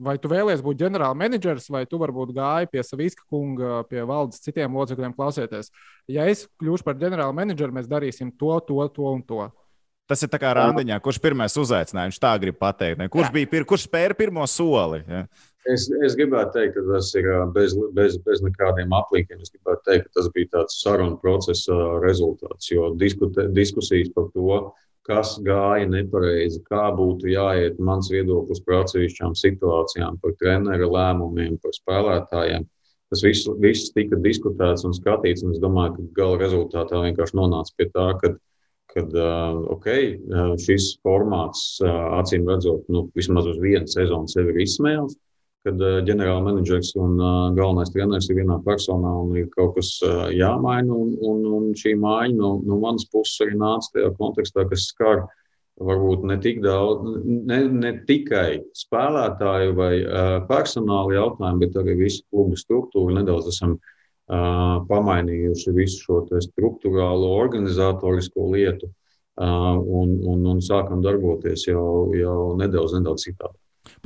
vai 0.05 0.13
tu 0.21 0.29
vēlies 0.29 0.61
būt 0.61 0.83
ģenerālmenedžers, 0.83 1.71
vai 1.73 1.87
tu 1.89 1.97
varbūt 1.97 2.35
gāji 2.37 2.69
pie 2.69 2.83
Savīska 2.85 3.25
kunga, 3.25 3.79
pie 3.89 4.03
valdes 4.05 4.43
citiem 4.43 4.77
locekļiem 4.77 5.15
klausieties? 5.17 5.71
Ja 6.13 6.27
es 6.29 6.45
kļūšu 6.61 6.85
par 6.85 6.99
ģenerālmenedžeru, 7.01 7.73
mēs 7.79 7.89
darīsim 7.89 8.29
to, 8.37 8.59
to, 8.69 8.77
to 8.93 9.09
un 9.09 9.25
to. 9.25 9.47
Tas 10.07 10.21
ir 10.23 10.31
kā 10.39 10.53
randiņā, 10.55 11.01
kurš 11.03 11.17
pirmais 11.19 11.57
uzaicināja. 11.59 12.11
Viņš 12.11 12.21
tā 12.23 12.37
grib 12.39 12.61
pateikt. 12.61 13.01
Ne? 13.01 13.09
Kurš, 13.11 13.33
bija, 13.33 13.49
pir, 13.51 13.65
kurš 13.67 13.89
spēra 13.89 14.15
pirmo 14.15 14.45
soli? 14.47 15.01
Ja? 15.09 15.25
Es, 15.67 15.89
es 16.05 16.15
gribētu 16.15 16.53
teikt, 16.55 16.77
ka 16.77 16.83
tas 16.93 17.09
ir 17.17 17.27
bez, 17.57 17.73
bez, 17.97 18.15
bez 18.23 18.43
nekādiem 18.45 18.93
aplīkiem. 18.95 19.41
Es 19.43 19.51
gribētu 19.51 19.83
teikt, 19.89 20.07
ka 20.07 20.21
tas 20.21 20.29
bija 20.35 20.53
tāds 20.53 20.77
sarunu 20.79 21.17
procesa 21.19 21.75
rezultāts, 22.05 22.69
jo 22.71 22.93
diskute, 23.01 23.49
diskusijas 23.57 24.13
par 24.15 24.29
to, 24.37 24.61
kas 25.07 25.35
gāja 25.43 25.87
nepareizi, 25.89 26.61
kā 26.67 26.87
būtu 26.95 27.29
jāiet 27.31 27.77
mans 27.79 28.09
viedoklis 28.11 28.63
par 28.65 28.81
atsevišķām 28.83 29.35
situācijām, 29.39 30.17
par 30.23 30.35
treneru 30.41 30.89
lēmumiem, 30.93 31.55
par 31.63 31.75
spēlētājiem. 31.75 32.67
Tas 33.07 33.23
viss, 33.23 33.47
viss 33.63 33.93
tika 33.95 34.19
diskutēts 34.19 34.83
un 34.87 34.95
skatīts, 34.95 35.45
un 35.47 35.53
es 35.55 35.61
domāju, 35.63 35.95
ka 35.95 36.07
gala 36.19 36.41
rezultātā 36.41 36.99
vienkārši 37.05 37.39
nonāca 37.39 37.77
pie 37.79 37.87
tā, 37.93 38.07
ka, 38.19 38.33
kad 38.91 39.15
okay, 39.71 40.17
šis 40.59 40.97
formāts, 41.05 41.77
acīm 41.87 42.49
redzot, 42.51 42.83
nu, 42.91 43.05
vismaz 43.15 43.47
uz 43.47 43.61
vienu 43.63 43.87
sezonu 43.87 44.27
sevi 44.31 44.55
ir 44.55 44.67
izsmēlis 44.67 45.15
kad 45.67 45.81
uh, 45.83 45.97
ģenerāla 46.07 46.43
menedžers 46.45 46.93
un 46.99 47.17
uh, 47.19 47.31
galvenais 47.57 47.91
treneris 47.91 48.29
ir 48.31 48.39
vienā 48.39 48.59
personā 48.65 49.11
un 49.23 49.33
ir 49.39 49.49
kaut 49.53 49.75
kas 49.75 49.91
uh, 50.05 50.27
jāmaina. 50.33 50.93
Un, 50.93 51.11
un, 51.27 51.41
un 51.57 51.73
šī 51.77 51.97
maiņa 51.99 52.37
no, 52.37 52.53
no 52.67 52.79
manas 52.83 53.07
puses 53.11 53.43
arī 53.43 53.57
nāca 53.59 53.91
tajā 53.95 54.13
kontekstā, 54.19 54.65
kas 54.71 54.87
skar 54.93 55.25
varbūt 55.77 56.23
ne, 56.25 56.39
tik 56.41 56.63
daudz, 56.63 57.19
ne, 57.25 57.59
ne 57.69 57.91
tikai 58.07 58.63
spēlētāju 58.73 59.75
vai 59.77 59.91
personāla 60.49 61.13
jautājumu, 61.19 61.61
bet 61.61 61.77
arī 61.77 61.93
visu 61.99 62.23
klubu 62.31 62.57
struktūru. 62.57 63.13
Nedaudz 63.19 63.51
esam 63.51 63.75
uh, 63.77 64.79
pamainījuši 64.89 65.75
visu 65.77 66.01
šo 66.01 66.23
struktūrālo, 66.47 67.29
organizatorisko 67.43 68.49
lietu 68.55 68.89
uh, 68.89 69.77
un, 69.77 70.17
un, 70.17 70.49
un 70.55 70.65
sākam 70.65 71.05
darboties 71.05 71.67
jau, 71.69 72.09
jau 72.17 72.41
nedaudz, 72.57 72.97
nedaudz 72.97 73.29
citādi. 73.29 73.57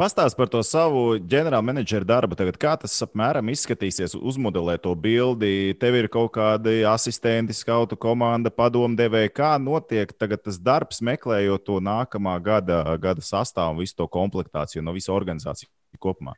Pastāst 0.02 0.34
par 0.34 0.50
to 0.50 0.58
savu 0.66 1.20
ģenerālmenedžera 1.30 2.08
darbu. 2.10 2.34
Tagad, 2.34 2.56
kā 2.58 2.72
tas 2.82 2.96
apmēram 3.06 3.52
izskatīsies, 3.54 4.16
uzmodelē 4.18 4.80
to 4.82 4.96
bildi. 4.98 5.76
Tev 5.78 5.98
ir 6.00 6.08
kaut 6.10 6.32
kādi 6.40 6.80
asistenti, 6.90 7.54
skautu 7.54 7.94
komanda, 8.02 8.50
padomdevēja. 8.50 9.30
Kā 9.30 9.52
notiek 9.62 10.10
tas 10.18 10.58
darbs, 10.58 11.04
meklējot 11.06 11.68
to 11.68 11.78
nākamā 11.86 12.34
gada, 12.42 12.80
gada 13.04 13.22
sastāvu 13.22 13.76
un 13.76 13.84
visu 13.84 13.94
to 14.00 14.08
komplektāciju 14.10 14.82
no 14.82 14.96
visas 14.96 15.14
organizācijas 15.14 15.70
kopumā? 16.02 16.34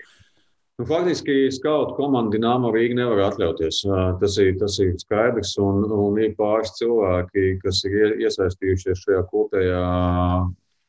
Nu, 0.76 0.84
faktiski 0.90 1.48
skautu 1.56 1.96
komandu 1.96 2.36
Dienāmo 2.36 2.74
Rīga 2.76 2.98
nevar 3.00 3.30
atļauties. 3.30 3.80
Tas 4.20 4.36
ir, 4.44 4.58
tas 4.60 4.76
ir 4.84 4.92
skaidrs. 5.00 5.54
Un, 5.64 5.86
un 5.88 6.20
ir 6.20 6.36
pāris 6.36 6.76
cilvēki, 6.82 7.62
kas 7.64 7.80
ir 7.88 8.18
iesaistījušies 8.26 9.06
šajā 9.06 9.24
kopējā 9.32 9.86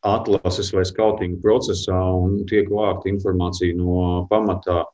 atlases 0.04 0.70
vai 0.74 0.84
skautinga 0.88 1.40
procesā 1.42 1.98
un 2.18 2.42
tiek 2.48 2.68
vākta 2.70 3.08
informācija 3.10 3.76
no 3.78 4.26
pamatā, 4.30 4.84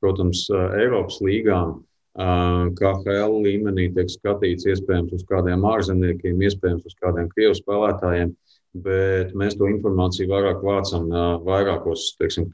protams, 0.00 0.46
Eiropas 0.78 1.20
līgām. 1.24 1.80
KHL 2.78 3.36
līmenī 3.44 3.88
tiek 3.94 4.08
skatīts 4.10 4.66
iespējams 4.66 5.12
uz 5.14 5.26
kādiem 5.28 5.62
ārzemniekiem, 5.68 6.40
iespējams 6.42 6.88
uz 6.88 6.96
kādiem 6.98 7.28
krievu 7.30 7.54
spēlētājiem, 7.54 8.32
bet 8.82 9.30
mēs 9.38 9.54
to 9.58 9.68
informāciju 9.70 10.30
vairāk 10.32 10.64
vācam 10.66 11.06
vairākos 11.46 12.16
teiksim, 12.18 12.50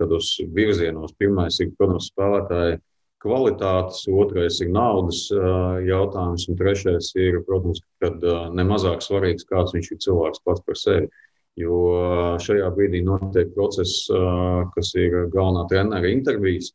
virzienos. 0.56 1.16
Pirmais 1.18 1.56
ir, 1.64 1.72
protams, 1.78 2.10
spēlētāji 2.12 2.78
kvalitātes, 3.24 4.04
otrais 4.12 4.60
ir 4.60 4.70
naudas 4.76 5.24
jautājums, 5.88 6.46
un 6.52 6.60
trešais 6.60 7.12
ir, 7.16 7.40
protams, 7.48 7.80
kad 8.04 8.20
nemazāk 8.54 9.00
svarīgs, 9.02 9.48
kāds 9.48 9.72
viņš 9.74 9.92
ir 9.92 10.02
cilvēks 10.04 10.44
pats 10.44 10.64
par 10.68 10.76
sevi. 10.78 11.08
Jo 11.56 11.76
šajā 12.42 12.66
brīdī 12.76 13.00
notiek 13.04 13.54
process, 13.54 14.04
kas 14.74 14.90
ir 15.00 15.30
galvenā 15.32 15.64
trenera 15.70 16.10
intervijas. 16.12 16.74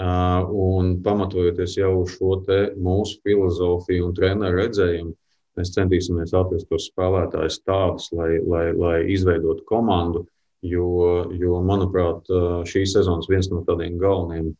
Un 0.00 0.96
pamatojoties 1.04 1.76
jau 1.76 1.92
uz 2.00 2.14
šo 2.16 2.38
mūsu 2.82 3.20
filozofiju 3.22 4.08
un 4.08 4.14
treneru 4.16 4.62
redzējumu, 4.62 5.12
mēs 5.58 5.74
centīsimies 5.76 6.32
atrast 6.34 6.70
tos 6.70 6.88
spēlētājus 6.90 7.60
tādus, 7.68 8.08
lai, 8.16 8.40
lai, 8.42 8.72
lai 8.72 8.96
izveidotu 9.12 9.62
komandu. 9.68 10.24
Jo, 10.64 11.28
jo, 11.36 11.58
manuprāt, 11.60 12.24
šī 12.64 12.86
sezonas 12.88 13.28
viens 13.28 13.50
no 13.52 13.60
tādiem 13.68 13.98
galvenajiem 14.00 14.54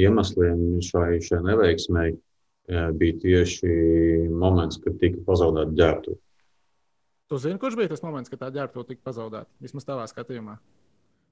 iemesliem 0.00 0.80
šai, 0.80 1.18
šai 1.20 1.42
neveiksmei 1.44 2.14
bija 2.96 3.18
tieši 3.20 3.74
moments, 4.32 4.80
kad 4.80 4.96
tika 5.00 5.20
pazaudēta 5.26 5.76
ģērbtuve. 5.76 6.18
Tu 7.28 7.38
zini, 7.38 7.58
kurš 7.60 7.76
bija 7.76 7.92
tas 7.92 8.02
moments, 8.02 8.30
kad 8.32 8.40
tā 8.40 8.48
ģērbta 8.54 8.84
tika 8.88 9.04
pazaudēta? 9.04 9.50
Vismaz 9.60 9.84
tavā 9.84 10.06
skatījumā. 10.08 10.56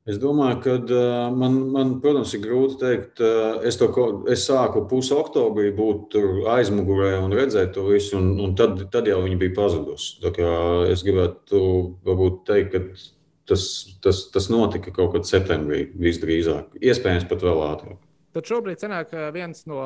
Es 0.06 0.20
domāju, 0.22 0.58
ka 0.62 0.74
uh, 0.78 1.34
man, 1.34 1.56
man, 1.74 1.96
protams, 2.02 2.30
ir 2.36 2.44
grūti 2.44 2.76
pateikt, 2.78 3.22
uh, 3.24 3.56
es, 3.66 3.78
to, 3.80 3.88
es 4.30 4.44
sāku 4.46 4.84
pusi 4.86 5.16
oktobrī 5.16 5.72
būt 5.74 6.14
aizmugurē 6.52 7.16
un 7.24 7.34
redzēt 7.34 7.72
to 7.74 7.88
visu, 7.88 8.14
un, 8.20 8.36
un 8.44 8.54
tad, 8.58 8.84
tad 8.92 9.10
jau 9.10 9.18
viņi 9.24 9.40
bija 9.40 9.56
pazudusi. 9.56 10.20
Es 10.92 11.02
gribētu 11.02 11.60
varbūt 12.06 12.44
teikt, 12.46 12.76
ka 12.76 12.84
tas, 13.50 13.66
tas, 14.04 14.22
tas 14.30 14.46
notika 14.52 14.94
kaut 14.94 15.16
kad 15.16 15.26
septembrī 15.26 15.88
visdrīzāk, 15.98 16.78
iespējams 16.78 17.26
pat 17.32 17.42
vēl 17.48 17.64
ātrāk. 17.72 17.98
Tad 18.36 18.50
šobrīd 18.50 18.82
sanāk, 18.82 19.14
viens 19.32 19.62
no, 19.64 19.78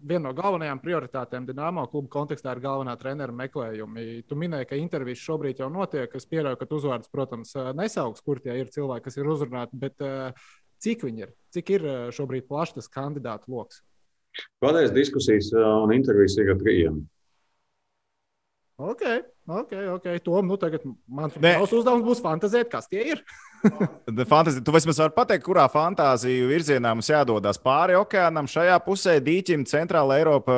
viena 0.00 0.30
no 0.30 0.30
galvenajām 0.32 0.78
prioritātēm 0.80 1.44
Dienāmo 1.44 1.82
kluba 1.92 2.08
kontekstā 2.14 2.54
ir 2.56 2.62
galvenā 2.64 2.94
treneru 2.96 3.34
meklējumi. 3.36 4.04
Tu 4.24 4.38
minēji, 4.40 4.68
ka 4.70 4.78
intervijas 4.80 5.20
šobrīd 5.26 5.60
jau 5.60 5.68
notiek. 5.68 6.14
Es 6.16 6.24
pieļauju, 6.30 6.56
ka 6.56 6.68
uzvārds, 6.72 7.10
protams, 7.12 7.52
nesaugs, 7.76 8.24
kur 8.24 8.40
tie 8.40 8.56
ir 8.62 8.72
cilvēki, 8.72 9.04
kas 9.10 9.20
ir 9.20 9.28
uzrunāti, 9.28 9.76
bet 9.82 10.00
cik 10.80 11.04
viņi 11.04 11.26
ir? 11.26 11.36
Cik 11.52 11.74
ir 11.76 11.84
šobrīd 12.16 12.48
plašs 12.48 12.78
tas 12.78 12.88
kandidātu 12.96 13.52
lokus? 13.52 13.82
Patreiz 14.64 14.96
diskusijas 14.96 15.52
un 15.58 15.92
intervijas 15.92 16.38
ir 16.40 16.54
ar 16.54 16.64
trījiem. 16.64 17.02
Ok, 18.88 19.04
ok, 19.48 19.72
ok. 19.96 20.06
Tom, 20.24 20.46
nu 20.46 20.56
tagad 20.60 20.84
mans 21.08 21.36
uzdevums 21.72 22.04
būs 22.06 22.20
fantāzēt, 22.24 22.68
kas 22.72 22.88
tie 22.90 23.02
ir. 23.14 23.22
Fantazija, 24.30 24.62
tu 24.62 24.72
vismaz 24.74 25.00
vari 25.02 25.14
pateikt, 25.16 25.44
kurā 25.46 25.64
fantāziju 25.72 26.46
virzienā 26.50 26.92
mums 26.94 27.08
jādodas 27.10 27.58
pāri 27.62 27.96
okeānam, 27.98 28.46
šajā 28.50 28.76
pusē, 28.84 29.16
dīķim, 29.24 29.64
centrāla 29.68 30.20
Eiropa, 30.20 30.54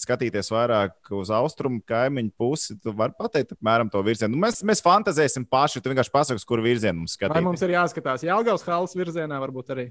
skatīties 0.00 0.50
vairāk 0.50 1.12
uz 1.20 1.30
austrumu 1.34 1.82
kaimiņu 1.86 2.34
pusi. 2.40 2.76
Tu 2.82 2.94
vari 2.96 3.14
pateikt, 3.18 3.54
apmēram 3.58 3.92
to 3.92 4.02
virzienu. 4.06 4.34
Nu, 4.34 4.42
mēs, 4.46 4.64
mēs 4.66 4.82
fantazēsim 4.84 5.46
paši, 5.46 5.82
tu 5.82 5.92
vienkārši 5.92 6.14
pasaki, 6.14 6.46
kur 6.48 6.64
virzienu 6.64 7.04
mums 7.04 7.14
skatīties. 7.18 7.38
Vai 7.38 7.46
mums 7.46 7.62
ir 7.66 7.76
jāskatās 7.76 8.26
Jālgavas 8.26 8.66
halas 8.66 8.96
virzienā, 8.98 9.38
varbūt 9.46 9.76
arī? 9.76 9.90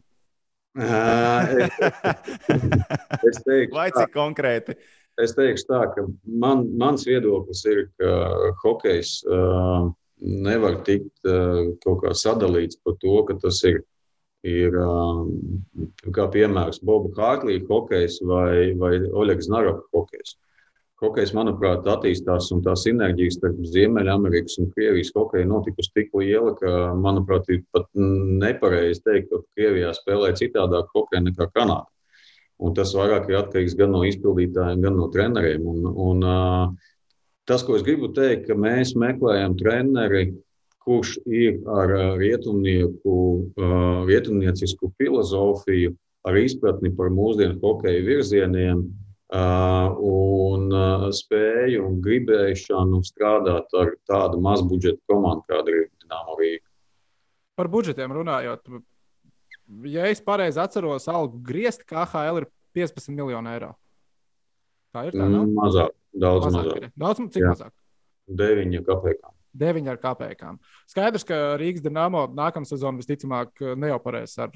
es 3.29 3.41
teiktu, 3.47 3.73
Vai 3.73 3.89
cik 3.95 4.11
konkrēti? 4.13 4.75
Es 5.19 5.35
teikšu 5.35 5.67
tā, 5.67 5.83
ka 5.95 6.05
man, 6.23 6.65
mans 6.79 7.03
viedoklis 7.07 7.65
ir, 7.67 7.85
ka 7.99 8.11
hokejs 8.63 9.17
uh, 9.27 9.89
nevar 10.19 10.79
tikt 10.87 11.27
uh, 11.27 11.73
kaut 11.83 12.05
kā 12.05 12.13
sadalīts 12.15 12.79
par 12.83 12.95
to, 13.03 13.15
ka 13.27 13.35
tas 13.43 13.59
ir 13.67 13.81
ir 14.47 14.75
um, 14.79 15.31
kā 16.15 16.27
piemērs 16.31 16.79
Boba 16.85 17.11
Hārtlīga 17.17 17.67
hokejs 17.67 18.21
vai, 18.23 18.71
vai 18.79 18.93
Oļegs 18.99 19.49
Naroka 19.51 19.83
hokejs. 19.95 20.37
Hokejs, 20.99 21.31
manuprāt, 21.31 21.85
attīstās 21.87 22.49
un 22.51 22.59
tā 22.63 22.73
sinerģija 22.75 23.31
starp 23.37 23.59
Ziemeļamerikas 23.71 24.57
un 24.59 24.67
Krievijas 24.73 25.13
hokeju 25.15 25.47
notikusi 25.47 25.93
tik 25.95 26.11
liela, 26.15 26.51
ka, 26.59 26.73
manuprāt, 26.99 27.47
ir 27.47 27.61
pat 27.71 27.87
nepareizi 27.95 29.05
teikt, 29.05 29.29
ka 29.31 29.39
Krievijā 29.55 29.93
spēlē 29.95 30.33
citādāk 30.39 30.91
hokeju 30.95 31.23
nekā 31.29 31.47
Kanādā. 31.55 31.87
Un 32.59 32.75
tas 32.75 32.91
vairāk 32.95 33.29
ir 33.29 33.39
atkarīgs 33.39 33.77
gan 33.79 33.93
no 33.95 34.03
izpildītājiem, 34.07 34.83
gan 34.83 34.97
no 34.99 35.07
treneriem. 35.13 35.63
Un, 35.63 35.85
un, 35.87 36.25
tas, 37.47 37.63
ko 37.63 37.77
es 37.77 37.85
gribu 37.87 38.11
teikt, 38.15 38.49
ka 38.49 38.57
mēs 38.59 38.95
meklējam 38.99 39.55
treneri, 39.59 40.25
kurš 40.83 41.15
ir 41.27 41.59
ar 41.71 41.93
rietumnieku, 42.19 43.15
rietumniecisku 44.09 44.91
filozofiju, 44.99 45.93
ar 46.27 46.39
izpratni 46.39 46.91
par 46.95 47.13
mūsdienu 47.15 47.59
hokeja 47.63 48.03
virzieniem 48.03 48.83
un 49.29 50.73
spēju 51.13 51.83
un 51.85 51.99
gribēšanu 52.03 53.03
strādāt 53.05 53.75
ar 53.77 53.93
tādu 54.09 54.41
mazbudžeta 54.41 54.99
komandu, 55.07 55.45
kāda 55.47 55.75
ir 55.75 55.85
Dienāmo 56.01 56.35
Rīga. 56.39 56.65
Par 57.59 57.69
budžetiem 57.69 58.11
runājot, 58.15 58.65
ja 59.89 60.07
es 60.09 60.21
pareizi 60.23 60.61
atceros, 60.61 61.07
algu 61.11 61.39
griezt 61.45 61.85
KHL 61.87 62.43
ir 62.43 62.47
15 62.77 63.15
miljoni 63.15 63.53
eiro. 63.53 63.73
Tā 64.93 65.05
ir 65.09 65.17
tā, 65.17 65.25
nav? 65.25 65.45
Mm, 65.45 65.57
mazāk, 65.57 65.95
daudz 66.13 66.47
mazāk. 66.47 66.69
mazāk. 66.69 66.95
Daudz, 67.03 67.21
cik 67.35 67.43
Jā. 67.43 67.51
mazāk? 67.53 67.75
9 68.39 68.83
kapekām. 68.85 69.35
9 69.59 69.89
ar 69.89 69.97
kāpējām. 69.97 70.59
Skaidrs, 70.89 71.25
ka 71.25 71.37
Rīgas 71.57 71.81
dīnāmo 71.85 72.27
nākamā 72.37 72.69
sezona 72.69 73.01
visticamāk 73.01 73.63
neoperēs 73.81 74.37
ar 74.41 74.53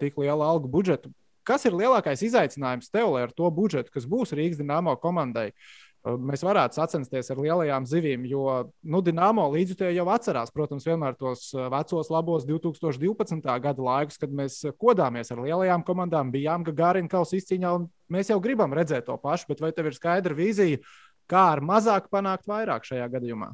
tik 0.00 0.18
lielu 0.20 0.44
algu 0.44 0.68
budžetu. 0.68 1.12
Kas 1.44 1.64
ir 1.64 1.72
lielākais 1.72 2.20
izaicinājums 2.26 2.92
tev, 2.92 3.16
ar 3.16 3.32
to 3.32 3.48
budžetu, 3.50 3.90
kas 3.94 4.04
būs 4.06 4.34
Rīgas 4.36 4.60
dīnāmo 4.60 4.92
komandai, 5.00 5.48
uh, 5.48 5.89
mēs 6.04 6.42
varētu 6.44 6.78
sacensties 6.78 7.30
ar 7.32 7.40
lielajām 7.42 7.86
zivīm? 7.88 8.24
Jo 8.30 8.44
nu, 8.82 9.02
Dienāmo 9.04 9.44
līdzjutēji 9.52 9.98
jau 9.98 10.06
atcerās, 10.14 10.52
protams, 10.54 10.86
vienmēr 10.88 11.16
tos 11.20 11.50
vecos 11.52 12.10
labos 12.12 12.46
2012. 12.48 13.48
gada 13.66 13.86
laikus, 13.86 14.20
kad 14.20 14.32
mēs 14.32 14.62
kodāmies 14.80 15.32
ar 15.34 15.44
lielajām 15.44 15.84
komandām, 15.86 16.32
bijām 16.32 16.64
Gagarin 16.66 17.10
kausa 17.10 17.36
izcīņā, 17.36 17.72
un 17.76 17.88
mēs 18.12 18.32
jau 18.32 18.40
gribam 18.40 18.72
redzēt 18.76 19.08
to 19.10 19.16
pašu, 19.20 19.50
bet 19.52 19.60
vai 19.60 19.72
tev 19.76 19.90
ir 19.90 19.98
skaidra 19.98 20.36
vīzija, 20.36 20.80
kā 21.30 21.50
ar 21.56 21.64
mazāk 21.64 22.08
panākt 22.12 22.48
vairāk 22.50 22.88
šajā 22.88 23.10
gadījumā? 23.12 23.52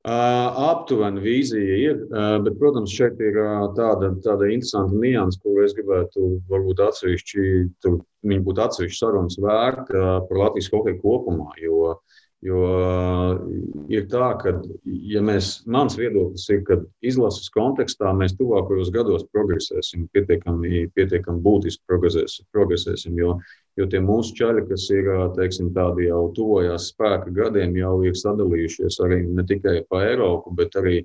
Uh, 0.00 0.56
aptuveni 0.70 1.20
vīzija 1.20 1.74
ir, 1.76 1.98
uh, 2.08 2.38
bet, 2.40 2.54
protams, 2.56 2.92
šeit 2.96 3.18
ir 3.20 3.34
uh, 3.36 3.66
tāda, 3.76 4.08
tāda 4.24 4.46
interesanta 4.48 4.96
nianses, 4.96 5.36
ko 5.44 5.58
es 5.60 5.74
gribētu 5.76 6.38
varbūt 6.48 6.80
atsevišķi, 6.86 7.42
tur 7.84 7.98
viņi 8.24 8.46
būtu 8.46 8.62
atsevišķi 8.64 8.96
sarunas 8.96 9.36
vērti 9.44 9.98
uh, 9.98 10.14
par 10.24 10.40
Latvijas 10.40 10.70
hokeju 10.72 11.02
kopumā. 11.02 11.50
Jo, 11.60 11.98
jo 12.44 12.60
uh, 12.64 13.34
ir 13.92 14.06
tā, 14.08 14.30
ka, 14.40 14.54
ja 14.84 15.20
mēs, 15.24 15.50
mans 15.68 15.96
viedoklis 16.00 16.46
ir, 16.54 16.62
ka 16.64 16.78
izlases 17.04 17.50
kontekstā 17.52 18.14
mēs 18.16 18.36
tuvākajos 18.38 18.92
gados 18.94 19.26
progresēsim, 19.34 20.06
pietiekami, 20.14 20.86
pietiekami 20.96 21.44
būtiski 21.44 21.84
progresēsim, 21.90 22.48
progresēsim 22.54 23.20
jo, 23.20 23.36
jo 23.76 23.88
tie 23.92 24.00
mūsu 24.04 24.38
ceļi, 24.40 24.64
kas 24.70 24.88
ir 24.94 25.12
teiksim, 25.36 25.72
tādi 25.76 26.08
jau 26.08 26.22
tuvojās 26.36 26.88
spēka 26.94 27.32
gadiem, 27.36 27.76
jau 27.80 27.98
ir 28.08 28.16
sadalījušies 28.16 29.00
arī 29.04 29.22
ne 29.28 29.44
tikai 29.48 29.82
pa 29.90 30.06
Eiropu, 30.08 30.54
bet 30.56 30.80
arī, 30.80 31.02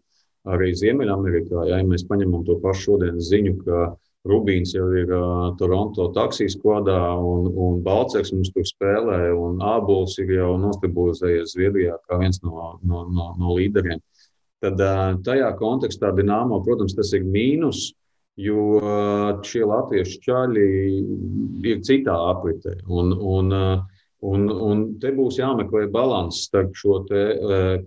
arī 0.47 0.71
Ziemeļamerikā. 0.77 1.67
Ja 1.71 1.83
mēs 1.83 2.07
paņemam 2.07 2.47
to 2.47 2.61
pašu 2.63 2.93
šodienas 2.93 3.27
ziņu, 3.33 3.57
ka 3.65 3.85
Rubīns 4.25 4.73
jau 4.73 4.87
ir 4.97 5.11
uh, 5.13 5.51
Toronto 5.59 6.07
taksijas 6.15 6.55
kodā 6.61 6.97
un, 7.21 7.49
un 7.51 7.81
Balcēks 7.85 8.33
mums 8.33 8.49
tur 8.55 8.65
spēlē, 8.65 9.19
un 9.37 9.61
Ābols 9.61 10.17
ir 10.23 10.33
jau 10.37 10.55
nostabilizējies 10.61 11.53
Zviedrijā 11.53 11.99
kā 12.09 12.17
viens 12.21 12.41
no, 12.43 12.73
no, 12.81 13.05
no, 13.11 13.29
no 13.39 13.57
līderiem. 13.59 14.01
Tad 14.65 14.81
uh, 14.81 15.13
tajā 15.25 15.51
kontekstā 15.59 16.09
Dienāmo, 16.17 16.63
protams, 16.65 16.97
tas 16.97 17.13
ir 17.13 17.27
mīnus, 17.27 17.91
jo 18.35 18.81
šie 19.47 19.61
latviešu 19.63 20.17
čaļi 20.25 20.65
ir 21.71 21.83
citā 21.87 22.15
apritē. 22.33 22.73
Un, 22.91 23.13
un, 23.15 23.53
un, 24.31 24.47
un 24.49 24.83
te 25.01 25.11
būs 25.15 25.39
jāmeklē 25.41 25.85
līdzsvars 25.93 26.41
starp 26.47 26.73
šo 26.77 27.01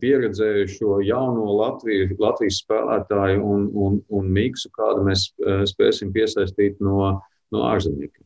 pieredzējušo 0.03 1.01
jauno 1.09 1.51
Latviju, 1.59 2.15
Latvijas 2.23 2.63
spēlētāju 2.65 3.43
un, 3.43 3.67
un, 3.75 4.01
un 4.09 4.33
miksu, 4.39 4.71
kādu 4.77 5.07
mēs 5.09 5.29
spēsim 5.73 6.15
piesaistīt 6.15 6.81
no, 6.85 7.19
no 7.55 7.69
ārzemniekiem. 7.73 8.25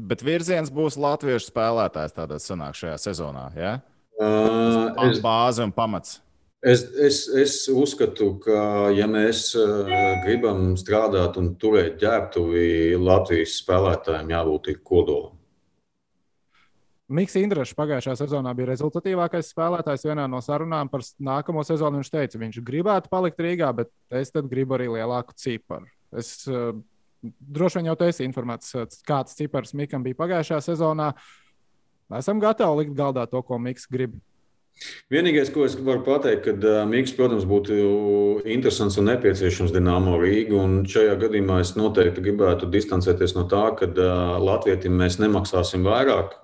Bet 0.00 0.24
virziens 0.24 0.70
būs 0.72 0.96
latviešu 1.00 1.50
spēlētājs 1.50 2.16
tādā 2.16 2.38
sanāk 2.40 2.76
šajā 2.78 2.96
sezonā. 3.02 3.50
Ja? 3.56 3.76
Uh, 4.20 4.90
es... 5.08 5.20
Bāze 5.24 5.64
un 5.64 5.72
pamats. 5.76 6.20
Es, 6.60 6.82
es, 7.00 7.22
es 7.40 7.54
uzskatu, 7.72 8.34
ka, 8.44 8.90
ja 8.92 9.06
mēs 9.08 9.46
uh, 9.56 9.88
gribam 10.26 10.74
strādāt 10.80 11.38
un 11.40 11.54
turēt 11.60 11.96
ģērbtuvi, 12.02 12.98
Latvijas 13.00 13.56
spēlētājiem 13.62 14.34
jābūt 14.34 14.72
kodolam. 14.84 15.39
Mikls 17.10 17.34
Indrašs 17.40 17.74
pagājušā 17.74 18.14
sezonā 18.20 18.52
bija 18.54 18.68
rezultatīvākais 18.70 19.48
spēlētājs 19.50 20.04
vienā 20.06 20.28
no 20.30 20.38
sarunām 20.44 20.86
par 20.92 21.02
nākamo 21.18 21.64
sezonu. 21.66 21.98
Viņš 21.98 22.10
teica, 22.14 22.38
viņš 22.38 22.60
gribētu 22.66 23.10
palikt 23.10 23.42
Rīgā, 23.42 23.70
bet 23.74 23.90
es 24.14 24.30
gribu 24.30 24.76
arī 24.76 24.86
lielāku 24.92 25.34
ciparu. 25.34 25.90
Es 26.14 26.46
uh, 26.46 26.70
droši 27.22 27.80
vien 27.80 27.90
jau 27.90 27.96
esi 28.06 28.26
informēts, 28.28 28.76
kāds 29.06 29.34
cipars 29.38 29.74
Mikam 29.74 30.06
bija 30.06 30.18
pagājušajā 30.22 30.60
sezonā. 30.70 31.10
Esam 32.18 32.42
gatavi 32.42 32.84
likt 32.84 32.94
galdā 32.98 33.26
to, 33.30 33.42
ko 33.42 33.58
Miks 33.58 33.90
grib. 33.90 34.14
Vienīgais, 35.12 35.50
ko 35.52 35.66
es 35.66 35.74
varu 35.76 36.00
pateikt, 36.06 36.46
ka 36.46 36.72
Mikls, 36.88 37.12
protams, 37.18 37.44
būtu 37.48 37.74
interesants 38.48 38.96
un 39.00 39.10
nepieciešams 39.10 39.74
Dienāmo 39.74 40.16
Rīga. 40.22 40.56
Un 40.56 40.78
šajā 40.88 41.18
gadījumā 41.20 41.60
es 41.64 41.74
noteikti 41.76 42.24
gribētu 42.24 42.70
distancēties 42.72 43.36
no 43.36 43.44
tā, 43.50 43.66
ka 43.76 43.90
Latvijam 44.40 44.96
mēs 45.02 45.20
nemaksāsim 45.20 45.84
vairāk 45.84 46.36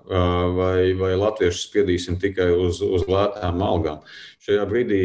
vai, 0.57 0.93
vai 0.99 1.13
Latviešu 1.17 1.63
spiedīsim 1.63 2.21
tikai 2.21 2.51
uz, 2.53 2.83
uz 2.85 3.07
lētām 3.09 3.63
algām. 3.65 4.03
Šajā 4.47 4.63
brīdī 4.69 4.99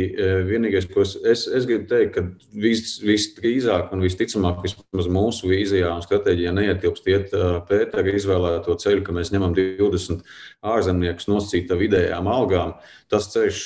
vienīgais, 0.46 0.84
ko 0.92 1.02
es, 1.02 1.16
es, 1.26 1.48
es 1.50 1.64
gribu 1.66 1.88
teikt, 1.90 2.12
ka 2.14 2.22
vis, 2.62 2.98
visdrīzāk 3.02 3.90
un 3.90 4.04
visticamāk, 4.04 4.60
vismaz 4.62 5.08
mūsu 5.10 5.48
vīzijā 5.50 5.88
un 5.96 6.04
stratēģijā 6.04 6.52
neietilpst 6.54 7.08
iet 7.10 7.34
Pētera 7.66 8.14
izvēlēto 8.14 8.76
ceļu, 8.84 9.02
ka 9.06 9.16
mēs 9.16 9.32
ņemam 9.34 9.56
20 9.56 10.22
ārzemniekus 10.62 11.26
nosacīta 11.32 11.80
vidējām 11.80 12.30
algām. 12.30 12.76
Tas 13.10 13.21
ceļš 13.32 13.60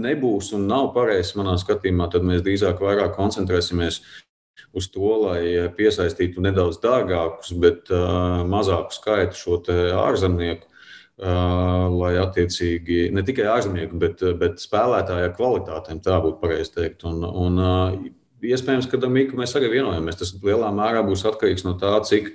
nebūs 0.00 0.50
un 0.56 0.66
nav 0.70 0.90
pareizs 0.96 1.36
manā 1.38 1.56
skatījumā. 1.60 2.08
Tad 2.12 2.26
mēs 2.26 2.44
drīzāk 2.46 2.82
vairāk 2.82 3.14
koncentrēsimies 3.18 4.00
uz 4.76 4.88
to, 4.94 5.12
lai 5.24 5.68
piesaistītu 5.76 6.42
nedaudz 6.44 6.78
dārgākus, 6.82 7.52
bet 7.58 7.90
uh, 7.92 8.42
mazāku 8.46 8.94
skaitu 8.94 9.38
šo 9.38 9.60
ārzemnieku. 10.06 10.66
Uh, 11.20 11.90
lai 12.00 12.14
attiecīgi 12.16 13.10
ne 13.12 13.20
tikai 13.20 13.44
ārzemnieku, 13.52 13.98
bet, 14.00 14.22
bet 14.40 14.62
spēlētāja 14.62 15.34
kvalitātēm 15.36 15.98
tā 16.00 16.16
būtu 16.24 16.38
pareizi 16.40 16.72
teikt. 16.78 17.04
Un, 17.04 17.18
un, 17.28 17.58
uh, 17.60 17.98
iespējams, 18.40 18.88
ka 18.88 19.00
Damiku 19.00 19.38
mēs 19.38 19.52
arī 19.58 19.68
vienojamies. 19.74 20.18
Tas 20.20 20.32
lielā 20.40 20.70
mērā 20.74 21.02
būs 21.06 21.26
atkarīgs 21.28 21.66
no 21.66 21.74
tā, 21.80 21.92
cik, 22.08 22.32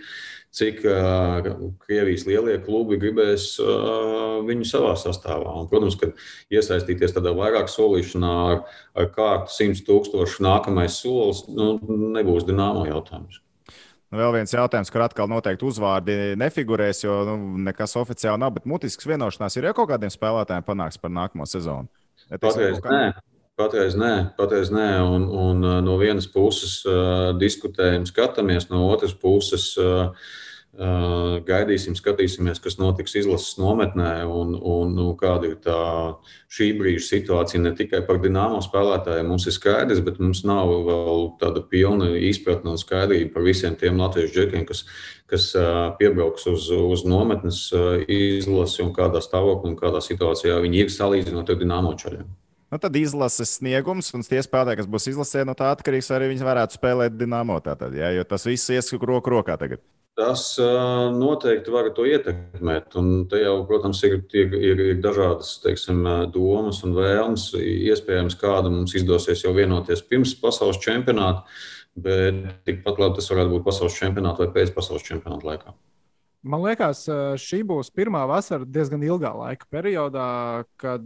cik 0.55 0.81
uh, 0.87 1.47
Krievijas 1.83 2.25
lielie 2.29 2.55
klubi 2.63 2.99
gribēs 3.01 3.49
uh, 3.59 4.41
viņu 4.47 4.67
savā 4.69 4.93
sastāvā. 4.99 5.51
Un, 5.61 5.67
protams, 5.71 5.97
ka 5.99 6.11
iesaistīties 6.53 7.15
tādā 7.17 7.33
vairāk 7.35 7.67
solīšanā 7.71 8.35
ar, 8.53 8.61
ar 8.95 9.09
kārtu 9.15 9.51
100 9.55 9.83
tūkstošu 9.87 10.45
nākamais 10.45 11.01
solis 11.01 11.43
nu, 11.51 11.75
nebūs 12.15 12.47
dināmo 12.47 12.85
jautājums. 12.87 13.41
Nu, 14.13 14.21
vēl 14.21 14.37
viens 14.37 14.53
jautājums, 14.53 14.91
kur 14.93 15.03
atkal 15.03 15.27
noteikti 15.27 15.65
uzvārdi 15.67 16.17
nefigurēs, 16.39 17.03
jo 17.03 17.19
nu, 17.27 17.37
nekas 17.65 17.97
oficiāli 17.99 18.39
nav, 18.39 18.53
bet 18.55 18.67
mutisks 18.69 19.07
vienošanās 19.09 19.57
ir 19.57 19.67
jau 19.67 19.75
kaut 19.81 19.91
kādiem 19.91 20.13
spēlētājiem 20.13 20.67
panāks 20.67 21.01
par 21.01 21.11
nākamo 21.11 21.47
sezonu. 21.49 21.91
Ja 22.29 22.39
Patreiz 22.39 22.79
nē. 22.85 23.05
Patreiz 23.55 23.93
nē, 23.95 24.35
patreiz 24.35 24.67
nē. 24.71 24.87
Un, 25.03 25.27
un 25.31 25.67
no 25.85 25.93
vienas 25.99 26.25
puses 26.27 26.81
uh, 26.87 27.29
diskutējam, 27.39 28.03
skatāmies, 28.07 28.67
no 28.67 28.81
otras 28.89 29.13
puses 29.15 29.69
uh, 29.79 30.09
gaidīsim, 30.75 31.95
skatīsimies, 31.95 32.59
kas 32.59 32.75
notiks 32.77 33.15
izlases 33.15 33.55
nometnē 33.55 34.25
un, 34.27 34.55
un 34.59 34.91
nu, 34.97 35.07
kāda 35.15 35.47
ir 35.53 35.55
tā 35.63 35.79
šī 36.51 36.73
brīža 36.79 37.05
situācija. 37.07 37.61
Ne 37.63 37.71
tikai 37.77 38.01
par 38.07 38.19
dināmo 38.23 38.59
spēlētājiem 38.63 39.29
mums 39.31 39.47
ir 39.47 39.55
skaidrs, 39.55 40.03
bet 40.03 40.19
mums 40.19 40.43
nav 40.47 40.73
vēl 40.87 41.27
tāda 41.39 41.63
pilna 41.63 42.11
izpratne 42.27 42.75
un 42.75 42.81
skaidrība 42.81 43.33
par 43.37 43.47
visiem 43.47 43.79
tiem 43.79 43.99
latviešu 44.03 44.35
džekiem, 44.35 44.65
kas, 44.67 44.85
kas 45.31 45.51
piebrauks 45.99 46.47
uz, 46.51 46.67
uz 46.75 47.05
nometnes 47.07 47.69
izlasi 48.11 48.83
un 48.83 48.91
kādā 48.95 49.23
stāvoklī 49.23 49.71
un 49.71 49.79
kādā 49.79 50.03
situācijā 50.03 50.59
viņi 50.65 50.83
ir 50.83 50.97
salīdzinot 50.97 51.55
ar 51.55 51.61
dināmo 51.61 51.95
čaļiem. 51.99 52.27
Nu, 52.73 52.79
tad 52.81 52.95
izlases 52.99 53.53
sniegums 53.61 54.09
un 54.17 54.25
tie 54.25 54.41
spēlētāji, 54.43 54.81
kas 54.81 54.87
būs 54.91 55.05
izlasē, 55.13 55.45
no 55.47 55.53
tā 55.55 55.69
atkarīgs 55.71 56.09
arī 56.11 56.33
viņi 56.33 56.43
varētu 56.43 56.75
spēlēt 56.75 57.13
Dienāmo. 57.15 57.61
Tātad, 57.63 57.93
ja, 57.95 58.09
jo 58.11 58.25
tas 58.27 58.43
viss 58.49 58.73
ies 58.73 58.89
roku 58.99 59.31
rokā 59.31 59.55
tagad. 59.61 59.79
Tas 60.15 60.43
noteikti 61.11 61.73
var 61.73 61.89
to 61.95 62.05
ietekmēt. 62.07 62.93
Un 63.01 63.25
te 63.27 63.41
jau, 63.41 63.57
protams, 63.67 63.99
ir, 64.07 64.21
ir, 64.31 64.53
ir, 64.55 64.83
ir 64.93 65.01
dažādas 65.03 65.57
teiksim, 65.63 66.05
domas 66.31 66.79
un 66.87 66.93
vēlmes. 66.95 67.49
Iespējams, 67.59 68.37
kāda 68.39 68.71
mums 68.71 68.95
izdosies 68.95 69.43
jau 69.43 69.51
vienoties 69.57 70.05
pirms 70.07 70.31
pasaules 70.39 70.79
čempionāta, 70.83 71.43
bet 71.99 72.39
tikpat 72.67 73.01
labi 73.03 73.19
tas 73.19 73.27
varētu 73.33 73.57
būt 73.57 73.67
pasaules 73.67 73.99
čempionāta 73.99 74.45
vai 74.45 74.53
pēc 74.55 74.71
pasaules 74.77 75.03
čempionāta 75.03 75.51
laikā. 75.51 75.75
Man 76.45 76.61
liekas, 76.61 77.07
šī 77.41 77.63
būs 77.67 77.89
pirmā 77.91 78.21
vasara 78.29 78.67
diezgan 78.69 79.03
ilgā 79.03 79.31
laika 79.33 79.67
periodā, 79.73 80.29
kad 80.79 81.03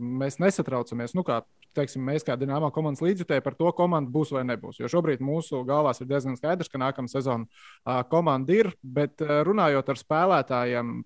mēs 0.00 0.40
nesatraucamies. 0.42 1.12
Nu, 1.14 1.22
kā 1.28 1.42
teiksim, 1.76 2.04
mēs 2.06 2.24
kā 2.26 2.36
Dienāmā 2.38 2.70
komandas 2.74 3.02
līdzjutēji 3.04 3.44
par 3.44 3.56
to, 3.58 3.70
komanda 3.76 4.12
būs 4.12 4.32
vai 4.34 4.44
nebūs. 4.48 4.80
Jo 4.80 4.90
šobrīd 4.92 5.22
mūsu 5.24 5.62
galvās 5.68 6.02
ir 6.02 6.08
diezgan 6.10 6.38
skaidrs, 6.38 6.70
ka 6.72 6.80
nākamā 6.82 7.10
sezona 7.12 8.00
komanda 8.12 8.56
ir. 8.56 8.72
Bet 8.82 9.22
runājot 9.22 9.92
ar 9.92 10.00
spēlētājiem, 10.00 10.96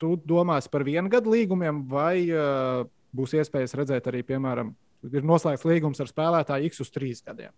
tu 0.00 0.14
domās 0.26 0.70
par 0.72 0.84
vienu 0.88 1.12
gadu 1.12 1.34
līgumiem, 1.34 1.82
vai 1.90 2.26
būs 3.16 3.34
iespējas 3.40 3.76
redzēt 3.78 4.06
arī, 4.10 4.22
piemēram, 4.26 4.74
ir 5.10 5.26
noslēgts 5.26 5.66
līgums 5.68 6.00
ar 6.02 6.10
spēlētāju 6.10 6.70
X 6.70 6.84
uz 6.84 6.94
trīs 6.94 7.24
gadiem? 7.26 7.52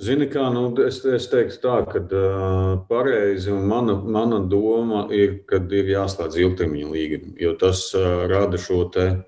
Zini, 0.00 0.30
kā 0.32 0.46
nu, 0.48 0.62
es, 0.80 1.02
es 1.04 1.26
teiktu, 1.28 1.58
tā, 1.60 1.74
ka 1.84 2.00
uh, 2.00 2.78
pareizi 2.88 3.52
mana, 3.52 3.98
mana 4.00 4.38
doma 4.48 5.02
ir, 5.12 5.42
ka 5.44 5.60
ir 5.76 5.90
jāslēdz 5.92 6.38
ilgtermiņa 6.40 6.88
līgumi, 6.88 7.34
jo 7.44 7.52
tas 7.60 7.82
uh, 7.92 8.24
rada 8.30 8.56
šo 8.56 8.86
te 8.94 9.04
uh, 9.10 9.20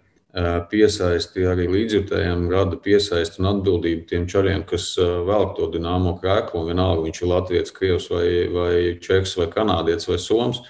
piesaisti 0.70 1.45
arī 1.47 1.68
līdzjutējiem, 1.70 2.49
rada 2.51 2.78
piesaisti 2.82 3.39
un 3.43 3.53
atbildību 3.53 4.07
tiem 4.11 4.24
čaļiem, 4.30 4.64
kas 4.66 4.89
velk 4.99 5.55
to 5.59 5.68
dināmo 5.70 6.16
krēklu. 6.18 6.64
Vienalga, 6.70 7.05
viņš 7.07 7.20
ir 7.22 7.30
Latvijas, 7.30 7.74
Krievs 7.74 8.09
vai, 8.11 8.26
vai 8.51 8.72
Čeks 9.03 9.37
vai 9.39 9.47
Kanādietis 9.53 10.11
vai 10.11 10.18
Soms. 10.18 10.64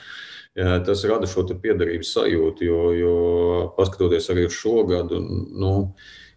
Tas 0.55 1.07
rada 1.09 1.27
šo 1.27 1.47
piederības 1.49 2.13
sajūtu, 2.15 2.67
jo, 2.69 2.83
jo 2.95 3.15
paskatoties 3.79 4.29
arī 4.31 4.45
uz 4.47 4.55
šo 4.55 4.85
gadu, 4.87 5.19
nu, 5.51 5.73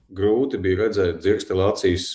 grūti 0.08 0.58
bija 0.64 0.86
redzēt 0.86 1.20
dzirstelācijas 1.20 2.08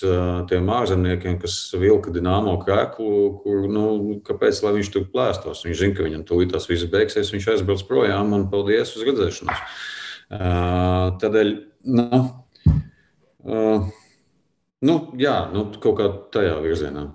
tiem 0.49 0.69
ārzemniekiem, 0.73 1.37
kas 1.39 1.55
vilka 1.77 2.11
dināmo 2.11 2.57
krēklu, 2.65 3.39
kur, 3.45 3.67
nu, 3.69 4.17
kāpēc 4.25 4.65
viņš 4.65 4.93
tur 4.97 5.07
plēstos. 5.13 5.63
Viņš 5.63 5.79
zina, 5.79 5.95
ka 5.95 6.09
viņam 6.09 6.25
tūlīt 6.27 6.51
tas 6.57 6.67
viss 6.67 6.89
beigsies, 6.89 7.31
viņš 7.31 7.51
aizbrauc 7.53 7.85
projām 7.87 8.33
un 8.33 8.49
paldies 8.51 8.97
uz 8.97 9.05
redzēšanos. 9.05 9.67
Tādēļ, 10.31 11.51
nu, 11.93 12.21
nu, 14.87 14.95
jā, 15.19 15.35
nu, 15.53 15.67
kaut 15.83 15.99
kā 15.99 16.07
tajā 16.33 16.55
virzienā. 16.63 17.09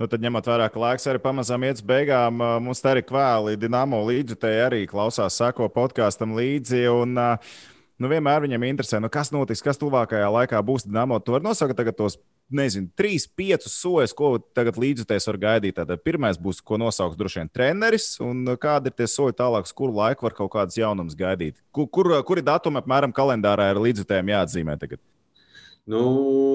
Nu, 0.00 0.06
tad, 0.08 0.22
ņemot 0.24 0.46
vērā, 0.48 0.70
ka 0.72 0.80
laiks 0.80 1.04
arī 1.10 1.20
pamazām 1.20 1.66
iet 1.68 1.76
uz 1.76 1.84
beigām, 1.84 2.38
mums 2.64 2.80
tā 2.80 2.94
arī 2.94 3.02
kvēli 3.04 3.58
Dienāmo 3.60 3.98
līdzjutēji 4.08 4.62
arī 4.64 4.78
klausās, 4.88 5.36
sako 5.36 5.68
podkāstam 5.74 6.32
līdzi. 6.38 6.86
Un, 6.88 7.18
nu, 7.20 8.08
vienmēr 8.08 8.46
viņam 8.46 8.64
interesē, 8.70 9.02
nu, 9.04 9.10
kas 9.12 9.28
notiks, 9.34 9.60
kas 9.60 9.76
tuvākajā 9.82 10.30
laikā 10.38 10.62
būs 10.64 10.86
Dienāmo. 10.88 11.20
Tu 11.20 11.36
vari 11.36 11.44
nosaukt 11.44 11.84
tos 11.98 12.16
nezinu, 12.54 12.90
trīs, 12.98 13.26
piecus 13.26 13.74
soļus, 13.80 14.14
ko 14.16 14.32
tagad 14.56 14.78
līdzjutējs 14.80 15.28
var 15.30 15.38
gaidīt. 15.44 15.76
Tātad 15.78 16.02
pirmais 16.04 16.38
būs, 16.40 16.62
ko 16.64 16.78
nosauks 16.80 17.18
droši 17.18 17.42
vien 17.42 17.52
treneris, 17.52 18.12
un 18.24 18.42
kādi 18.60 18.90
ir 18.90 18.96
tie 18.98 19.08
soļi 19.10 19.36
tālāk, 19.38 19.68
uz 19.68 19.76
kuru 19.76 19.96
laiku 19.96 20.26
var 20.28 20.36
kaut 20.38 20.52
kādas 20.54 20.78
jaunumas 20.78 21.18
gaidīt. 21.18 21.60
Kur, 21.74 21.88
kur, 21.92 22.12
kuri 22.26 22.44
datumi 22.46 22.82
apmēram 22.82 23.14
kalendārā 23.16 23.70
ir 23.72 23.82
līdzjutējiem 23.86 24.34
jāatzīmē 24.34 24.78
tagad? 24.80 25.02
Nu, 25.90 26.02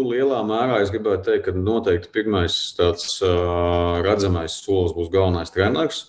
lielā 0.08 0.44
mērā 0.48 0.80
es 0.84 0.92
gribētu 0.94 1.32
teikt, 1.32 1.48
ka 1.48 1.56
noteikti 1.58 2.12
pirmais 2.14 2.56
tāds 2.78 3.18
uh, 3.26 4.00
redzamais 4.06 4.54
solis 4.64 4.94
būs 4.96 5.10
galvenais 5.12 5.52
treneris 5.52 6.06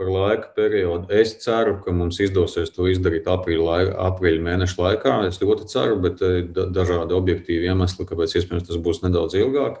par 0.00 0.08
laika 0.08 0.48
periodu. 0.56 1.10
Es 1.12 1.34
ceru, 1.44 1.74
ka 1.84 1.92
mums 1.92 2.16
izdosies 2.24 2.72
to 2.72 2.86
izdarīt 2.88 3.28
aprīļa, 3.28 3.76
aprīļa 4.08 4.44
mēneša 4.46 4.78
laikā. 4.80 5.16
Es 5.28 5.40
ļoti 5.42 5.66
ceru, 5.68 5.98
bet 6.00 6.22
eh, 6.24 6.40
dažādi 6.56 7.16
objektīvi 7.18 7.68
iemesli, 7.68 8.06
kāpēc 8.08 8.38
iespējams 8.40 8.70
tas 8.70 8.80
būs 8.80 9.02
nedaudz 9.04 9.36
ilgāk. 9.36 9.76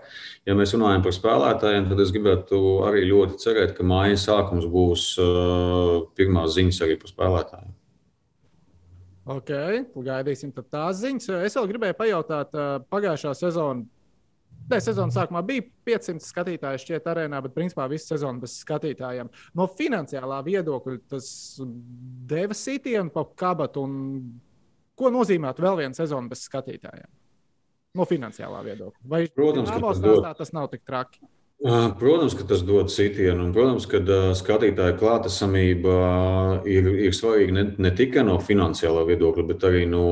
Ja 0.48 0.56
mēs 0.58 0.74
runājam 0.76 1.04
par 1.06 1.16
spēlētājiem, 1.16 1.88
tad 1.88 2.02
es 2.04 2.12
gribētu 2.12 2.60
arī 2.88 3.06
ļoti 3.08 3.40
cerēt, 3.40 3.72
ka 3.78 3.86
māja 3.86 4.18
sākums 4.20 4.68
būs 4.68 5.06
uh, 5.20 6.00
pirmās 6.16 6.54
ziņas 6.56 6.80
arī 6.84 6.96
par 7.00 7.12
spēlētājiem. 7.12 7.72
Ok, 9.30 9.50
gaidīsim 10.04 10.52
tās 10.60 11.00
ziņas. 11.00 11.28
Es 11.46 11.56
vēl 11.56 11.68
gribēju 11.72 11.96
pajautāt, 11.96 12.56
uh, 12.56 12.84
pagājušā 12.92 13.34
sezona 13.38 13.84
Nē, 14.70 14.78
sezonas 14.78 15.16
sākumā 15.18 15.40
bija 15.46 15.64
500 15.88 16.22
skatītāju 16.22 16.80
šķiet 16.84 17.08
arēnā, 17.10 17.40
bet 17.42 17.54
principā 17.56 17.88
visu 17.90 18.12
sezonu 18.12 18.44
bez 18.44 18.54
skatītājiem. 18.62 19.30
No 19.58 19.66
finansiālā 19.66 20.38
viedokļa 20.46 21.00
tas 21.10 21.30
deva 22.30 22.54
sitienu 22.54 23.10
pa 23.14 23.24
kabatu. 23.42 23.82
Ko 25.00 25.10
nozīmētu 25.10 25.64
vēl 25.64 25.80
viena 25.82 25.96
sezona 25.96 26.30
bez 26.30 26.44
skatītājiem? 26.46 27.10
No 27.98 28.06
finansiālā 28.06 28.62
viedokļa. 28.68 29.02
Vai 29.10 29.24
Protams, 29.34 29.72
tas, 29.74 30.02
dod... 30.04 30.26
tas 30.38 30.54
nav 30.54 30.70
tik 30.70 30.86
traki? 30.86 31.24
Protams, 31.60 32.32
ka 32.32 32.46
tas 32.48 32.62
dod 32.64 32.88
sitienu, 32.88 33.42
un, 33.44 33.50
protams, 33.52 33.84
ka 33.84 33.98
skatītāja 34.32 34.94
klātesamība 34.96 35.96
ir, 36.64 36.86
ir 37.04 37.12
svarīga 37.12 37.52
ne, 37.52 37.64
ne 37.76 37.90
tikai 37.92 38.22
no 38.24 38.38
finansiālā 38.40 39.02
viedokļa, 39.10 39.44
bet 39.50 39.66
arī 39.68 39.82
no 39.90 40.06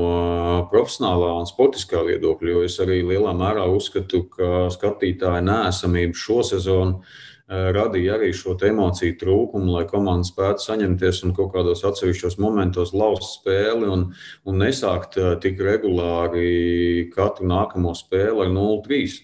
profesionālā 0.69 1.31
un 1.39 1.49
sportiskā 1.49 2.03
viedokļa. 2.05 2.53
Jo 2.53 2.67
es 2.67 2.77
arī 2.85 3.01
lielā 3.01 3.33
mērā 3.33 3.65
uzskatu, 3.73 4.27
ka 4.35 4.69
skatītāja 4.77 5.41
nēsamība 5.49 6.21
šo 6.21 6.43
sezonu 6.51 7.01
radīja 7.49 8.19
arī 8.19 8.29
šo 8.37 8.53
emociju 8.69 9.17
trūkumu, 9.17 9.73
lai 9.73 9.87
komanda 9.89 10.29
spētu 10.29 10.67
saņemties 10.67 11.23
un 11.25 11.33
kaut 11.33 11.55
kādos 11.57 11.81
atsevišķos 11.89 12.37
momentos 12.45 12.93
lauzt 12.93 13.39
spēli 13.39 13.89
un, 13.89 14.11
un 14.45 14.61
nesākt 14.61 15.17
tik 15.41 15.65
regulāri 15.65 17.09
katru 17.15 17.49
nākamo 17.49 17.97
spēli 17.97 18.45
ar 18.45 18.53
0-3. 18.53 19.23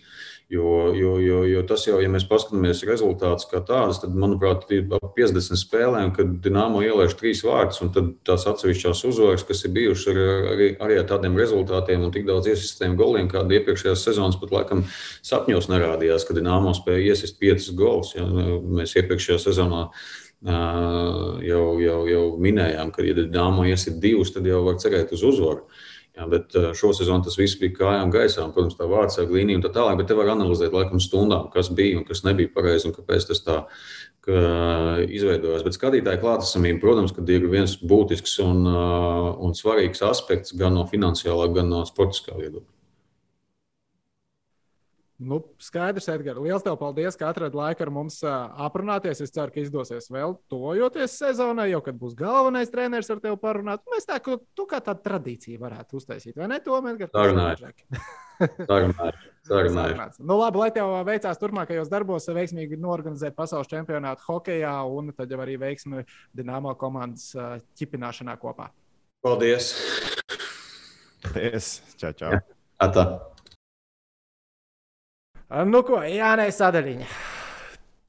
Jo, 0.53 0.93
jo, 0.95 1.19
jo, 1.19 1.39
jo 1.49 1.63
tas 1.65 1.87
jau, 1.87 1.97
ja 2.05 2.09
mēs 2.13 2.27
paskatāmies 2.29 2.83
rezultātus 2.85 3.47
kā 3.49 3.63
tādus, 3.65 4.03
tad, 4.03 4.13
manuprāt, 4.13 4.67
ir 4.77 4.91
ap 4.93 5.15
50 5.17 5.57
spēlēm, 5.57 6.11
kad 6.13 6.35
Dienāmo 6.45 6.83
ielaiž 6.85 7.15
trīs 7.17 7.41
vārdus, 7.47 7.81
un 7.81 7.89
tad 7.95 8.11
tās 8.29 8.45
atsevišķās 8.51 9.01
uzvaras, 9.09 9.47
kas 9.49 9.65
ir 9.65 9.73
bijušas 9.73 10.11
ar, 10.13 10.21
arī, 10.53 10.67
arī 10.85 10.99
ar 11.01 11.09
tādiem 11.09 11.39
rezultātiem 11.41 12.05
un 12.05 12.13
tik 12.13 12.27
daudz 12.29 12.51
iesistiem 12.53 12.93
goliem, 13.01 13.31
kāda 13.33 13.57
iepriekšējās 13.57 14.05
sezonas 14.05 14.37
pat 14.43 14.53
laikam 14.53 14.85
sapņos 15.25 15.71
nerādījās, 15.73 16.29
kad 16.29 16.37
Dienāmo 16.37 16.77
spēja 16.77 17.15
iesist 17.15 17.41
piecas 17.41 17.73
gols. 17.81 18.13
Ja, 18.19 18.29
mēs 18.29 18.93
iepriekšējā 19.01 19.41
sezonā 19.47 19.87
jau, 20.45 21.65
jau, 21.81 21.99
jau 22.11 22.23
minējām, 22.45 22.93
ka, 22.93 23.01
ja 23.09 23.17
Dienāmo 23.17 23.65
iesit 23.71 23.97
divus, 24.03 24.37
tad 24.37 24.45
jau 24.45 24.61
var 24.69 24.77
cerēt 24.83 25.17
uz 25.17 25.25
uzvaru. 25.25 25.65
Jā, 26.15 26.29
bet 26.31 26.55
eh, 26.55 26.71
šo 26.79 26.93
sezonu 26.95 27.27
tas 27.27 27.35
viss 27.41 27.59
bija 27.59 27.75
kājām 27.75 28.13
gaisā, 28.15 28.45
un, 28.45 28.53
protams, 28.55 28.77
tā 28.79 28.87
vārdsarga 28.87 29.35
līnija 29.35 29.59
un 29.59 29.65
tā 29.65 29.73
tālāk. 29.75 29.99
Bet 29.99 30.11
te 30.11 30.19
var 30.19 30.31
analizēt 30.31 30.75
laikam 30.77 31.03
stundām, 31.03 31.49
kas 31.55 31.73
bija 31.75 31.99
un 31.99 32.07
kas 32.07 32.23
nebija 32.27 32.53
pareizi 32.55 32.87
un 32.91 32.95
kāpēc 32.95 33.31
tas 33.33 33.43
tā 33.43 33.65
izveidojās. 34.25 35.65
Bet 35.67 35.77
skatītāja 35.77 36.21
klātesamība, 36.23 36.81
protams, 36.81 37.13
ir 37.29 37.49
viens 37.51 37.75
būtisks 37.77 38.39
un, 38.45 38.63
eh, 38.67 39.33
un 39.45 39.53
svarīgs 39.59 40.05
aspekts 40.07 40.55
gan 40.57 40.75
no 40.75 40.87
finansiālā, 40.87 41.53
gan 41.55 41.69
no 41.69 41.85
sportiskā 41.85 42.39
viedokļa. 42.39 42.74
Nu, 45.19 45.39
skaidrs, 45.63 46.09
Edgars. 46.11 46.41
Lielas 46.43 46.65
tev 46.67 46.75
paldies, 46.81 47.15
ka 47.15 47.29
atradi 47.31 47.55
laiku 47.55 47.85
ar 47.85 47.91
mums 47.95 48.17
aprunāties. 48.27 49.21
Es 49.23 49.31
ceru, 49.35 49.53
ka 49.55 49.63
izdosies 49.63 50.09
vēl 50.11 50.35
tojoties 50.51 51.15
sezonai, 51.21 51.69
jau 51.71 51.79
kad 51.87 51.99
būs 52.01 52.17
galvenais 52.19 52.73
treneris 52.73 53.13
ar 53.15 53.21
tevi 53.23 53.39
parunāt. 53.39 53.85
Mēs 53.93 54.09
tā 54.09 54.19
kā 54.25 54.35
tu 54.59 54.67
kā 54.71 54.81
tādu 54.83 55.05
tradīciju 55.07 55.61
varētu 55.63 56.01
uztaisīt, 56.01 56.35
vai 56.39 56.49
ne? 56.51 56.59
To 56.67 56.81
mēs 56.83 56.99
Sarunāju. 59.47 60.09
Nu, 60.19 60.39
labi, 60.41 60.59
lai 60.65 60.71
tev 60.75 60.97
veicās 61.07 61.39
turpmākajos 61.39 61.93
darbos, 61.93 62.27
veiksmīgi 62.35 62.81
norganizēt 62.83 63.37
pasaules 63.39 63.71
čempionātu 63.71 64.27
hokeja 64.27 64.81
un 64.91 65.13
tad 65.15 65.31
jau 65.31 65.39
arī 65.45 65.55
veiksmi 65.63 66.03
Dienāmo 66.35 66.75
komandas 66.81 67.31
ķipināšanā 67.79 68.35
kopā. 68.43 68.73
Paldies! 69.23 69.71
Paldies! 71.23 71.79
Čau, 72.03 72.11
čau! 72.19 72.35
Jā, 72.35 72.43
Nu, 75.69 75.83
ko, 75.87 76.01
Jānis 76.09 76.57
Sadaļiņa. 76.61 77.09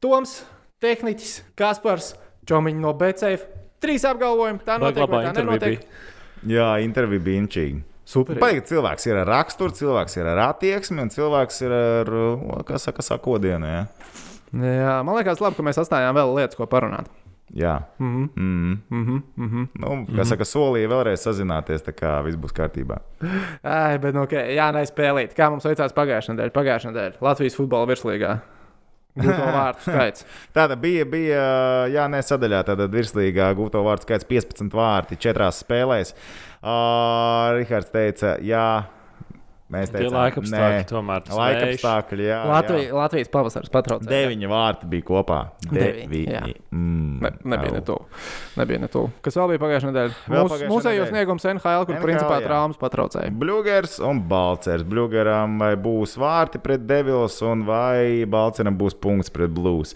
Toms, 0.04 0.38
tehniķis, 0.84 1.34
Kaspars, 1.60 2.14
Čomiņš 2.48 2.80
no 2.82 2.94
BCF. 2.98 3.50
Trīs 3.84 4.06
apgalvojumi. 4.08 4.62
Tā 4.66 4.78
notiek, 4.82 5.10
vai 5.12 5.26
tā 5.28 5.34
nenotiek? 5.36 5.84
Jā, 6.48 6.70
intervija 6.86 7.24
bija 7.26 7.44
inčīga. 7.44 7.84
Super. 8.06 8.38
Paigi, 8.38 8.62
cilvēks 8.70 9.08
ir 9.10 9.18
ar 9.18 9.30
raksturu, 9.32 9.74
cilvēks 9.74 10.20
ir 10.20 10.28
ar 10.30 10.44
attieksmi, 10.52 11.02
un 11.02 11.10
cilvēks 11.10 11.64
ir 11.66 11.74
ar, 11.74 12.12
kā 12.68 12.78
saka, 12.82 13.02
sakodienu. 13.06 13.66
Ja? 13.66 13.86
Jā, 14.54 14.98
man 15.04 15.18
liekas, 15.18 15.42
labi, 15.42 15.58
ka 15.58 15.66
mēs 15.66 15.82
atstājām 15.82 16.14
vēl 16.16 16.36
lietas, 16.38 16.58
ko 16.60 16.70
parunāt. 16.70 17.10
Jā, 17.54 17.76
Mhm. 18.02 18.24
mm. 18.36 18.78
Mhm. 18.90 19.18
Mhm. 19.38 19.66
nu, 19.80 19.90
kā 20.18 20.26
saka, 20.26 20.44
solīja 20.50 20.90
vēlreiz 20.90 21.22
sazināties, 21.22 21.84
tā 21.86 21.94
kā 21.94 22.16
viss 22.26 22.40
būs 22.42 22.52
kārtībā. 22.58 22.98
Ai, 23.64 23.98
bet, 24.02 24.16
nu, 24.18 24.24
okay. 24.26 24.56
jā, 24.58 24.72
neizspēlīt. 24.74 25.36
Kā 25.38 25.52
mums 25.54 25.64
veicās 25.68 25.94
pagājušajā 25.94 26.34
nedēļā? 26.36 26.52
Pagājušajā 26.56 26.92
nedēļā 26.92 27.22
Latvijas 27.22 27.56
futbola 27.56 27.86
virslīgā. 27.94 28.34
Gūto 29.16 29.46
vārtu 29.56 29.86
skaits. 29.86 30.26
Tāda 30.58 30.76
bija, 30.76 31.06
bija 31.08 31.44
jā, 31.94 32.08
nē, 32.12 32.20
sadaļā, 32.26 32.64
tāda 32.68 32.90
virslīgā 32.92 33.54
gūto 33.56 33.80
vārdu 33.86 34.04
skaits 34.10 34.26
15 34.28 34.74
vārti 34.76 35.16
četrās 35.22 35.62
spēlēs. 35.64 36.12
Uh, 36.66 37.54
Rihards 37.60 37.94
teica, 37.94 38.36
jā, 38.44 38.66
mēs 39.74 39.90
teicām, 39.94 40.14
laika 40.14 40.42
apstākļi 40.44 40.78
nē. 40.82 40.86
tomēr. 40.90 41.24
tas 41.26 41.38
Laika 41.40 41.70
apstākļi, 41.72 42.28
jā. 42.28 42.40
Latvija, 42.52 42.92
Latvijas 43.00 43.32
pavasaris 43.34 43.72
patraucēja. 43.74 44.12
Deviņi 44.12 44.50
vārti 44.52 44.90
bija 44.92 45.08
kopā. 45.08 45.40
Deviņi, 45.66 46.22
jā. 46.26 46.44
Deviņi. 46.46 46.60
Mm, 46.72 47.06
Ne, 47.26 47.32
nebija 47.44 47.72
ne 47.74 47.82
tuvu. 47.86 48.06
Nebija 48.60 48.80
ne 48.84 48.90
tuvu. 48.92 49.10
Kas 49.24 49.38
vēl 49.40 49.54
bija 49.54 49.62
pagājušajā 49.64 49.92
nedēļā? 49.94 50.16
Pagājušā 50.28 50.70
mūsējos 50.70 51.12
sniegums 51.14 51.46
NHL, 51.48 51.86
kur 51.88 51.96
NHL, 51.96 52.04
principā 52.04 52.40
jā. 52.42 52.46
traumas 52.50 52.80
patraucēja. 52.82 53.32
Bluegers 53.42 53.98
un 54.04 54.20
Balčers. 54.30 54.84
Bluegeram 54.88 55.58
vai 55.64 55.74
būs 55.80 56.18
vārti 56.22 56.62
pret 56.62 56.84
Devils, 56.90 57.40
un 57.48 57.64
vai 57.68 58.26
Balčeram 58.30 58.78
būs 58.78 58.98
punkts 59.02 59.32
pret 59.34 59.54
Blues. 59.56 59.96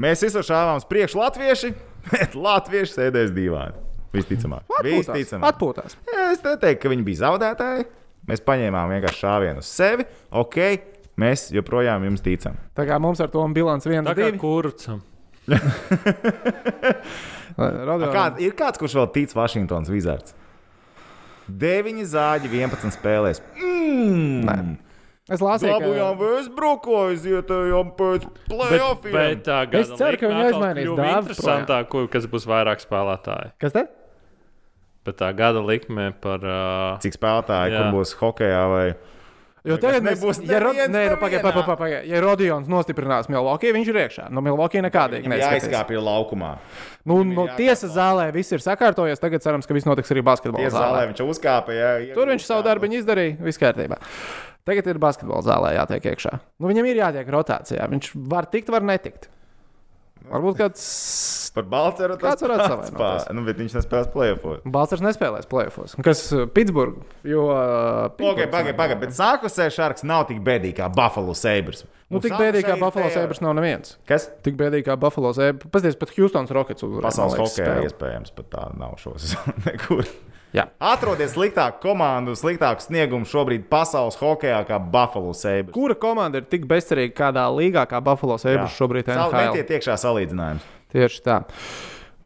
Mēs 0.00 0.22
visur 0.24 0.46
šāvām 0.46 0.80
uz 0.80 0.86
priekšu 0.88 1.20
latvieši, 1.20 1.72
bet 2.14 2.36
latvieši 2.38 2.94
sēdēs 3.00 3.34
divādi. 3.34 3.82
Visticamāk. 4.12 4.66
Atpūtās. 4.68 5.12
Visticamāk. 5.16 5.50
Atpūtās. 5.50 5.98
Es 6.30 6.42
neteiktu, 6.44 6.82
ka 6.84 6.92
viņi 6.92 7.04
bija 7.06 7.22
zaudētāji. 7.26 7.86
Mēs 8.30 8.42
paņēmām 8.46 8.92
vienkārši 8.96 9.18
šāvienu 9.24 9.58
uz 9.64 9.66
sevi. 9.70 10.04
Ok, 10.38 10.58
mēs 11.18 11.48
joprojām 11.54 12.04
jums 12.06 12.22
ticam. 12.22 12.54
Tā 12.78 12.86
kā 12.86 12.98
mums 13.02 13.20
ar 13.24 13.28
to 13.32 13.42
bilants 13.54 13.86
viens, 13.88 14.06
Tā 14.06 14.14
kā 14.14 14.28
divi. 14.30 14.38
kurcam. 14.42 15.02
Kā, 17.52 18.22
ir 18.40 18.54
kāds, 18.56 18.78
kurš 18.80 18.94
vēl 18.96 19.08
tic 19.12 19.34
Vašingtonas 19.36 19.90
Wizards? 19.92 20.32
9 21.50 22.04
zāģi 22.08 22.48
11 22.48 22.94
spēlēs. 22.94 23.42
Mm. 23.58 24.46
Nē. 24.46 24.56
Es 25.32 25.42
lasīju, 25.42 25.74
Dabūjām 25.74 26.16
ka 26.16 26.22
Vēsbruku, 26.22 26.94
aizietējām 27.10 27.90
pēc 27.98 28.24
Bet, 28.24 28.38
playoffiem. 28.50 29.12
bet 29.14 29.42
tā 29.46 29.58
gada 29.70 29.82
Es 29.84 29.92
ceru, 29.98 30.18
ka 30.18 30.30
viņi 30.32 30.46
aizmainīs 30.48 30.86
kļuva 30.86 30.96
dāvas 31.02 31.28
interesantāk, 31.28 31.88
kur- 31.92 32.08
kas 32.10 32.26
būs 32.32 32.46
vairāk 32.50 32.82
spēlētāji. 32.82 33.52
Kas 33.62 33.72
te? 33.76 33.84
Bet 35.06 35.16
tā 35.18 35.32
gada 35.34 35.58
likme 35.66 36.12
par. 36.22 36.44
Uh, 36.46 37.00
Cik 37.02 37.16
spēlētāji, 37.16 37.72
Jā. 37.74 37.78
kur 37.80 37.96
būs 37.98 38.14
hokeja 38.20 38.66
vai 38.70 38.84
Jo 39.62 39.76
tagad 39.78 40.02
mēs, 40.02 40.16
nebūs 40.18 40.40
ja, 40.42 40.58
neviens 40.58 40.88
nē, 40.90 40.90
nu, 40.90 40.94
nevienā. 40.96 41.16
pagaid, 41.20 41.42
pagaid, 41.44 41.66
pagaid, 41.78 42.06
ja 42.10 42.18
Rodions 42.18 42.66
nostiprinās 42.66 43.28
Milwaukee, 43.30 43.70
viņš 43.70 43.90
ir 43.92 43.98
iekšā. 44.00 44.24
No 44.34 44.42
Milwaukee 44.42 44.82
nekādīgi 44.82 45.22
Viņam 45.22 45.36
neizskatās. 45.36 45.68
jāizkāpj 45.68 45.94
ir 45.94 46.02
laukumā. 46.02 46.48
Nu, 47.06 47.20
no 47.22 47.44
jākāp 47.46 47.60
tiesas 47.60 47.92
zālē 47.94 48.24
viss 48.34 48.50
ir 48.50 48.58
sakārtojies. 48.64 49.22
Tagad 49.22 49.44
cerams, 49.44 49.68
ka 49.70 49.76
viss 49.76 49.86
notiks 49.86 50.10
arī 50.10 50.24
basketbola 50.26 50.64
Tiesa 50.66 50.80
zālē. 50.80 50.88
zālē 50.88 51.12
viņš 51.12 51.22
uzkāpa. 51.30 51.76
Jā, 51.78 51.92
jā, 52.08 52.14
Tur 52.18 52.26
viņš 52.34 52.48
savu 52.48 52.66
darbu 52.66 52.90
izdarīja, 52.90 53.38
viss 53.38 53.62
kārtībā. 53.62 54.00
Tagad 54.66 54.90
ir 54.90 54.98
basketbola 54.98 55.46
zālē 55.46 55.76
jātiek 55.78 56.10
iekšā. 56.10 56.34
Nu, 56.58 56.66
viņam 56.66 56.90
ir 56.90 56.98
jātiek 57.04 57.30
rotācijā. 57.30 57.86
Viņš 57.94 58.10
var 58.34 58.50
tikt, 58.50 58.66
var 58.74 58.82
netikt. 58.82 59.30
Varbūt 60.26 60.58
kāds 60.58 60.82
Par 61.52 61.66
Balceru 61.68 62.14
tas 62.16 62.38
Kāds 62.40 62.44
varētu 62.46 62.94
pā- 62.96 63.32
Nu, 63.36 63.42
bet 63.44 63.58
viņš 63.60 63.74
nespēlēs 63.76 64.06
playoffos. 64.14 64.62
Balčers 64.64 65.02
nespēlēs 65.04 65.44
plēsofos. 65.50 65.96
Kas 66.06 66.22
uh, 66.32 66.46
Pitsburgā? 66.48 67.02
Jo. 67.28 67.44
Pagaid, 68.16 68.48
pagaid, 68.54 68.76
pagaid, 68.78 69.00
bet 69.02 69.12
sākotnēji 69.16 69.74
šarks 69.76 70.06
nav 70.08 70.24
tik 70.30 70.40
bēdīgi 70.46 70.78
kā 70.80 70.88
Buffalo 70.92 71.34
Sabres. 71.36 71.84
Nu, 72.12 72.20
tik 72.24 72.32
bēdīgi 72.40 72.64
kā 72.70 72.78
Buffalo 72.80 73.12
Sabres 73.12 73.40
nav 73.44 73.52
neviens. 73.60 73.98
Kas? 74.08 74.30
Tik 74.44 74.56
bēdīgi 74.60 74.88
kā 74.88 74.96
Buffalo 75.00 75.34
Sabres. 75.36 75.68
Paskatieties, 75.68 76.00
pat 76.00 76.16
Houston's 76.16 76.52
Rockets 76.56 76.84
uzvarēja. 76.88 77.08
Pasaules 77.10 77.40
hokeja 77.44 77.78
iespējams 77.88 78.34
pat 78.36 78.50
tā 78.56 78.66
nav 78.80 78.96
šos 79.00 79.34
nekur. 79.68 80.08
Jā. 80.52 80.66
Atrodies 80.84 81.32
sliktāku 81.32 81.78
komandu, 81.80 82.34
sliktāku 82.36 82.84
sniegumu 82.84 83.24
šobrīd 83.24 83.62
pasaules 83.72 84.18
hokeja 84.20 84.58
kā 84.68 84.76
Buffalo 84.76 85.32
Sabres. 85.32 85.72
Kura 85.72 85.96
komanda 85.96 86.42
ir 86.42 86.48
tik 86.52 86.66
bezcerīga 86.68 87.14
kādā 87.22 87.46
līgā 87.48 87.86
kā 87.88 88.02
Buffalo 88.04 88.36
Sabres 88.40 88.76
šobrīd? 88.76 89.08
Savu 89.08 89.32
NHL? 89.32 89.54
metiet 89.56 89.72
iekšā 89.78 89.96
salīdzinājums. 90.04 90.68
Tieši 90.92 91.24
tā. 91.24 91.40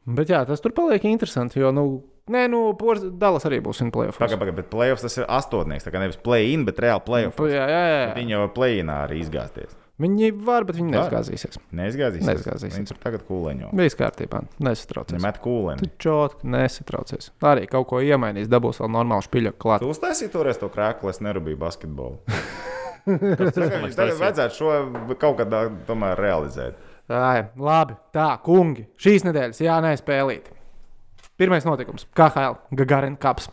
Bet 0.07 0.31
jā, 0.31 0.43
tas 0.47 0.63
tur 0.63 0.75
paliek 0.75 1.03
interesanti. 1.09 1.59
Jo, 1.63 1.73
nu, 1.75 1.87
nē, 2.31 2.45
nu, 2.51 2.61
Dallas 3.19 3.47
arī 3.49 3.63
būs 3.65 3.83
plēsoņos. 3.83 4.21
Pagaid, 4.21 4.39
pagaid, 4.43 4.59
bet 4.61 4.71
playoffs 4.71 5.07
tas 5.07 5.19
ir 5.19 5.27
astotnieks. 5.27 5.87
Tā 5.87 5.95
kā 5.95 6.03
nevis 6.03 6.21
play-in, 6.23 6.67
bet 6.69 6.79
reāli 6.83 7.03
playoffs. 7.07 7.43
Jā, 7.51 7.67
jā, 7.71 7.83
jā. 7.91 8.07
Viņi 8.19 8.37
jau 8.37 8.47
play-inā 8.55 9.03
arī 9.09 9.23
izgāzties. 9.25 9.75
Viņi 9.97 10.29
var, 10.45 10.67
bet 10.69 10.77
viņi 10.77 10.93
neizgāzīsies. 10.93 11.57
Neizgāzīsies. 11.73 12.29
Neizgāzīsies. 12.29 12.75
Viņi 12.77 12.99
tagad 13.01 13.23
kūleņo. 13.25 13.71
Viss 13.81 13.97
kārtībā. 13.97 14.43
Nesatraucies. 14.61 15.23
Met 15.25 15.39
kūleni. 15.41 15.89
Čotki, 16.03 16.51
nesatraucies. 16.53 17.31
Arī 17.49 17.65
kaut 17.71 17.89
ko 17.89 18.03
iemainīs, 18.05 18.51
dabūs 18.53 18.83
vēl 18.83 18.93
normālu 18.93 19.25
špiļu 19.25 19.55
klāt. 19.57 19.81
Tu 19.81 19.89
uztaisīji 19.89 20.35
toreiz 20.35 20.61
to 20.61 20.69
krēklu, 20.73 21.09
es 21.15 21.23
nerūpēju 21.25 21.61
basketbolu. 21.65 22.21
Tagad, 23.07 23.55
tagad 23.95 24.17
vajadzētu 24.19 24.57
šo 24.57 24.71
kaut 25.23 25.37
kādā 25.39 25.61
tomēr 25.87 26.19
realizēt. 26.19 26.81
Ai, 27.07 27.45
labi, 27.55 27.95
tā, 28.15 28.33
kungi. 28.43 28.87
Šīs 28.99 29.23
nedēļas 29.29 29.63
jānespēlīt. 29.63 30.51
Pirmais 31.39 31.67
notikums- 31.69 32.07
KHL, 32.17 32.59
Gagarina 32.75 33.19
Cups. 33.21 33.51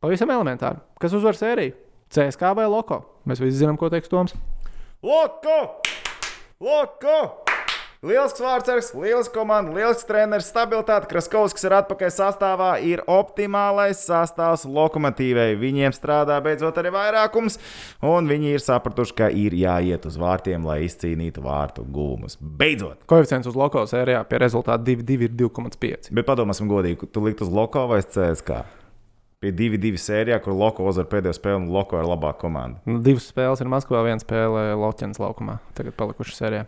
Pavisam 0.00 0.30
elementāri. 0.30 0.78
Kas 1.00 1.12
uzvar 1.12 1.34
sēriju? 1.34 1.74
CSK 2.12 2.54
vai 2.54 2.66
Loko? 2.66 3.02
Mēs 3.26 3.40
visi 3.40 3.64
zinām, 3.64 3.78
ko 3.78 3.88
teiks 3.90 4.08
Toms. 4.08 4.34
Loko! 5.02 5.82
Loko! 6.60 7.41
Lielisks 8.02 8.42
vārdsargs, 8.42 8.88
lielisks 8.98 9.30
komanda, 9.30 9.70
lielisks 9.76 10.08
treneris, 10.08 10.48
stabilitāte. 10.50 11.06
Kraskovskis 11.06 11.68
ir 11.68 11.74
atpakaļ 11.76 12.08
sastāvā, 12.10 12.70
ir 12.82 12.98
optimālais 13.06 14.00
sastāvs 14.08 14.64
lokomotīvai. 14.66 15.52
Viņiem 15.60 15.94
strādā 15.94 16.40
beidzot 16.42 16.80
arī 16.82 16.90
vairākums, 16.96 17.60
un 18.02 18.26
viņi 18.26 18.56
ir 18.56 18.64
sapratuši, 18.64 19.14
ka 19.20 19.28
ir 19.30 19.54
jāiet 19.54 20.08
uz 20.10 20.16
vārtiem, 20.18 20.66
lai 20.66 20.80
izcīnītu 20.88 21.44
vārtu 21.46 21.86
guvumus. 21.86 22.34
Beidzot! 22.42 23.04
Koeficients 23.06 23.46
uz 23.46 23.60
Loko 23.62 23.86
sērijā 23.86 24.24
pie 24.26 24.42
rezultāta 24.42 24.82
2,2 24.90 25.28
ir 25.28 25.38
2,5. 25.44 26.10
Bet 26.10 26.26
padomāsim 26.26 26.66
godīgi, 26.74 27.06
tu 27.06 27.22
likt 27.22 27.46
uz 27.46 27.54
Loko 27.54 27.86
vai 27.94 28.02
CSK? 28.02 28.64
Pie 29.46 29.54
2-2 29.62 29.94
sērijā, 30.02 30.42
kur 30.42 30.58
Loko 30.58 30.90
uzvar 30.90 31.06
pēdējo 31.06 31.38
spēli, 31.38 31.62
un 31.62 31.70
Loko 31.70 32.02
ir 32.02 32.10
labāka 32.10 32.48
komanda. 32.48 32.82
Nu, 32.82 32.98
Divas 32.98 33.30
spēles 33.30 33.62
ir 33.62 33.70
Maskavā, 33.70 34.02
viena 34.10 34.18
spēle 34.18 34.72
Loķenas 34.82 35.22
laukumā. 35.22 35.60
Tagad 35.78 35.94
palikuši 36.02 36.40
sērijā. 36.42 36.66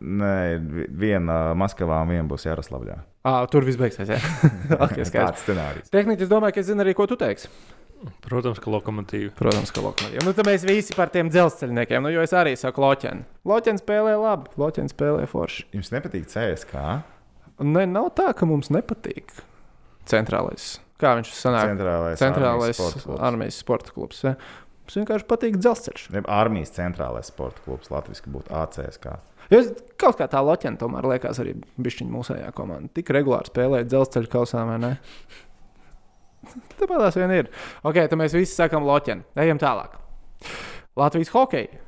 Nē, 0.00 0.58
vi- 0.60 0.86
viena 0.92 1.54
Maskavā 1.56 2.02
un 2.04 2.10
viena 2.12 2.26
būs 2.28 2.44
Jaroslavļā. 2.44 2.98
À, 3.26 3.38
tur 3.50 3.64
viss 3.64 3.78
beigsies. 3.80 4.10
jā. 4.12 4.18
okay. 4.84 5.02
Tāds 5.08 5.40
scenārijs. 5.46 5.88
Tehniski 5.90 6.26
es 6.26 6.30
domāju, 6.30 6.54
ka 6.58 6.60
es 6.62 6.68
zinu 6.68 6.84
arī, 6.84 6.92
ko 6.98 7.06
tu 7.10 7.16
teiksi. 7.16 7.48
protams, 8.22 8.60
ka 8.60 8.70
lokomotīva. 8.70 9.32
Protams, 9.38 9.72
ka 9.72 9.80
lokomotīva. 9.82 10.22
Nu, 10.28 10.34
tad 10.36 10.46
mēs 10.46 10.66
visi 10.68 10.94
par 10.94 11.08
tiem 11.14 11.30
dzelzceļniekiem. 11.32 12.04
Nu, 12.04 12.12
jo 12.12 12.20
es 12.22 12.34
arī 12.36 12.52
saku 12.60 12.84
Loķenu. 12.84 13.24
Loķens 13.48 13.80
spēlē 13.82 14.12
labi, 14.20 14.52
Loķens 14.60 14.92
spēlē 14.94 15.24
forši. 15.32 15.64
Jums 15.74 15.90
nepatīk 15.94 16.28
CSK? 16.28 16.84
Nē, 17.64 17.86
nav 17.88 18.10
tā, 18.14 18.28
ka 18.36 18.44
mums 18.46 18.68
nepatīk 18.68 19.32
centrālais. 20.06 20.76
Kā 21.00 21.12
viņš 21.18 21.32
sanāk? 21.36 21.72
Centrālais, 21.72 22.20
Centrālais 22.20 22.68
armijas 22.70 22.78
sporta 22.78 23.02
klubs. 23.04 23.20
armijas 23.26 23.58
sporta 23.60 23.92
klubs. 23.92 24.20
Ja? 24.24 24.34
Mums 24.86 25.00
vienkārši 25.00 25.26
patīk 25.26 25.56
dzelzceļš. 25.58 26.04
Armijas 26.30 26.70
centrālais 26.76 27.26
sporta 27.32 27.58
klubs, 27.64 27.90
Latvijas 27.90 28.22
būtu 28.30 28.54
ACSK. 28.54 29.08
Jo 29.50 29.60
kaut 29.98 30.18
kā 30.20 30.28
tā 30.30 30.38
Loķena 30.42 30.78
tomēr 30.78 31.08
liekas 31.10 31.40
arī 31.42 31.56
bišķiņa 31.82 32.12
mūsējā 32.12 32.52
komanda. 32.54 32.90
Tik 32.94 33.10
regulāri 33.14 33.50
spēlēja 33.50 33.88
dzelzceļa 33.90 34.30
kausā, 34.30 34.62
vai 34.68 34.78
ne? 34.82 34.92
Tāpat 36.78 37.02
tās 37.02 37.18
vien 37.18 37.34
ir. 37.34 37.50
Ok, 37.82 37.98
tad 37.98 38.14
mēs 38.20 38.38
visi 38.38 38.54
sakām 38.54 38.86
Loķenu. 38.86 39.26
Ejam 39.42 39.58
tālāk. 39.62 39.98
Latvijas 40.98 41.34
hokeja 41.34 41.82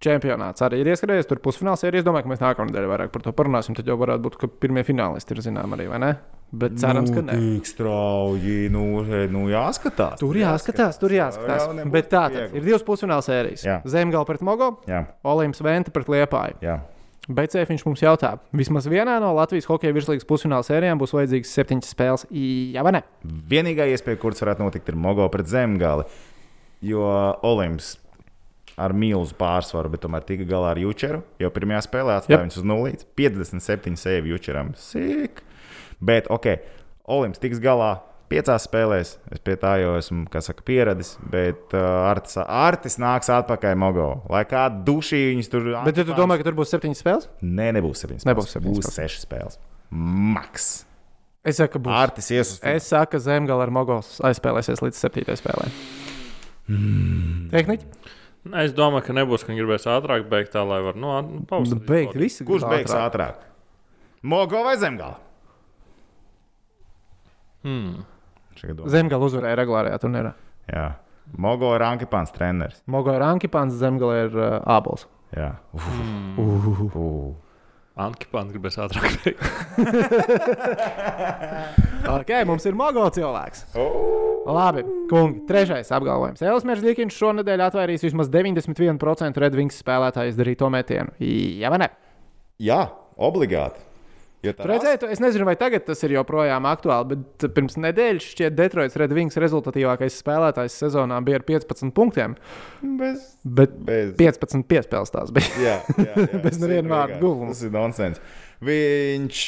čempionāts 0.00 0.62
arī 0.64 0.80
ir 0.82 0.86
ieskaries. 0.92 1.26
Tur 1.26 1.38
pusfināls 1.44 1.84
ir. 1.86 1.94
Es 1.96 2.04
domāju, 2.04 2.26
ka 2.26 2.32
mēs 2.34 2.42
nākamā 2.42 2.70
nedēļa 2.70 2.90
vairāk 2.92 3.12
par 3.14 3.22
to 3.22 3.32
parunāsim. 3.32 3.76
Tad 3.76 3.86
jau 3.86 3.96
varētu 4.00 4.22
būt, 4.26 4.36
ka 4.40 4.46
pirmie 4.48 4.84
finālisti 4.84 5.32
ir 5.36 5.42
zināmi 5.46 5.78
arī, 5.78 5.88
vai 5.88 5.98
ne? 6.02 6.12
Bet 6.54 6.76
cerams, 6.78 7.10
ka 7.10 7.22
nē. 7.24 7.34
Tik 7.34 7.66
strauji, 7.66 8.68
nu, 8.70 9.02
he- 9.08 9.26
nu 9.28 9.46
jāskatās. 9.50 10.18
Tur 10.20 10.34
jāskatās, 10.38 10.98
tur 11.00 11.10
jāskatās. 11.10 11.66
Nebūs 11.74 11.90
Bet 11.90 12.10
tā 12.10 12.28
tad 12.30 12.54
ir 12.54 12.62
divas 12.62 12.82
pusfināla 12.86 13.24
sērijas. 13.26 13.64
Jā. 13.66 13.80
Zemgala 13.84 14.24
pret 14.26 14.40
Mogo, 14.42 14.78
Jā, 14.86 15.06
Olimps 15.24 15.60
Venta 15.62 15.90
pret 15.90 16.06
Liepāju. 16.06 16.54
jā. 16.62 16.80
BCF 17.26 17.70
viņš 17.72 17.84
mums 17.86 18.00
jautā, 18.02 18.38
vismaz 18.52 18.84
vienā 18.86 19.18
no 19.18 19.32
Latvijas 19.34 19.64
hokeja 19.64 19.94
virslīgas 19.96 20.26
pusfināla 20.28 20.60
sērijām 20.62 20.98
būs 21.00 21.14
vajadzīgas 21.16 21.54
septiņas 21.56 21.94
spēles. 21.94 22.26
Jā, 22.30 22.82
vai 22.84 22.92
ne? 22.92 23.02
Vienīgā 23.24 23.86
iespēja, 23.90 24.18
kuras 24.20 24.38
varētu 24.44 24.60
notikt, 24.60 24.88
ir 24.92 24.94
Mogo 24.94 25.26
pret 25.32 25.46
Zemgali. 25.46 26.04
Jo 26.82 27.00
Olimps 27.42 27.96
ar 28.80 28.94
milzu 28.96 29.36
pārsvaru, 29.38 29.92
bet 29.92 30.02
tomēr 30.04 30.24
tika 30.26 30.46
galā 30.48 30.72
ar 30.74 30.80
Jučeru. 30.82 31.22
Jau 31.42 31.50
pirmajā 31.54 31.84
spēlē 31.86 32.18
atstāja 32.18 32.38
Jep. 32.38 32.46
viņus 32.46 32.60
uz 32.60 32.66
nulles. 32.70 33.06
57 33.18 34.00
sēvi 34.00 34.32
Jučeram. 34.34 34.72
Sīk. 34.78 35.44
Bet, 36.04 36.30
ok, 36.32 36.56
Olimps 37.14 37.42
tiks 37.42 37.62
galā. 37.62 37.96
Piecās 38.32 38.64
spēlēs, 38.64 39.10
es 39.36 39.42
pie 39.44 39.52
tā 39.60 39.74
jau 39.82 39.90
esmu 39.98 40.40
saka, 40.42 40.64
pieradis, 40.66 41.10
bet 41.30 41.74
uh, 41.76 42.08
Artis, 42.08 42.38
Artis 42.40 42.96
nāks 42.98 43.28
atpakaļ 43.30 43.76
Mogo. 43.78 44.06
Lai 44.32 44.40
kāda 44.48 44.80
dušī 44.86 45.20
viņas 45.28 45.52
tur 45.52 45.68
Bet 45.84 46.00
ja 46.00 46.06
tu 46.08 46.16
domā, 46.16 46.38
ka 46.40 46.46
tur 46.48 46.56
būs 46.56 46.72
septiņas 46.72 47.04
spēles? 47.04 47.28
Nē, 47.44 47.68
nebūs 47.76 48.00
7 48.00 48.16
spēles. 48.16 48.26
Nebūs 48.30 48.56
septiņas 48.56 48.80
būs 48.80 48.88
spēles. 48.88 49.18
6 49.20 49.26
spēles. 49.28 49.60
Maks. 49.92 50.70
Es 51.44 51.60
saku, 51.60 51.76
ka 51.76 51.84
būs. 51.84 51.98
Artis 52.00 52.32
ies 52.32 52.54
uz 52.56 52.64
Es 52.64 52.88
saku, 52.88 53.12
ka 53.12 53.22
Zemgala 53.22 53.68
ar 53.68 53.74
Mogols 53.76 54.16
aizspēlēsies 54.24 54.80
līdz 54.82 55.04
septītajai 55.04 55.42
spēlē. 55.44 55.68
Hmm. 56.72 57.50
Tehniķi? 57.52 57.90
Nē, 58.44 58.64
Es 58.66 58.74
domāju, 58.76 59.06
ka 59.06 59.14
nebūs, 59.16 59.44
ka 59.44 59.52
viņi 59.52 59.62
gribēs 59.62 59.86
ātrāk 59.88 60.26
beigt, 60.28 60.50
tā 60.52 60.60
lai 60.68 60.80
var 60.84 60.98
nu, 61.00 61.12
nu, 61.24 61.44
pauzīt. 61.48 61.80
Beigt 61.88 62.16
visu. 62.20 62.44
Kurš 62.44 62.66
beigs 62.68 62.92
ātrāk. 62.92 63.38
ātrāk? 63.38 63.46
Mogo 64.22 64.60
vai 64.66 64.74
Zemgala? 64.80 65.16
Hmm. 67.64 68.02
Zemgala 68.92 69.24
uzvarēja 69.28 69.56
regulārajā 69.62 69.98
turnīrā. 70.02 70.34
Jā. 70.68 70.84
Mogo 71.40 71.70
ir 71.74 71.80
Ankipāns 71.86 72.32
treneris. 72.36 72.82
Mogo 72.86 73.12
ir 73.16 73.24
Ankipāns, 73.24 73.78
Zemgala 73.80 74.18
ir 74.26 74.36
uh, 74.36 74.58
Ābols. 74.76 75.06
Jā. 75.34 75.54
Uf, 75.72 75.86
Hmm. 75.88 76.90
uh. 76.92 77.32
Ankipāns 77.94 78.50
gribēs 78.50 78.74
ātrāk 78.82 79.20
beigt. 79.22 79.38
Ok, 82.04 82.30
mums 82.44 82.66
ir 82.68 82.74
Mogo 82.76 83.06
cilvēks. 83.16 83.62
Labi, 84.44 84.82
kungi. 85.08 85.40
Trešais 85.48 85.88
apgalvojums. 85.96 86.42
Elis 86.44 86.66
Meržģīkins 86.68 87.16
šonadēļ 87.16 87.62
atvairīs 87.64 88.04
vismaz 88.04 88.28
91% 88.28 89.40
Redvings 89.40 89.78
spēlētāju 89.80 90.34
izdarīto 90.34 90.68
metienu. 90.74 91.14
Jā, 91.16 91.70
vai 91.72 91.80
ne? 91.80 91.88
Jā, 92.60 92.82
obligāti. 93.16 93.80
Redzētu, 94.44 95.08
es 95.12 95.22
nezinu, 95.22 95.46
vai 95.48 95.56
tagad 95.60 95.86
tas 95.88 96.02
ir 96.06 96.14
joprojām 96.16 96.68
aktuāli, 96.68 97.14
bet 97.14 97.46
pirms 97.56 97.78
nedēļas 97.80 98.28
šķiet 98.34 98.56
Detroits 98.58 98.98
Redvings 99.00 99.38
rezultatīvākais 99.40 100.20
spēlētājs 100.20 100.78
sezonā 100.84 101.18
bija 101.24 101.40
ar 101.40 101.46
15 101.48 101.94
punktiem, 101.96 102.36
bez. 103.00 103.26
bet 103.44 103.76
bez. 103.86 104.14
15 104.20 104.66
piespēles 104.70 105.14
tās 105.14 105.34
bija. 105.34 105.52
Jā, 105.62 105.76
jā, 105.96 106.10
jā. 106.20 106.42
Bez 106.44 106.60
neviena 106.62 106.92
vārda 106.92 107.20
guvuma. 107.22 107.52
Tas 107.54 107.64
ir 107.64 107.74
nonsens. 107.74 108.22
Viņš 108.64 109.40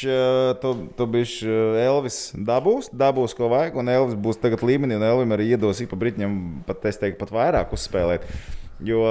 to, 0.61 0.73
to 0.97 1.07
bija 1.09 1.57
Elvis 1.87 2.19
dabūs, 2.35 2.91
dabūs, 2.93 3.33
ko 3.37 3.49
vajag, 3.53 3.77
un 3.81 3.89
Elvis 3.89 4.17
būs 4.19 4.41
tagad 4.41 4.65
līmenī, 4.67 4.97
un 4.99 5.05
Elvis 5.07 5.33
arī 5.37 5.51
iedos 5.55 5.81
ik 5.81 5.89
pa 5.93 5.99
brīdim, 5.99 6.37
pat 6.67 6.85
es 6.89 6.99
teiktu, 7.01 7.21
pat 7.23 7.33
vairāk 7.33 7.73
uzspēlēt. 7.73 8.27
Jo 8.85 9.05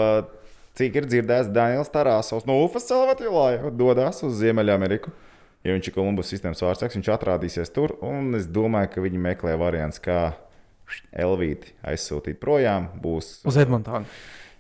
cik 0.78 1.00
ir 1.00 1.08
dzirdēts, 1.08 1.50
Daniels 1.54 1.90
Tarasovs 1.92 2.46
no 2.48 2.58
UFAS 2.64 2.90
Salvatilā 2.90 3.72
dodas 3.74 4.20
uz 4.26 4.36
Ziemeļameriku. 4.42 5.12
Ja 5.66 5.74
viņš 5.74 5.88
ir 5.90 5.94
Kolumbus 5.96 6.28
sistēmas 6.30 6.62
vārdsargs, 6.62 6.94
viņš 6.94 7.08
atrādīsies 7.10 7.72
tur, 7.74 7.96
un 8.06 8.36
es 8.38 8.46
domāju, 8.46 8.92
ka 8.92 9.02
viņi 9.02 9.18
meklē 9.18 9.56
variants, 9.58 9.98
kā 10.02 10.36
Elvīti 11.10 11.72
aizsūtīt 11.82 12.38
projām. 12.38 12.86
Būs 13.02 13.40
Uz 13.48 13.56
Edmontonu. 13.58 14.06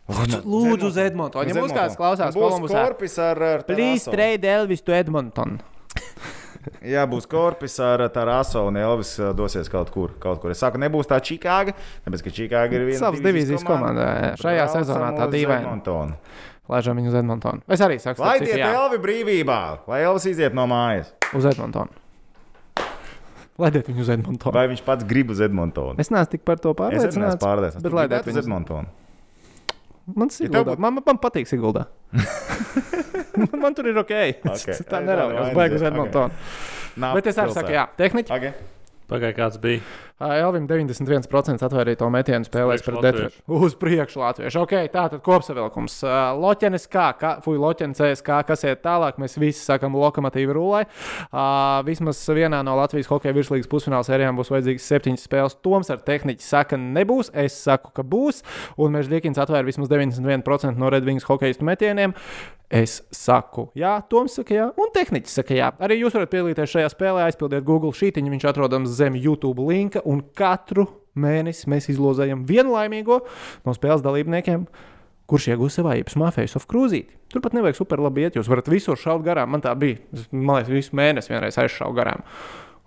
Lūdzu, 0.06 0.40
lūdzu 0.46 0.88
uz 0.90 0.98
Edmontonu. 1.02 1.50
Ja 1.50 1.54
mums 1.58 1.74
kāds 1.74 1.94
klausās, 1.98 2.34
būs 2.34 2.42
Kolumbusā, 2.42 2.82
korpus 2.88 3.16
ar, 3.22 3.42
ar 3.42 3.64
please 3.66 4.10
trade 4.10 4.50
Elvis 4.50 4.82
to 4.86 4.94
Edmontonu. 4.94 5.62
Jā, 6.94 7.04
būs 7.06 7.26
korpus 7.30 7.76
ar 7.82 8.02
Taraso 8.14 8.64
un 8.66 8.78
Elvis 8.80 9.12
uh, 9.20 9.30
dosies 9.38 9.70
kaut 9.70 9.90
kur. 9.94 10.16
Kaut 10.22 10.40
kur. 10.42 10.50
Es 10.54 10.62
saku, 10.62 10.80
nebūs 10.82 11.06
tā 11.10 11.20
Čikāga, 11.22 11.76
tāpēc 12.06 12.26
ka 12.26 12.34
Čikāga 12.34 12.78
ir 12.78 12.86
viena 12.88 13.02
Savas 13.04 13.22
divīzijas 13.22 13.66
komandā. 13.66 14.06
jā. 14.24 14.32
Šajā 14.42 14.66
sezonā 14.74 15.12
tā 15.18 15.28
dīvaina. 15.30 15.76
Laižam 16.68 16.98
viņu 16.98 17.12
uz 17.12 17.14
Edmontonu. 17.20 17.62
Es 17.70 17.80
arī 17.84 17.98
saku, 18.02 18.22
Lai 18.24 18.40
jā, 18.42 18.72
Elvi 18.74 18.98
brīvībā, 18.98 19.58
lai 19.86 20.00
Elvis 20.02 20.26
iziet 20.26 20.54
no 20.56 20.64
mājas. 20.66 21.12
uz 21.36 21.44
Edmontonu. 21.46 21.90
Laidiet 23.56 23.86
viņu 23.88 24.02
uz 24.04 24.08
Edmontonu. 24.12 24.52
Vai 24.52 24.66
viņš 24.68 24.82
pats 24.84 25.06
grib 25.08 25.30
uz 25.32 25.40
Edmontonu? 25.40 25.94
Es 26.02 26.10
neesmu 26.12 26.30
tik 26.34 26.42
par 26.44 26.58
to 26.60 26.74
Es 26.74 26.76
arī 26.76 26.90
neesmu 26.92 27.22
pārliecināts. 27.22 27.40
pārliecināts. 27.40 27.82
bet 27.86 27.92
laidiet 27.92 28.26
viņu 28.28 28.36
uz- 28.38 28.44
Edmontonu. 28.44 28.86
Man, 30.14 30.28
Ja 30.38 30.48
būtu- 30.62 30.78
man, 30.78 30.98
man, 31.06 31.18
patīk 31.18 31.48
Siguldā. 31.50 31.86
man, 33.36 33.60
man 33.60 33.74
tur 33.74 33.86
ir 33.88 33.96
ok. 33.98 34.12
Okay. 34.44 34.74
Tā 34.86 34.98
Ai, 35.00 35.04
neraujās. 35.06 35.40
labi, 35.40 35.54
Baigus. 35.56 35.82
Edmontonu. 35.82 36.30
Bet 37.14 37.26
es 37.26 37.36
arī 37.42 37.52
saku, 37.56 37.72
jā, 37.74 37.86
tehniķi. 37.96 38.30
Okay. 38.36 38.52
Pagaidā, 39.08 39.34
kāds 39.38 39.58
bija. 39.62 39.80
Elvim 40.16 40.64
91% 40.64 41.60
atvairīto 41.66 42.06
metienu 42.08 42.46
spēlēs 42.48 42.80
pret 42.86 43.02
Detroitu. 43.04 43.42
Uz 43.52 43.74
priekšu 43.76 44.22
Latviešu. 44.22 44.62
Ok, 44.62 44.72
tā 44.88 45.02
tad 45.12 45.20
kopsavilkums. 45.20 45.98
Loķenes 46.40 46.88
kā, 46.88 47.10
kā 47.20 47.34
fuj, 47.44 47.58
Loķenes 47.60 48.00
CSK, 48.00 48.38
kas 48.48 48.64
iet 48.64 48.80
tālāk, 48.86 49.20
mēs 49.20 49.36
visi 49.36 49.60
sakam 49.60 49.92
lokomotīvu 50.00 50.56
rulē. 50.56 50.82
Vismaz 51.84 52.24
vienā 52.32 52.62
no 52.64 52.78
Latvijas 52.80 53.12
hokeja 53.12 53.36
virslīgas 53.36 53.68
pusfināla 53.68 54.08
sērijām 54.08 54.40
būs 54.40 54.54
vajadzīgas 54.56 54.90
septiņas 54.94 55.28
spēles. 55.28 55.60
Toms 55.60 55.92
ar 55.92 56.00
tehniķi 56.08 56.48
saka, 56.48 56.80
nebūs. 56.80 57.34
Es 57.36 57.60
saku, 57.68 57.92
ka 57.92 58.00
būs. 58.00 58.40
Un 58.80 58.96
mēs 58.96 59.12
Dīkins 59.12 59.42
atvēra 59.44 59.68
vismaz 59.68 59.92
91% 59.92 60.80
no 60.80 60.92
Redvings 60.96 61.28
hokeistu 61.28 61.68
metieniem. 61.68 62.16
Es 62.66 62.96
saku, 63.14 63.68
jā, 63.78 63.92
Toms 64.10 64.40
saka, 64.40 64.50
jā, 64.50 64.64
un 64.74 64.88
tehniķis 64.90 65.36
saka, 65.38 65.54
jā. 65.54 65.68
Arī 65.86 66.00
jūs 66.00 66.16
varat 66.16 66.32
piedalīties 66.32 66.72
šajā 66.72 66.88
spēlē, 66.90 67.28
aizpildiet 67.28 67.62
Google 67.62 67.92
šītiņu, 67.94 68.32
viņš 68.32 68.46
atrodams 68.50 68.90
zem 68.90 69.14
YouTube 69.14 69.62
linka, 69.68 70.02
un 70.08 70.22
katru 70.36 70.86
mēnesi 71.16 71.70
mēs 71.72 71.90
izlozējam 71.92 72.44
vienu 72.48 72.76
laimīgo 72.76 73.22
no 73.66 73.74
spēles 73.76 74.04
dalībniekiem. 74.04 74.66
Kurš 75.26 75.48
iegūs 75.50 75.80
savā 75.80 75.96
īpašumā 75.98 76.30
Face 76.34 76.54
of 76.58 76.68
Cruzīti? 76.70 77.16
Turpat 77.32 77.56
nevajag 77.56 77.80
super 77.80 77.98
labi 77.98 78.22
iet. 78.22 78.36
Jūs 78.38 78.46
varat 78.50 78.68
visur 78.70 78.98
šaut 79.00 79.24
garām. 79.26 79.50
Man 79.50 79.64
tā 79.64 79.72
bija. 79.74 79.98
Man 80.30 80.60
liekas, 80.60 80.70
visu 80.70 80.98
mēnesi 80.98 81.32
vienreiz 81.32 81.58
aizšāvu 81.58 81.96
garām. 81.98 82.22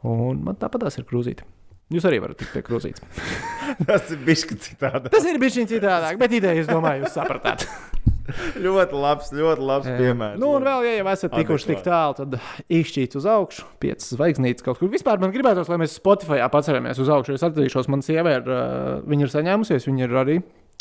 Un 0.08 0.40
man 0.46 0.56
tāpatās 0.62 0.96
ir 1.02 1.08
krūzīte. 1.10 1.44
Jūs 1.92 2.06
arī 2.06 2.22
varat 2.24 2.40
tikt 2.40 2.54
pie 2.54 2.64
krūzītes. 2.64 3.04
Tas 3.90 4.14
ir 4.14 4.22
bijis 4.24 4.46
citādi. 4.48 5.12
Tas 5.12 5.26
ir 5.28 5.42
bijis 5.42 5.60
citādāk, 5.74 6.22
bet 6.22 6.38
ideja, 6.38 6.64
es 6.64 6.70
domāju, 6.70 7.04
jūs 7.04 7.18
sapratāt. 7.18 7.68
ļoti 8.66 9.00
labs, 9.00 9.32
ļoti 9.36 9.66
labs 9.70 9.90
piemērs. 9.90 10.40
Nu, 10.42 10.52
un 10.58 10.68
vēl, 10.68 10.88
ja 10.88 10.96
jau 11.00 11.08
esat 11.14 11.36
tikuši 11.36 11.70
tik 11.72 11.84
tālu, 11.86 12.18
tad 12.18 12.38
izšķīts 12.80 13.20
uz 13.20 13.28
augšu, 13.30 13.68
piecas 13.84 14.12
zvaigznītes 14.16 14.66
kaut 14.66 14.82
kur. 14.82 14.92
Vispār 14.94 15.22
man 15.22 15.34
gribētos, 15.36 15.72
lai 15.72 15.80
mēs 15.82 15.98
Spotify 16.00 16.42
atceramies 16.46 17.02
uz 17.02 17.12
augšu. 17.14 17.38
Es 17.38 17.46
atzīšos, 17.48 17.90
man 17.92 18.06
sieva 18.06 18.38
ir, 18.40 18.50
uh, 18.50 19.00
viņa 19.10 19.28
ir 19.28 19.34
saņēmusies, 19.34 19.90
viņa 19.90 20.06
ir 20.06 20.20
arī 20.24 20.38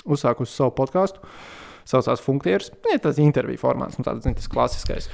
uzsākusi 0.08 0.54
savu 0.54 0.74
podkāstu. 0.78 1.22
Saucās 1.88 2.20
Funkcijas. 2.20 2.68
Ja, 2.84 2.98
tas 3.00 3.16
ir 3.16 3.24
interviju 3.24 3.60
formāts, 3.62 3.96
nu, 3.96 4.04
tāds, 4.04 4.26
zin, 4.26 4.36
tas 4.36 4.50
klasiskais. 4.52 5.08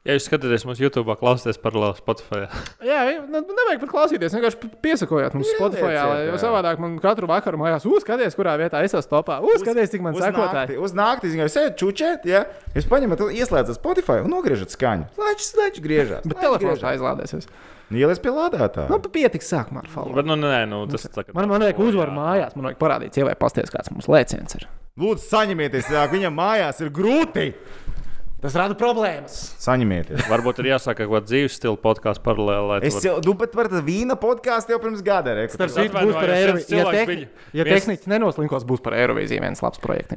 Ja 0.00 0.14
jūs 0.16 0.24
skatāties 0.30 0.62
mūsu 0.64 0.80
YouTube, 0.80 1.12
klausieties 1.20 1.58
paralēli 1.60 1.98
Spotify. 1.98 2.46
Jā, 2.88 3.02
nu, 3.28 3.42
nevajag 3.44 3.82
pat 3.82 3.90
klausīties. 3.90 4.32
Vienkārši 4.32 4.70
piesakojiet 4.80 5.34
mums 5.36 5.50
Spotify, 5.58 5.90
lai, 5.92 6.22
jo 6.30 6.38
savādāk 6.40 6.80
man 6.80 6.94
katru 7.02 7.28
vakaru 7.28 7.60
mājās 7.60 7.84
uzskaties, 7.84 8.36
kurā 8.38 8.54
vietā 8.62 8.80
es 8.86 8.96
esmu 8.96 9.10
topā. 9.12 9.36
Uzskaties, 9.44 9.92
cik 9.92 10.06
man 10.06 10.16
Uz 10.16 10.24
sekotāji. 10.24 10.56
nakti, 10.56 10.78
uz 10.80 10.96
naktī 10.96 11.34
jūs 11.34 11.50
esat 11.50 11.76
čučēt, 11.76 12.24
ja 12.32 12.46
jūs 12.72 12.88
paņemat, 12.88 13.26
ieslēdzat 13.42 13.76
Spotify 13.76 14.22
un 14.24 14.32
nogriežat 14.32 14.72
skaņu. 14.72 15.10
Laičs, 15.20 15.52
laičs 15.60 15.84
griežās. 15.84 16.24
Bet 16.24 16.40
telefons 16.46 16.88
aizlādēsies. 16.94 17.52
Ielies 17.90 18.22
pie 18.22 18.32
lādētāja. 18.32 18.88
Nu, 18.88 19.02
pietiks 19.12 19.52
sākumā 19.52 19.82
ar 19.82 19.90
falu. 19.90 20.14
Bet, 20.16 20.24
nu, 20.24 20.36
nē, 20.38 20.62
nu, 20.70 20.84
tas 20.88 21.08
tā 21.10 21.26
kā. 21.26 21.34
Man, 21.36 21.50
man 21.50 21.64
vajag 21.66 21.80
uzvaru 21.82 22.14
mājās, 22.14 22.54
man 22.56 22.70
vajag 22.70 22.78
parādīt, 22.80 23.18
sievai 23.18 23.34
pasties, 23.36 23.72
kāds 23.74 23.90
mums 23.90 24.06
lēciens 24.08 24.54
ir. 24.60 24.68
Lūdzu, 25.00 25.26
saņemieties, 25.26 25.90
jā, 25.90 26.04
viņam 26.12 26.36
mājās 26.38 26.80
ir 26.84 26.92
grūti. 26.94 27.48
Tas 28.40 28.54
rada 28.56 28.72
problēmas. 28.78 29.34
Saņemieties. 29.60 30.22
Varbūt 30.30 30.62
ir 30.62 30.70
jāsaka 30.70 31.04
kaut 31.04 31.12
kāda 31.12 31.28
dzīves 31.28 31.56
stila 31.58 31.76
podkāstu 31.76 32.22
paralēli. 32.24 32.78
Es 32.88 32.94
vari- 32.96 33.04
jau, 33.10 33.16
nu, 33.26 33.34
bet 33.36 33.52
par 33.52 33.68
vīna 33.84 34.16
podkāstu 34.16 34.72
jau 34.72 34.78
pirms 34.80 35.02
gada. 35.04 35.34
Starp 35.52 35.68
citu, 35.74 35.92
būs 35.92 36.14
par 36.16 36.32
Eirovīziju. 36.32 36.72
viens 36.72 36.72
Ja, 36.72 36.84
tehni... 36.94 37.28
ja 37.52 37.66
viens- 37.68 37.84
tehniski 37.84 38.08
nenoslinkos, 38.14 38.64
būs 38.64 38.80
par 38.80 38.96
Eirovīziju 38.96 39.44
viens 39.44 39.60
labs 39.60 39.82
projekts. 39.84 40.16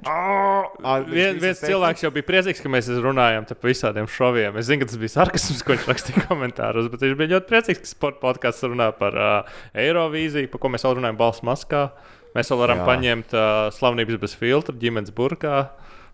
Vien, 1.12 1.40
viens 1.44 1.60
cilvēks 1.60 2.06
jau 2.06 2.12
bija 2.16 2.28
priecīgs, 2.30 2.62
ka 2.64 2.72
mēs 2.72 2.88
runājām 3.04 3.48
par 3.50 3.70
visādiem 3.70 4.08
šoviem. 4.08 4.56
Es 4.62 4.70
zinu, 4.72 4.86
ka 4.86 4.92
tas 4.94 5.02
bija 5.04 5.14
sarkasms, 5.18 5.64
ko 5.68 5.76
viņš 5.76 5.90
rakstīja 5.92 6.24
komentāros, 6.30 6.88
bet 6.94 7.04
viņš 7.04 7.18
bija 7.20 7.34
ļoti 7.36 7.50
priecīgs, 7.52 7.84
ka 7.84 7.92
sporta 7.92 8.24
podkāsts 8.24 8.64
runā 8.72 8.88
par 8.96 9.20
uh, 9.20 9.58
Eirovīziju, 9.76 10.48
par 10.54 10.64
ko 10.64 10.72
mēs 10.72 10.88
vēl 10.88 10.96
runājam 11.02 11.20
balss 11.20 11.44
maskā. 11.44 11.90
Mēs 12.38 12.50
vēl 12.50 12.64
varam 12.64 12.80
Jā. 12.82 12.88
Paņemt 12.88 13.36
uh, 13.36 13.50
slavnības 13.76 14.18
bez 14.24 14.34
filtra, 14.40 14.74
ģimenes 14.80 15.12
burkā. 15.14 15.68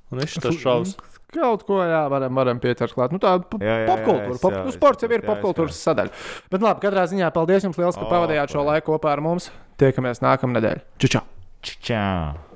Un 0.09 0.23
viņš 0.23 0.39
tas 0.41 0.57
šovs. 0.57 0.95
Kaut 1.29 1.61
ko, 1.67 1.77
jā, 1.85 2.01
varam, 2.09 2.33
varam 2.33 2.61
pieķert 2.61 2.95
klāt. 2.97 3.13
Nu, 3.13 3.19
jā, 3.21 3.75
jā, 3.83 3.85
popkultūra. 3.85 4.39
Pop, 4.41 4.57
nu, 4.65 4.73
sports 4.73 5.05
jau 5.05 5.11
ir 5.13 5.21
popkultūras 5.27 5.77
sadaļa. 5.85 6.13
Bet 6.49 6.65
labi, 6.65 6.81
katrā 6.87 7.05
ziņā 7.11 7.29
paldies 7.35 7.69
jums 7.69 7.77
liels, 7.77 7.99
ka 7.99 8.07
O, 8.07 8.09
pavadījāt 8.09 8.57
šo 8.57 8.65
laiku 8.65 8.95
kopā 8.95 9.13
ar 9.13 9.21
mums. 9.21 9.51
Tiekamies 9.81 10.25
nākamnedēļ. 10.25 10.85
Čau! 11.05 11.25
Čau! 11.61 12.48